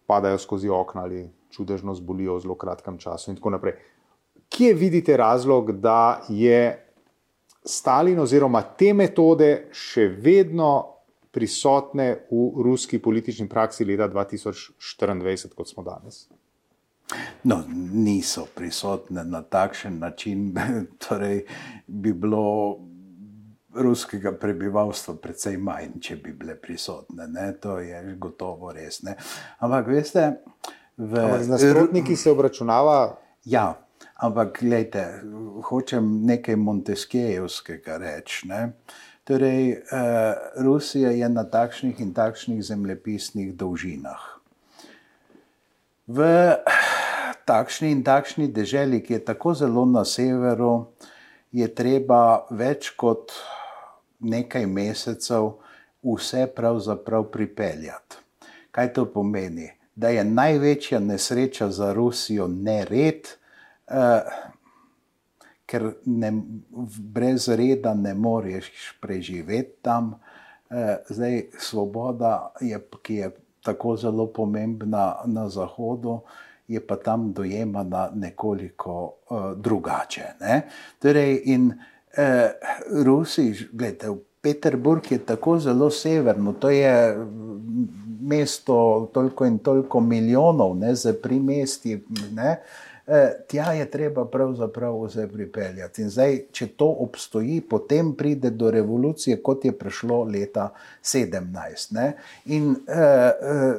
padajo 0.07 0.37
skozi 0.37 0.69
okna 0.69 1.01
ali 1.01 1.27
čudežno 1.51 1.93
zbolijo 1.95 2.35
v 2.35 2.39
zelo 2.39 2.55
kratkem 2.55 2.97
času 2.97 3.31
in 3.31 3.37
tako 3.37 3.49
naprej. 3.49 3.75
Kje 4.49 4.73
vidite 4.73 5.17
razlog, 5.17 5.71
da 5.71 6.21
je 6.29 6.79
Stalin 7.65 8.19
oziroma 8.19 8.61
te 8.61 8.93
metode 8.93 9.69
še 9.71 10.07
vedno 10.07 10.92
prisotne 11.33 12.07
v 12.31 12.63
ruski 12.63 13.01
politični 13.01 13.49
praksi 13.49 13.85
leta 13.85 14.07
2024, 14.09 15.53
kot 15.57 15.69
smo 15.69 15.83
danes? 15.83 16.27
No, 17.43 17.63
niso 17.93 18.45
prisotne 18.55 19.23
na 19.23 19.41
takšen 19.41 19.99
način, 19.99 20.53
torej 21.07 21.45
bi 21.87 22.13
bilo 22.13 22.79
ruskega 23.73 24.31
prebivalstva 24.37 25.15
precej 25.21 25.57
manj, 25.57 25.97
če 26.01 26.17
bi 26.21 26.33
bile 26.37 26.55
prisotne. 26.61 27.27
Ne? 27.27 27.47
To 27.61 27.79
je 27.81 28.01
gotovo 28.21 28.71
res. 28.73 29.01
Ne? 29.03 29.15
Ampak 29.65 29.89
veste, 29.89 30.27
v, 30.97 31.17
Ampak 31.17 31.43
z 31.43 31.53
nasprotniki 31.55 32.15
se 32.15 32.31
obračunava. 32.31 33.17
Ja, 33.49 33.73
ampak 34.21 34.59
gledajte, 34.61 35.23
hočem 35.69 36.21
nekaj 36.27 36.55
Monteskijevskega 36.55 37.97
reči. 37.97 38.47
Ne? 38.47 38.61
Torej, 39.23 39.71
eh, 39.71 39.79
Rusija 40.55 41.11
je 41.11 41.29
na 41.29 41.43
takšnih 41.43 41.99
in 41.99 42.13
takšnih 42.13 42.63
zemljepisnih 42.63 43.53
dolžinah. 43.55 44.19
V 46.07 46.25
takšni 47.45 47.91
in 47.91 48.03
takšni 48.03 48.49
deželi, 48.51 48.99
ki 49.03 49.13
je 49.13 49.25
tako 49.25 49.53
zelo 49.55 49.85
na 49.85 50.03
severu, 50.05 50.91
je 51.51 51.67
treba 51.75 52.43
več 52.51 52.89
kot 52.99 53.31
nekaj 54.19 54.65
mesecev 54.67 55.53
vse 56.03 56.47
pravzaprav 56.55 57.29
pripeljati. 57.31 58.19
Kaj 58.71 58.93
to 58.93 59.05
pomeni? 59.05 59.69
Da 59.95 60.09
je 60.09 60.23
največja 60.23 60.99
nesreča 60.99 61.69
za 61.71 61.93
Rusijo 61.93 62.47
nered, 62.47 63.27
eh, 63.87 64.51
ker 65.73 65.87
ne, 66.05 66.29
brez 67.15 67.47
reda 67.49 67.95
ne 67.97 68.13
moreš 68.13 68.69
preživeti 69.01 69.81
tam. 69.81 70.13
Eh, 70.69 70.97
zdaj, 71.09 71.41
svoboda, 71.57 72.51
je, 72.61 72.77
ki 73.01 73.15
je 73.15 73.31
tako 73.65 73.95
zelo 73.97 74.27
pomembna 74.27 75.15
na 75.25 75.47
Zahodu, 75.49 76.19
je 76.67 76.79
pa 76.87 76.95
tam 76.95 77.31
dojemana 77.33 78.09
nekoliko 78.15 79.13
uh, 79.29 79.51
drugače. 79.57 80.23
Ne? 80.41 80.61
Torej, 80.99 81.41
in 81.45 81.67
uh, 81.67 83.03
Rusi, 83.03 83.51
gledajte, 83.71 84.13
Peterburg 84.41 85.11
je 85.11 85.19
tako 85.25 85.57
zelo 85.59 85.89
severno, 85.89 86.53
to 86.53 86.69
je 86.69 87.17
mesto 88.21 89.09
toliko 89.13 89.45
in 89.45 89.59
toliko 89.59 89.99
milijonov, 89.99 90.75
ne, 90.77 90.95
za 90.95 91.13
primestji. 91.23 92.03
Ne? 92.31 92.49
Eh, 92.51 92.92
Tja 93.47 93.71
je 93.73 93.91
treba 93.91 94.25
pravzaprav 94.25 95.01
vse 95.01 95.27
pripeljati. 95.27 96.01
In 96.01 96.09
zdaj, 96.09 96.37
če 96.55 96.67
to 96.79 96.87
obstoji, 97.03 97.59
potem 97.61 98.13
pride 98.15 98.53
do 98.55 98.71
revolucije, 98.71 99.41
kot 99.43 99.65
je 99.65 99.73
prišlo 99.75 100.21
leta 100.23 100.69
17. 101.03 101.91
Ne? 101.97 102.13
In 102.45 102.69
eh, 102.87 102.95
eh, 102.95 103.73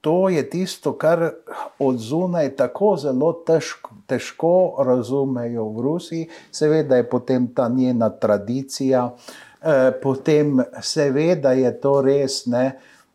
to 0.00 0.28
je 0.28 0.42
tisto, 0.50 0.92
kar 0.92 1.30
od 1.78 1.96
zunaj 1.98 2.50
tako 2.56 2.96
zelo 3.00 3.32
težko, 3.46 3.94
težko 4.06 4.52
razumejo 4.84 5.64
v 5.72 5.80
Rusiji, 5.80 6.28
seveda 6.52 7.00
je 7.00 7.08
potem 7.08 7.46
ta 7.54 7.68
njena 7.68 8.10
tradicija, 8.10 9.08
eh, 9.62 9.92
potem 10.02 10.60
seveda 10.82 11.52
je 11.52 11.72
to 11.80 12.02
res. 12.02 12.44
Ne? 12.46 12.66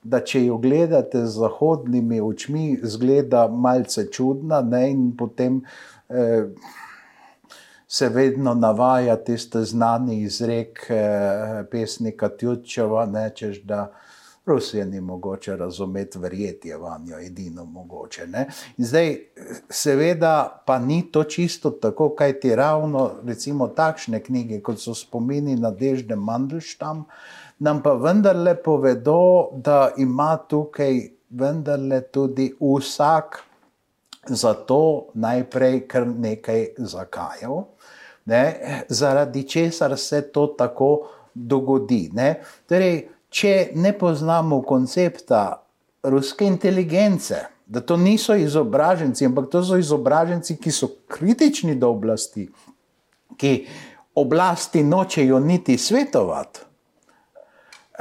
Da 0.03 0.19
če 0.25 0.45
jo 0.45 0.57
gledate 0.57 1.25
z 1.25 1.33
zahodnimi 1.37 2.21
očmi, 2.21 2.79
zgleda 2.83 3.47
malce 3.47 4.07
čudna, 4.11 4.61
ne? 4.61 4.85
in 4.91 5.11
potem 5.17 5.61
eh, 6.09 6.47
se 7.87 8.09
vedno 8.09 8.53
navaja 8.53 9.15
tiste 9.15 9.63
znani 9.63 10.21
izrek 10.21 10.85
eh, 10.89 11.63
pesnika 11.71 12.29
Tjutčeva, 12.29 13.05
nečeš, 13.05 13.61
da 13.67 13.91
Rusije 14.45 14.85
ni 14.85 15.01
mogoče 15.01 15.55
razumeti, 15.55 16.19
verjeti 16.19 16.69
je 16.69 16.77
vanjo 16.77 17.19
edino 17.19 17.65
mogoče. 17.65 18.27
Ne? 18.27 18.47
In 18.77 18.85
zdaj, 18.85 19.17
seveda, 19.69 20.63
pa 20.65 20.79
ni 20.79 21.03
to 21.11 21.23
čisto 21.23 21.69
tako, 21.71 22.09
kaj 22.15 22.39
ti 22.39 22.55
ravno, 22.55 23.11
recimo, 23.23 23.67
takšne 23.67 24.23
knjige, 24.23 24.61
kot 24.61 24.79
so 24.81 24.95
spomini 24.97 25.55
na 25.55 25.71
Dežde 25.71 26.15
Mandelštam, 26.15 27.03
nam 27.61 27.81
pa 27.83 27.93
vendarle 27.93 28.55
povedo, 28.63 29.49
da 29.53 29.91
ima 29.97 30.37
tukaj 30.37 31.01
vendarle 31.29 32.01
tudi 32.01 32.49
vsak 32.59 33.37
za 34.27 34.53
to 34.53 35.07
najprej 35.13 35.87
kar 35.87 36.07
nekaj 36.07 36.65
zakajal, 36.77 37.63
ne, 38.25 38.43
zaradi 38.89 39.43
česar 39.49 39.97
se 39.97 40.21
to 40.21 40.47
tako 40.57 41.07
dogodi. 41.33 42.09
Ne. 42.13 42.41
Torej, 42.69 43.07
če 43.29 43.53
ne 43.75 43.93
poznamo 43.97 44.61
koncepta 44.61 45.61
ruske 46.03 46.45
inteligence, 46.45 47.43
da 47.65 47.81
to 47.81 47.97
niso 47.97 48.35
izobraženci, 48.35 49.25
ampak 49.25 49.51
to 49.53 49.61
so 49.63 49.77
izobraženci, 49.77 50.57
ki 50.57 50.73
so 50.73 50.89
kritični 51.07 51.77
do 51.79 51.93
oblasti, 51.93 52.49
ki 53.37 53.53
oblasti 54.15 54.83
nočejo 54.83 55.39
niti 55.39 55.77
svetovati. 55.77 56.70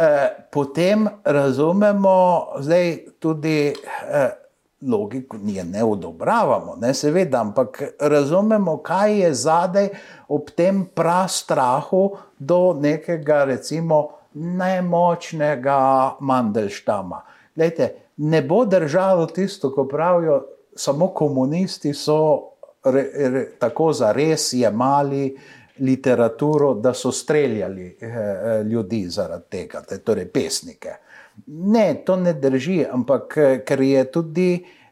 Eh, 0.01 0.28
potem 0.51 1.09
razumemo 1.24 2.46
zdaj 2.59 2.98
tudi 3.18 3.68
eh, 3.68 4.30
logiko, 4.82 5.36
je 5.44 5.64
ne 5.64 5.84
odobravamo, 5.84 6.76
ne 6.80 6.94
seveda, 6.94 7.40
ampak 7.40 7.82
razumemo, 8.01 8.76
kaj 8.76 9.18
je 9.20 9.34
zadaj 9.34 9.88
ob 10.28 10.51
tem 10.57 10.86
prastrahu 10.94 12.16
do 12.38 12.78
nekega, 12.80 13.44
recimo, 13.44 14.09
nemočnega 14.34 16.16
Mandelštama. 16.20 17.20
Lejte, 17.57 17.92
ne 18.16 18.42
bo 18.42 18.64
držalo 18.64 19.26
tisto, 19.26 19.74
ko 19.74 19.84
pravijo, 19.84 20.46
samo 20.76 21.09
komunisti 21.09 21.94
so 21.94 22.51
re, 22.84 23.05
re, 23.14 23.46
tako 23.59 23.92
za 23.92 24.12
res 24.12 24.53
jemali 24.53 25.36
literaturo, 25.81 26.74
da 26.74 26.95
so 26.95 27.12
streljali 27.12 27.97
eh, 28.01 28.62
ljudi 28.64 29.07
zaradi 29.09 29.45
tega, 29.49 29.83
te, 29.83 29.99
torej 29.99 30.28
pesnike. 30.28 30.99
Ne, 31.47 32.03
to 32.07 32.16
ne 32.16 32.33
drži, 32.33 32.85
ampak 32.93 33.37
eh, 33.37 33.59
ker 33.66 33.81
je 33.81 34.05
tudi 34.12 34.51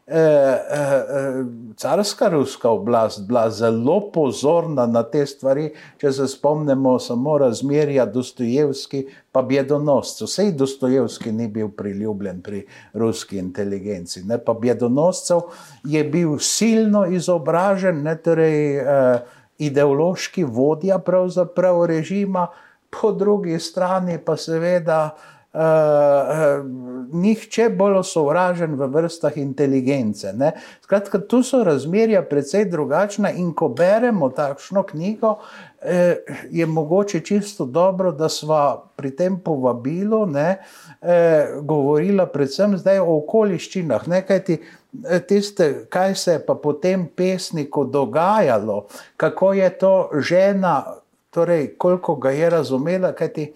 eh, 0.09 0.15
eh, 0.15 1.45
carska 1.75 2.27
ruska 2.29 2.69
oblast 2.69 3.27
bila 3.27 3.49
zelo 3.49 4.11
pozorna 4.11 4.85
na 4.85 5.03
te 5.03 5.25
stvari, 5.25 5.69
če 5.97 6.11
se 6.11 6.27
spomnimo 6.27 6.99
samo 6.99 7.37
razmerja 7.37 8.05
Dostojevski 8.05 9.05
pa 9.31 9.41
Bjedonoscev. 9.41 10.27
Sej 10.27 10.51
Dostojevski 10.51 11.31
ni 11.31 11.47
bil 11.47 11.69
priljubljen 11.69 12.41
pri 12.41 12.65
ruski 12.93 13.37
inteligenci, 13.37 14.23
ne, 14.23 14.37
pa 14.37 14.53
Bjedonoscev 14.53 15.41
je 15.83 16.03
bil 16.03 16.37
silno 16.39 17.05
izobražen, 17.05 18.01
ne, 18.03 18.15
torej, 18.17 18.77
eh, 18.77 19.19
ideološki 19.59 20.43
vodja 20.43 20.99
pravzaprav 20.99 21.85
režima, 21.85 22.47
po 22.89 23.11
drugi 23.11 23.59
strani 23.59 24.17
pa 24.25 24.37
seveda 24.37 25.01
uh, 25.13 25.39
uh, 25.53 26.65
nihče 27.13 27.69
bolj 27.69 28.03
sovražen 28.05 28.75
v 28.77 28.87
vrstah 28.93 29.37
inteligence. 29.37 30.33
Ne? 30.33 30.51
Skratka, 30.83 31.19
tu 31.19 31.41
so 31.43 31.63
razmerja 31.63 32.21
precej 32.29 32.65
drugačna 32.69 33.31
in 33.31 33.53
ko 33.53 33.69
beremo 33.69 34.29
takšno 34.29 34.83
knjigo, 34.83 35.35
eh, 35.81 36.15
je 36.51 36.65
mogoče 36.65 37.19
čisto 37.19 37.65
dobro, 37.65 38.11
da 38.11 38.29
smo 38.29 38.91
pri 38.95 39.15
tem 39.15 39.39
povabilu 39.39 40.25
ne, 40.25 40.59
eh, 41.01 41.47
govorila 41.61 42.25
predvsem 42.25 42.77
zdaj 42.77 42.99
o 42.99 43.17
okoliščinah, 43.17 44.07
ne, 44.07 44.21
kajti 44.21 44.53
eh, 44.53 44.78
tiste, 45.27 45.85
kaj 45.89 46.15
se 46.15 46.31
je 46.31 46.45
pa 46.45 46.55
potem 46.55 47.07
pesniku 47.15 47.85
dogajalo, 47.85 48.85
kako 49.17 49.53
je 49.53 49.69
to 49.77 50.09
žena, 50.19 50.85
torej 51.29 51.77
koliko 51.77 52.15
ga 52.15 52.31
je 52.31 52.49
razumela, 52.49 53.11
kajti 53.11 53.53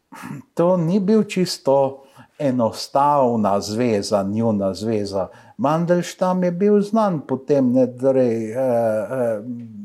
to 0.54 0.76
ni 0.76 1.00
bil 1.00 1.24
čisto 1.24 2.02
enostavna 2.38 3.60
zveza, 3.60 4.22
njuna 4.22 4.74
zveza. 4.74 5.28
Mandelštam 5.56 6.44
je 6.44 6.50
bil 6.50 6.80
znan 6.80 7.20
potem, 7.28 7.72
ne, 7.72 7.86
torej, 7.98 8.50
eh, 8.50 8.56
eh, 8.56 9.42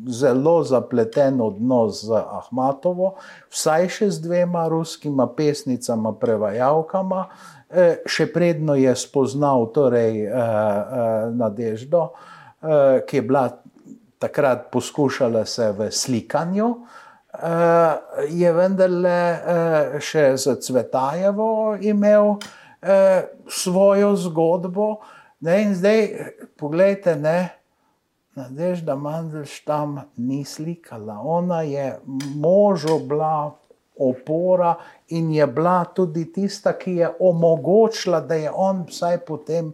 zelo 0.08 0.64
zapleten 0.64 1.42
odnos 1.42 2.06
z 2.06 2.18
Ahmatovo, 2.18 3.14
vsaj 3.54 3.90
še 3.90 4.10
z 4.10 4.22
dvema 4.24 4.68
ruskima 4.68 5.28
pesnicama, 5.28 6.16
prevajalkama, 6.18 7.28
eh, 7.30 7.57
še 8.08 8.30
predno 8.32 8.76
je 8.80 8.96
spoznal 8.96 9.68
torej, 9.76 10.24
eh, 10.24 10.32
eh, 10.32 11.32
Nadeždo, 11.36 12.14
eh, 12.64 13.04
ki 13.04 13.18
je 13.18 13.22
bila 13.22 13.50
takrat 14.20 14.72
poskušala 14.72 15.46
se 15.46 15.72
v 15.72 15.92
slikanju. 15.92 16.78
Uh, 17.38 17.94
je 18.34 18.50
vendarle 18.54 19.20
uh, 19.38 20.00
še 20.02 20.38
za 20.42 20.56
Cvetajevo 20.58 21.78
imel 21.86 22.34
uh, 22.34 22.40
svojo 23.46 24.16
zgodbo. 24.18 24.88
Ne, 25.46 25.60
in 25.62 25.76
zdaj, 25.78 26.34
poglejte, 26.58 27.14
ne, 27.14 27.54
Nadežda 28.34 28.96
Mandelštam 28.96 30.00
ni 30.18 30.42
slikala. 30.46 31.20
Ona 31.22 31.62
je 31.62 32.00
možo 32.42 32.98
bila 33.06 33.54
opora 34.00 34.76
in 35.08 35.32
je 35.32 35.48
bila 35.48 35.86
tudi 35.86 36.26
tista, 36.34 36.74
ki 36.74 36.96
je 36.96 37.10
omogočila, 37.20 38.22
da 38.22 38.36
je 38.36 38.52
on 38.52 38.86
vsaj 38.88 39.18
potem 39.26 39.74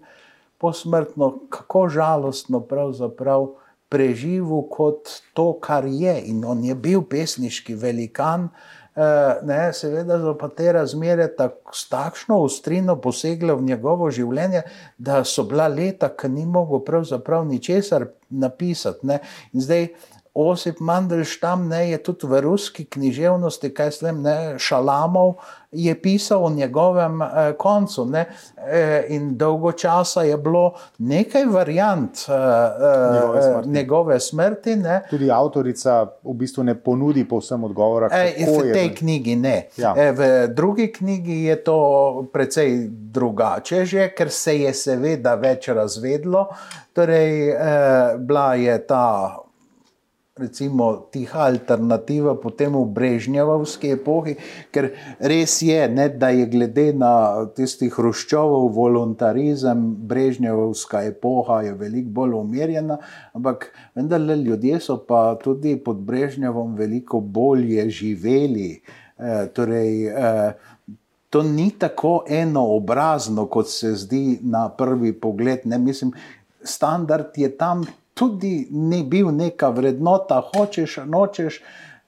posmrtno, 0.57 1.33
kako 1.49 1.87
žalostno 1.89 2.59
pravzaprav 2.59 3.47
preživel 3.89 4.63
kot 4.71 5.09
to, 5.33 5.53
kar 5.59 5.85
je. 5.85 6.15
In 6.25 6.45
on 6.45 6.63
je 6.63 6.75
bil 6.75 7.03
pesniški 7.09 7.75
velikan, 7.75 8.49
Eh, 8.95 9.37
ne, 9.41 9.71
seveda 9.73 10.19
so 10.21 10.35
pa 10.37 10.51
te 10.53 10.69
razmere 10.75 11.25
tak, 11.33 11.71
s 11.73 11.87
takšno 11.89 12.35
ostrino 12.45 12.93
posegle 13.01 13.55
v 13.57 13.65
njegovo 13.65 14.11
življenje, 14.13 14.61
da 15.01 15.23
so 15.25 15.47
bila 15.49 15.65
leta, 15.67 16.11
ki 16.13 16.29
ni 16.29 16.45
mogel 16.45 16.83
pravzaprav 16.85 17.47
ničesar 17.49 18.05
napisati. 18.29 19.07
Ne. 19.09 19.17
In 19.57 19.65
zdaj 19.65 19.87
Osip 20.33 20.79
Mandelštam 20.79 21.67
ne, 21.67 21.89
je 21.89 21.97
tudi 22.03 22.27
v 22.27 22.41
ruski 22.41 22.85
književnosti, 22.85 23.69
kaj 23.73 23.91
slem, 23.91 24.21
ne, 24.21 24.55
Šalamov 24.57 25.35
je 25.71 25.93
pisal 26.01 26.45
o 26.45 26.49
njegovem 26.49 27.21
eh, 27.21 27.53
koncu. 27.57 28.05
Ne, 28.05 28.25
eh, 28.57 29.05
in 29.09 29.37
dolgo 29.37 29.71
časa 29.71 30.23
je 30.23 30.37
bilo 30.37 30.73
nekaj 30.97 31.45
variant 31.45 32.17
eh, 32.29 32.33
eh 32.33 33.13
njegove 33.13 33.41
smrti. 33.41 33.69
Njegove 33.69 34.19
smrti 34.19 34.75
Tudi 35.09 35.31
avtorica 35.31 36.05
v 36.23 36.33
bistvu 36.33 36.63
ne 36.63 36.75
ponudi 36.75 37.27
povsem 37.29 37.63
odgovora. 37.63 38.09
Eh, 38.11 38.33
v 38.47 38.73
tej 38.73 38.85
je... 38.85 38.95
knjigi 38.95 39.35
ne. 39.35 39.67
Ja. 39.77 39.93
Eh, 39.97 40.11
v 40.11 40.47
drugi 40.47 40.91
knjigi 40.91 41.43
je 41.43 41.63
to 41.63 42.29
precej 42.33 42.87
drugače, 42.89 43.85
že, 43.85 44.09
ker 44.17 44.29
se 44.29 44.59
je 44.59 44.73
seveda 44.73 45.35
več 45.35 45.67
razvedlo. 45.67 46.47
Torej, 46.93 47.49
eh, 47.49 48.17
bila 48.17 48.55
je 48.55 48.87
ta 48.87 49.42
recimo, 50.33 51.09
tiha 51.13 51.45
alternativa 51.45 52.33
potem 52.33 52.73
v 52.73 52.87
Brežnjevski 52.89 53.91
epohi, 53.93 54.33
ker 54.73 54.89
res 55.21 55.59
je, 55.61 55.77
ne, 55.93 56.07
da 56.09 56.31
je 56.33 56.47
glede 56.49 56.87
na 56.97 57.45
tisti 57.53 57.91
hruščovov 57.93 58.71
voluntarizem, 58.73 59.85
Brežnjevska 60.09 61.03
epoha 61.05 61.61
je 61.67 61.75
veliko 61.77 62.09
bolj 62.17 62.33
umirjena, 62.39 62.97
ampak 63.37 63.69
vendarle 63.93 64.39
ljudje 64.41 64.81
so 64.81 64.97
pa 65.05 65.37
tudi 65.37 65.77
pod 65.77 66.01
Brežnjevom 66.01 66.73
veliko 66.81 67.21
bolje 67.21 67.85
živeli. 67.89 68.69
E, 69.17 69.39
torej, 69.53 70.07
e, 70.09 70.37
To 71.33 71.41
ni 71.41 71.71
tako 71.81 72.27
enoobrazno, 72.29 73.47
kot 73.49 73.65
se 73.65 73.95
zdi 73.97 74.37
na 74.45 74.67
prvi 74.69 75.15
pogled. 75.17 75.63
Ne, 75.65 75.79
mislim, 75.81 76.11
standard 76.61 77.33
je 77.41 77.49
tam 77.57 77.81
tudi 78.13 78.67
ni 78.71 79.03
bil 79.03 79.31
neka 79.31 79.69
vrednota, 79.69 80.41
hočeš, 80.53 80.99
nočeš. 81.05 81.61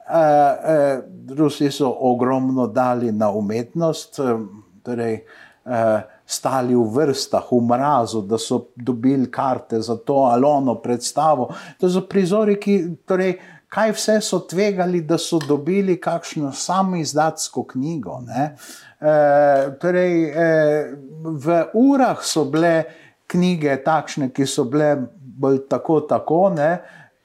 Uh, 0.06 0.14
uh, 0.14 1.38
Rusi 1.38 1.72
so 1.72 1.90
ogromno 2.00 2.68
dali 2.68 3.12
na 3.12 3.32
umetnost, 3.32 4.20
uh, 4.20 4.42
torej, 4.86 5.24
uh, 5.66 6.02
stali 6.26 6.76
v 6.76 6.84
vrstah, 6.94 7.48
v 7.52 7.62
mrazu, 7.66 8.22
da 8.22 8.38
so 8.38 8.68
dobili 8.76 9.32
karte 9.32 9.82
za 9.82 9.98
to 9.98 10.14
ali 10.14 10.46
ono 10.46 10.76
predstavo. 10.76 11.50
To 11.80 11.90
so 11.90 12.06
prizori, 12.06 12.60
ki, 12.62 12.78
torej, 13.06 13.40
kaj 13.70 13.92
vse 13.98 14.20
so 14.22 14.40
tvegali, 14.46 15.02
da 15.02 15.18
so 15.18 15.40
dobili 15.42 15.98
kakšno 16.02 16.52
samo 16.52 16.96
izdatsko 17.02 17.64
knjigo. 17.64 18.22
Uh, 18.22 19.74
torej, 19.82 20.30
uh, 20.30 20.94
v 21.34 21.64
urah 21.74 22.22
so 22.22 22.46
bile 22.46 22.84
knjige 23.28 23.82
takšne, 23.84 24.30
ki 24.30 24.46
so 24.46 24.68
bile 24.70 24.96
bolj 25.36 25.68
tako, 25.70 26.00
tako 26.02 26.50
ne, 26.56 26.72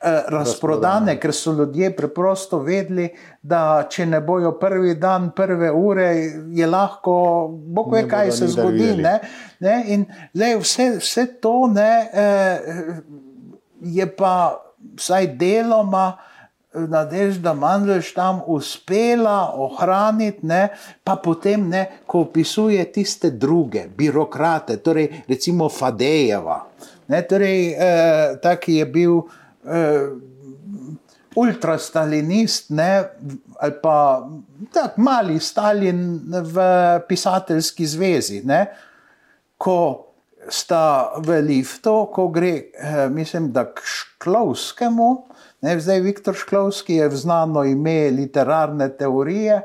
eh, 0.00 0.22
razprodane, 0.28 1.16
ker 1.20 1.32
so 1.34 1.52
ljudje 1.52 1.92
preprosto 1.96 2.58
vedeli, 2.58 3.08
da 3.42 3.86
če 3.90 4.06
ne 4.06 4.20
bojo 4.20 4.52
prvi 4.58 4.94
dan, 4.94 5.30
prve 5.36 5.70
ure, 5.70 6.08
je 6.52 6.66
lahko, 6.66 7.48
bog 7.50 7.92
ve, 7.94 8.06
kaj 8.08 8.32
se 8.32 8.48
zgodi. 8.48 8.94
Ne, 9.02 9.18
ne, 9.60 9.76
in 9.86 10.08
zdaj 10.34 10.56
vse, 10.64 10.88
vse 10.98 11.26
to 11.40 11.54
ne, 11.74 11.92
eh, 12.12 12.58
je 13.80 14.10
pa 14.16 14.34
vsaj 14.96 15.32
deloma. 15.36 16.10
Nadežda 16.70 17.50
Mandlž 17.50 18.12
tam 18.14 18.44
uspela 18.46 19.50
ohraniti, 19.58 20.46
ne, 20.46 20.68
pa 21.02 21.16
potem, 21.18 21.64
ne, 21.66 21.80
ko 22.06 22.20
opisuje 22.28 22.84
tiste 22.94 23.32
druge, 23.34 23.88
birokrate, 23.90 24.76
torej 24.78 25.08
recimo 25.26 25.66
Fadejeva, 25.66 26.69
Ne, 27.10 27.22
torej, 27.26 27.72
eh, 27.74 28.36
ta, 28.42 28.54
ki 28.56 28.76
je 28.78 28.86
bil 28.86 29.16
eh, 29.66 30.12
ultrastalinist, 31.34 32.70
ne, 32.70 32.90
ali 33.58 33.74
pa 33.82 33.96
tako 34.72 35.02
mali 35.02 35.40
Stalin 35.42 36.20
v 36.30 36.68
pisateljski 37.08 37.86
zvezi. 37.86 38.42
Ne, 38.46 38.60
ko 39.58 40.06
sta 40.48 41.18
v 41.18 41.40
liftu, 41.44 42.06
ko 42.14 42.28
gre, 42.32 42.70
eh, 42.72 43.08
mislim, 43.10 43.50
da 43.52 43.66
k 43.66 43.82
Šklovskemu, 43.84 45.10
ne, 45.66 45.76
zdaj 45.80 46.00
Viktor 46.00 46.34
Šklovski 46.34 47.02
je 47.02 47.10
znano 47.10 47.64
ime 47.64 48.10
literarne 48.14 48.88
teorije. 48.88 49.60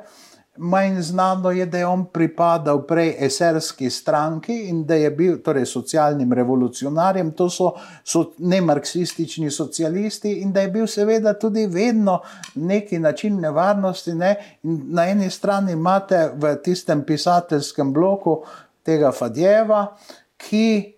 Manj 0.58 1.02
znano 1.02 1.52
je, 1.52 1.66
da 1.66 1.78
je 1.78 1.88
on 1.88 2.06
pripadal 2.06 2.86
prej 2.88 3.16
eserski 3.26 3.90
stranki 3.90 4.54
in 4.70 4.86
da 4.86 4.96
je 4.96 5.10
bil 5.12 5.38
torej, 5.44 5.66
socialnim 5.66 6.34
revolucionarjem, 6.34 7.32
to 7.32 7.50
so, 7.50 7.74
so 8.04 8.32
ne 8.38 8.62
marksistični 8.62 9.52
socialisti, 9.52 10.32
in 10.32 10.54
da 10.54 10.62
je 10.62 10.72
bil 10.72 10.88
seveda 10.88 11.34
tudi 11.40 11.68
vedno 11.68 12.22
neki 12.56 13.00
način 13.00 13.40
nevarnosti. 13.42 14.14
Ne? 14.14 14.36
Na 14.64 15.10
eni 15.10 15.30
strani 15.30 15.72
imate 15.72 16.30
v 16.36 16.56
tistem 16.64 17.04
pisateljskem 17.06 17.94
bloku 17.94 18.42
tega 18.84 19.12
Fadjeva, 19.12 19.98
ki 20.38 20.94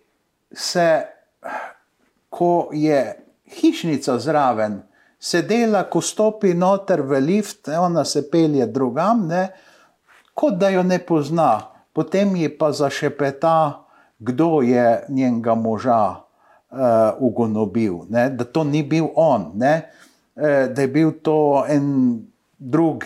se, 0.51 1.01
ko 2.29 2.69
je 2.73 3.01
hišnica 3.45 4.19
zraven, 4.19 4.81
sedela, 5.19 5.83
ko 5.89 6.01
stopi 6.01 6.53
noter 6.53 7.01
v 7.01 7.19
lift, 7.21 7.67
ona 7.67 8.05
se 8.05 8.23
pelje 8.31 8.65
drugam, 8.65 9.27
ne, 9.27 9.47
kot 10.37 10.57
da 10.61 10.69
jo 10.69 10.83
ne 10.85 10.99
pozna, 10.99 11.51
potem 11.93 12.35
ji 12.37 12.49
pa 12.57 12.71
zašepeta, 12.71 13.83
kdo 14.19 14.61
je 14.61 15.05
njenega 15.09 15.55
moža 15.55 16.01
uh, 16.09 16.77
ugonobil, 17.19 18.05
ne, 18.09 18.29
da 18.29 18.45
to 18.45 18.63
ni 18.63 18.83
bil 18.83 19.09
on, 19.15 19.51
ne, 19.55 19.75
uh, 20.35 20.65
da 20.73 20.81
je 20.81 20.87
bil 20.87 21.11
to 21.21 21.65
en 21.69 22.21
drug, 22.57 23.05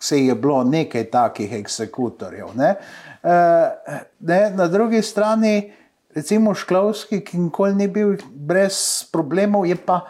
se 0.00 0.16
je 0.24 0.34
bilo 0.34 0.62
nekaj 0.64 1.10
takih 1.12 1.52
eksekutorjev. 1.52 2.54
Ne. 2.56 2.74
Uh, 3.22 3.98
ne, 4.20 4.40
na 4.56 4.68
drugi 4.68 5.02
strani, 5.02 5.72
recimo 6.14 6.54
Šklovski, 6.54 7.20
ki 7.24 7.38
nikoli 7.38 7.74
ni 7.74 7.88
bil 7.88 8.16
brez 8.32 9.04
problemov, 9.12 9.66
je 9.68 9.76
pa 9.76 10.00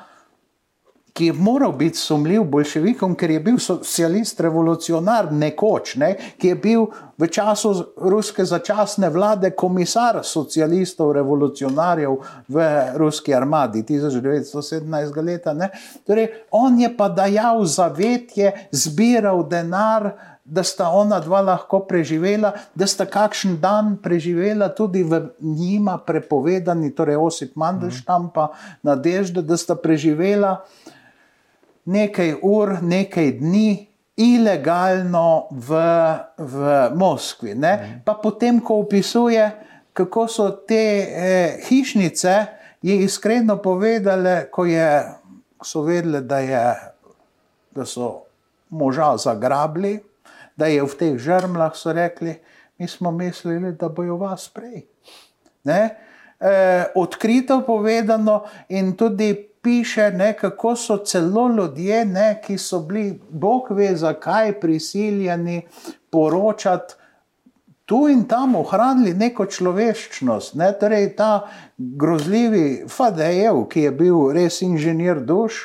ki 1.20 1.26
je 1.26 1.32
moral 1.32 1.72
biti 1.72 1.98
sumljiv 1.98 2.44
bolševikom, 2.48 3.14
ker 3.14 3.30
je 3.30 3.40
bil 3.44 3.58
socialist, 3.60 4.38
revolucionar 4.40 5.26
nekoč, 5.32 5.98
ne, 6.00 6.14
ki 6.40 6.48
je 6.48 6.56
bil 6.56 6.86
v 7.20 7.26
času 7.28 7.72
ruske 8.08 8.44
začasne 8.48 9.10
vlade 9.12 9.50
komisar 9.52 10.22
socialistov, 10.24 11.12
revolucionarjev 11.12 12.16
v 12.48 12.64
ruski 12.96 13.34
armadi 13.36 13.82
1917. 13.84 15.20
leta. 15.26 15.52
Ne. 15.52 15.68
Torej, 16.08 16.30
on 16.56 16.80
je 16.80 16.88
pa 16.96 17.10
dajal 17.12 17.66
zavetje, 17.68 18.54
zbiral 18.72 19.44
denar 19.44 20.14
da 20.44 20.62
sta 20.64 20.88
ona 20.88 21.20
dva 21.20 21.42
lahko 21.44 21.82
preživela, 21.86 22.54
da 22.74 22.86
sta 22.88 23.04
kakšen 23.06 23.58
dan 23.60 23.98
preživela 24.02 24.70
tudi 24.74 25.04
v 25.04 25.20
njima 25.40 25.98
prepovedani, 26.06 26.94
torej 26.96 27.20
Osip 27.20 27.60
Mandelštam, 27.60 28.32
pa 28.34 28.48
Nadežda, 28.82 29.44
da 29.44 29.60
sta 29.60 29.76
preživela 29.76 30.62
nekaj 31.84 32.34
ur, 32.42 32.78
nekaj 32.82 33.32
dni. 33.40 33.86
Ilegalno 34.20 35.48
v, 35.50 35.78
v 36.36 36.72
Moskvi. 36.92 37.54
Ne? 37.56 38.02
Pa 38.04 38.18
potem, 38.20 38.58
ko 38.60 38.82
opisuje, 38.82 39.46
kako 39.96 40.26
so 40.28 40.50
te 40.68 40.82
eh, 41.00 41.62
hišnice, 41.64 42.34
je 42.82 42.98
iskreno 43.04 43.56
povedale, 43.62 44.50
ko 44.52 44.64
je, 44.64 45.04
so 45.64 45.82
vedele, 45.82 46.20
da, 46.20 46.38
je, 46.38 46.60
da 47.72 47.86
so 47.88 48.28
moža 48.68 49.16
zagrabili, 49.16 49.98
da 50.56 50.66
je 50.66 50.84
v 50.84 50.96
teh 50.96 51.16
žrmlah, 51.16 51.72
so 51.76 51.92
rekli, 51.92 52.36
mi 52.78 52.88
smo 52.88 53.10
mislili, 53.10 53.72
da 53.72 53.88
bojo 53.88 54.16
vas 54.16 54.48
prej. 54.48 54.84
E, 55.64 55.88
odkrito 56.94 57.60
povedano 57.66 58.44
in 58.68 58.96
tudi 58.96 59.49
piše, 59.62 60.10
ne, 60.10 60.32
kako 60.36 60.76
so 60.76 60.96
celo 60.96 61.48
ljudje, 61.48 62.04
ne, 62.04 62.42
ki 62.46 62.58
so 62.58 62.80
bili, 62.80 63.20
Bog 63.30 63.70
ve, 63.70 63.96
zakaj 63.96 64.60
prisiljeni 64.60 65.62
poročati. 66.10 66.94
Tu 67.84 68.08
in 68.08 68.22
tam 68.28 68.54
ohranili 68.54 69.14
neko 69.18 69.48
človeščnost, 69.50 70.54
ne? 70.54 70.68
torej 70.78 71.08
ta 71.18 71.48
grozljivi 71.78 72.84
Fadejev, 72.88 73.64
ki 73.66 73.82
je 73.82 73.90
bil 73.90 74.28
res 74.30 74.60
inženir 74.62 75.18
duš, 75.26 75.58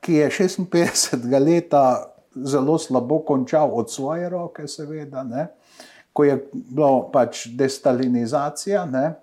ki 0.00 0.20
je 0.20 0.28
56 0.30 1.26
let 1.42 1.74
zelo 2.46 2.78
slabo 2.78 3.18
končal 3.26 3.74
od 3.74 3.90
svoje 3.90 4.28
roke, 4.30 4.68
seveda, 4.68 5.24
ne? 5.26 5.48
ko 6.12 6.24
je 6.24 6.38
bila 6.52 7.10
pač 7.12 7.46
destalinizacija. 7.58 8.86
Ne? 8.86 9.14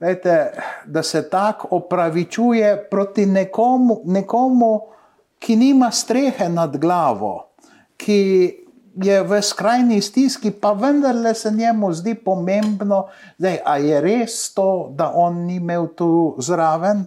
Vete, 0.00 0.52
da 0.84 1.02
se 1.02 1.28
tako 1.28 1.68
opravičuje 1.70 2.88
proti 2.90 3.26
nekomu, 3.26 4.00
nekomu, 4.04 4.80
ki 5.38 5.56
nima 5.56 5.90
strehe 5.90 6.48
nad 6.48 6.76
glavo, 6.76 7.46
ki 7.96 8.20
je 9.04 9.22
v 9.22 9.42
skrajni 9.42 10.00
stiski, 10.02 10.50
pa 10.50 10.72
vendarle 10.72 11.34
se 11.34 11.50
njemu 11.50 11.92
zdi 11.92 12.14
pomembno, 12.14 13.06
da 13.38 13.76
je 13.76 14.00
res 14.00 14.54
to, 14.54 14.90
da 14.96 15.12
on 15.14 15.44
ni 15.46 15.56
imel 15.56 15.86
tu 15.96 16.34
zraven, 16.38 17.04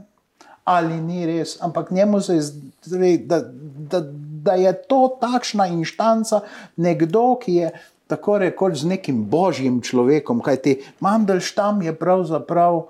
ali 0.63 1.01
ni 1.01 1.25
res, 1.25 1.57
ampak 1.61 1.91
njemu 1.91 2.21
se 2.21 2.39
zdi, 2.41 3.17
da, 3.25 3.41
da, 3.89 4.01
da 4.43 4.53
je 4.53 4.73
to 4.87 5.17
takšna 5.21 5.67
inštanca, 5.67 6.41
nekdo, 6.75 7.35
ki 7.41 7.55
je 7.55 7.71
tako 8.08 8.38
rekoč 8.38 8.84
z 8.84 8.95
nekim 8.95 9.24
božjim 9.30 9.82
človekom, 9.82 10.41
kajti 10.41 10.82
Mandelštam 10.99 11.82
je 11.82 11.95
pravzaprav 11.95 12.84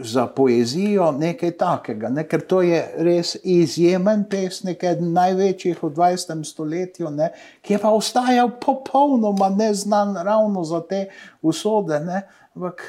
za 0.00 0.26
poezijo 0.26 1.12
nekaj 1.12 1.50
takega, 1.60 2.08
ne? 2.08 2.24
ker 2.28 2.40
to 2.40 2.62
je 2.62 2.80
res 3.04 3.36
izjemen 3.44 4.24
pesnik, 4.30 4.84
eden 4.84 5.12
največjih 5.12 5.82
v 5.82 5.90
20. 5.92 6.44
stoletju, 6.44 7.10
ne? 7.10 7.30
ki 7.60 7.76
je 7.76 7.82
pa 7.82 7.92
ostajal 7.92 8.54
popolnoma 8.60 9.50
neznan 9.52 10.16
ravno 10.16 10.64
za 10.64 10.80
te 10.80 11.06
usode, 11.42 12.00
ne? 12.00 12.24
ampak 12.56 12.82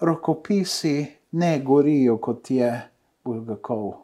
rokopisi 0.00 1.06
ne 1.32 1.58
gorijo, 1.64 2.18
kot 2.20 2.50
je 2.50 2.70
Bulgakov. 3.24 4.02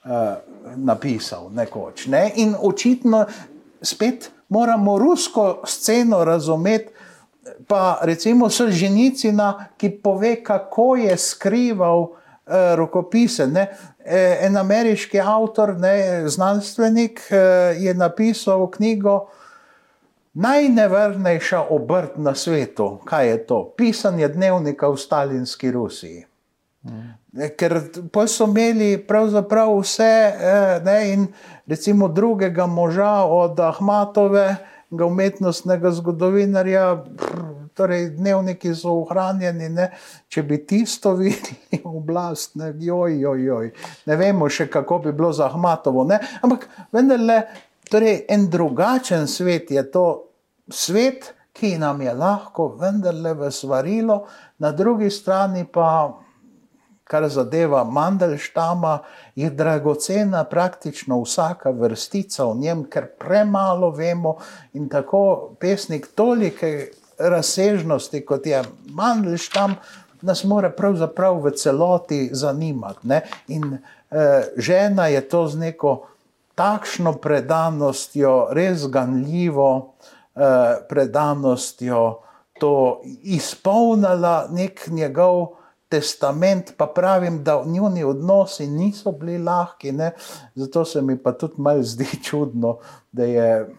Eh, 0.00 0.36
napisal 0.76 1.50
nekoč. 1.52 2.06
Ne? 2.06 2.32
In 2.36 2.54
očitno 2.56 3.26
spet 3.82 4.30
moramo 4.48 4.98
rusko 4.98 5.62
sceno 5.64 6.24
razumeti. 6.24 6.92
Pa 7.66 7.98
recimo 8.02 8.50
Solženicina, 8.50 9.66
ki 9.76 9.90
pove, 9.90 10.44
kako 10.44 10.96
je 10.96 11.16
skrival 11.16 12.02
eh, 12.02 12.76
rokopise. 12.76 13.46
Ne? 13.46 13.66
Eh, 14.04 14.46
en 14.46 14.56
ameriški 14.56 15.20
avtor, 15.20 15.74
ne, 15.78 16.28
znanstvenik, 16.28 17.20
eh, 17.30 17.36
je 17.78 17.94
napisal 17.94 18.70
knjigo 18.70 19.28
Najnevrnejša 20.34 21.60
obrt 21.70 22.16
na 22.16 22.34
svetu. 22.34 22.98
Kaj 23.04 23.28
je 23.28 23.46
to? 23.46 23.74
Pisanje 23.76 24.28
dnevnika 24.28 24.88
v 24.88 24.96
stalinski 24.96 25.70
Rusiji. 25.70 26.24
Mm. 26.82 27.14
Ker 27.58 27.80
so 28.26 28.46
imeli 28.46 28.98
pravzaprav 29.06 29.74
vse, 29.80 30.04
eh, 30.04 30.80
ne, 30.84 31.12
in 31.12 31.26
recimo 31.70 32.08
drugega 32.08 32.66
moža 32.66 33.24
od 33.24 33.60
Ahmatove, 33.60 34.56
umetnostnega 34.90 35.90
zgodovinarja, 35.90 37.04
torej 37.74 38.08
dnevniki 38.10 38.74
so 38.74 38.96
ohranjeni. 39.04 39.68
Ne, 39.70 39.86
če 40.28 40.42
bi 40.42 40.58
tisto 40.66 41.14
videli, 41.20 41.78
oblast, 41.84 42.56
ne, 42.58 42.72
joj, 42.78 43.20
joj, 43.20 43.44
joj. 43.46 43.70
ne 44.06 44.16
vemo 44.18 44.48
še, 44.50 44.66
kako 44.70 44.98
bi 45.06 45.12
bilo 45.14 45.30
za 45.32 45.46
Ahmatovo. 45.46 46.04
Ne, 46.10 46.18
ampak 46.42 46.66
vendarle, 46.92 47.42
torej, 47.90 48.24
en 48.28 48.48
drugačen 48.50 49.30
svet 49.30 49.70
je 49.70 49.86
to 49.90 50.06
svet, 50.66 51.34
ki 51.54 51.76
nam 51.78 52.02
je 52.02 52.12
lahko 52.14 52.70
vendarle 52.80 53.34
v 53.36 53.50
svarilo, 53.52 54.24
na 54.58 54.70
drugi 54.72 55.10
strani 55.10 55.64
pa 55.70 56.10
kar 57.10 57.28
zadeva 57.28 57.84
Mandelštama, 57.84 58.98
je 59.34 59.50
dragocena 59.50 60.44
praktično 60.44 61.18
vsaka 61.22 61.70
vrstica 61.70 62.44
v 62.46 62.56
njem, 62.60 62.84
ker 62.86 63.08
premalo 63.18 63.90
vemo 63.90 64.36
in 64.78 64.88
tako 64.88 65.50
pesnik 65.60 66.06
tolike 66.14 66.92
razsežnosti, 67.18 68.22
kot 68.26 68.46
je 68.46 68.62
Mandelštam, 68.94 69.74
nas 70.22 70.44
mora 70.44 70.70
pravzaprav 70.70 71.42
v 71.42 71.50
celoti 71.50 72.28
zanimati. 72.32 73.08
Ne? 73.08 73.22
In 73.48 73.74
eh, 73.74 74.46
žena 74.56 75.06
je 75.06 75.26
to 75.28 75.48
z 75.48 75.58
neko 75.58 75.94
takšno 76.54 77.16
predanostjo, 77.18 78.52
res 78.54 78.86
ganljivo 78.86 79.94
eh, 80.36 80.78
predanostjo, 80.88 82.20
to 82.60 83.00
izpolnila 83.22 84.46
nek 84.52 84.86
njegov 84.86 85.59
testament, 85.90 86.72
pa 86.76 86.86
pravim, 86.86 87.42
da 87.44 87.62
njuni 87.66 88.04
odnosi 88.04 88.66
niso 88.66 89.12
bili 89.12 89.38
lahki. 89.38 89.92
Ne? 89.92 90.12
Zato 90.54 90.84
se 90.84 91.02
mi 91.02 91.18
pa 91.18 91.32
tudi 91.32 91.54
malo 91.58 91.82
zdi 91.82 92.08
čudno, 92.26 92.78
da 93.12 93.24
je 93.24 93.74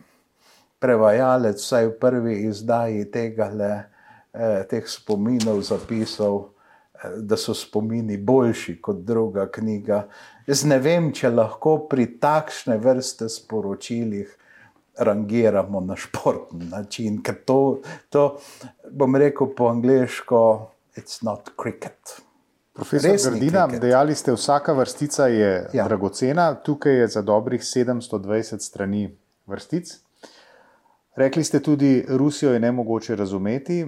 prevajalec 0.80 1.62
vsaj 1.62 1.88
v 1.88 2.00
prvi 2.00 2.40
izdaji 2.50 3.06
tega, 3.12 3.50
le, 3.54 3.74
eh, 4.34 4.64
teh 4.70 4.88
spominov 4.88 5.62
zapisal. 5.62 6.44
Eh, 7.04 7.10
da 7.18 7.38
so 7.38 7.54
spomini 7.54 8.18
boljši 8.18 8.82
kot 8.82 8.96
druga 8.96 9.48
knjiga. 9.52 10.08
Jaz 10.48 10.66
ne 10.66 10.78
vem, 10.80 11.10
če 11.14 11.32
lahko 11.34 11.78
pri 11.90 12.06
takšne 12.22 12.78
vrste 12.78 13.30
sporočilih 13.30 14.38
rangiramo 14.98 15.80
na 15.82 15.96
športni 15.96 16.66
način, 16.70 17.22
ker 17.24 17.40
to, 17.46 17.82
to 18.10 18.26
bom 18.92 19.16
rekel 19.16 19.50
po 19.58 19.72
angliško, 19.72 20.42
it's 20.96 21.22
not 21.22 21.50
cricket. 21.56 22.22
Profesor 22.74 23.32
Gardina, 23.32 23.68
dejali 23.68 24.16
ste, 24.16 24.32
vsaka 24.32 24.74
vrstica 24.74 25.28
je 25.28 25.68
ja. 25.74 25.84
dragocena, 25.84 26.56
tukaj 26.56 26.94
je 26.94 27.08
za 27.08 27.22
dobrih 27.22 27.62
720 27.62 28.60
strani 28.60 29.18
vrstic. 29.46 29.92
Rekli 31.16 31.44
ste 31.44 31.60
tudi, 31.60 32.06
Rusijo 32.10 32.54
je 32.54 32.60
ne 32.60 32.72
mogoče 32.72 33.16
razumeti. 33.16 33.86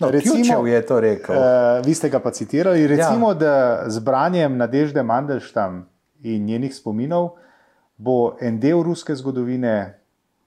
No, 0.00 0.10
recimo, 0.10 0.66
je 0.66 0.86
to 0.86 1.00
rekel. 1.00 1.36
Uh, 1.36 1.86
vi 1.86 1.94
ste 1.94 2.08
ga 2.08 2.20
pa 2.20 2.30
citirali. 2.30 2.86
Recimo, 2.86 3.30
ja. 3.30 3.34
da 3.34 3.84
z 3.86 4.00
branjem 4.00 4.56
Nadežde 4.56 5.02
Mandelštam 5.02 5.88
in 6.22 6.44
njenih 6.44 6.74
spominov 6.74 7.30
bo 7.96 8.36
en 8.40 8.60
del 8.60 8.82
ruske 8.82 9.14
zgodovine 9.14 9.99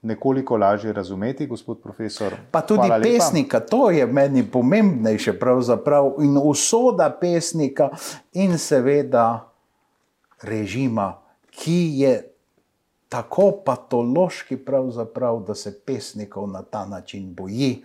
nekoliko 0.04 0.56
lažje 0.56 0.92
razumeti, 0.92 1.46
gospod 1.46 1.82
profesor. 1.82 2.34
Pa 2.50 2.60
tudi 2.60 2.88
pesnika, 3.02 3.60
to 3.60 3.90
je 3.90 4.06
meni 4.06 4.44
pomembnejše, 4.50 5.38
pravzaprav 5.38 6.14
in 6.20 6.38
usoda 6.42 7.10
pesnika, 7.20 7.90
in 8.32 8.58
seveda 8.58 9.50
režima, 10.42 11.14
ki 11.50 12.00
je 12.00 12.14
tako 13.08 13.52
patološki, 13.64 14.58
da 15.46 15.54
se 15.54 15.80
pesnikov 15.86 16.50
na 16.50 16.62
ta 16.62 16.86
način 16.86 17.34
boji. 17.34 17.82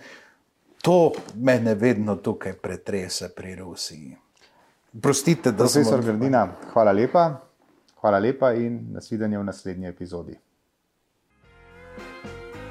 To 0.82 1.12
me 1.36 1.76
vedno 1.76 2.16
tukaj 2.16 2.54
pretrese 2.54 3.30
pri 3.36 3.56
Rusiji. 3.56 4.16
Prostite, 5.02 5.52
da 5.52 5.68
sem. 5.68 5.84
Profesor 5.84 6.06
Grdina, 6.06 6.48
hvala 6.74 6.92
lepa. 6.92 7.42
Hvala 8.02 8.20
lepa 8.20 8.54
in 8.54 8.88
nasvidenje 8.94 9.38
v 9.38 9.44
naslednji 9.44 9.88
epizodi. 9.88 10.38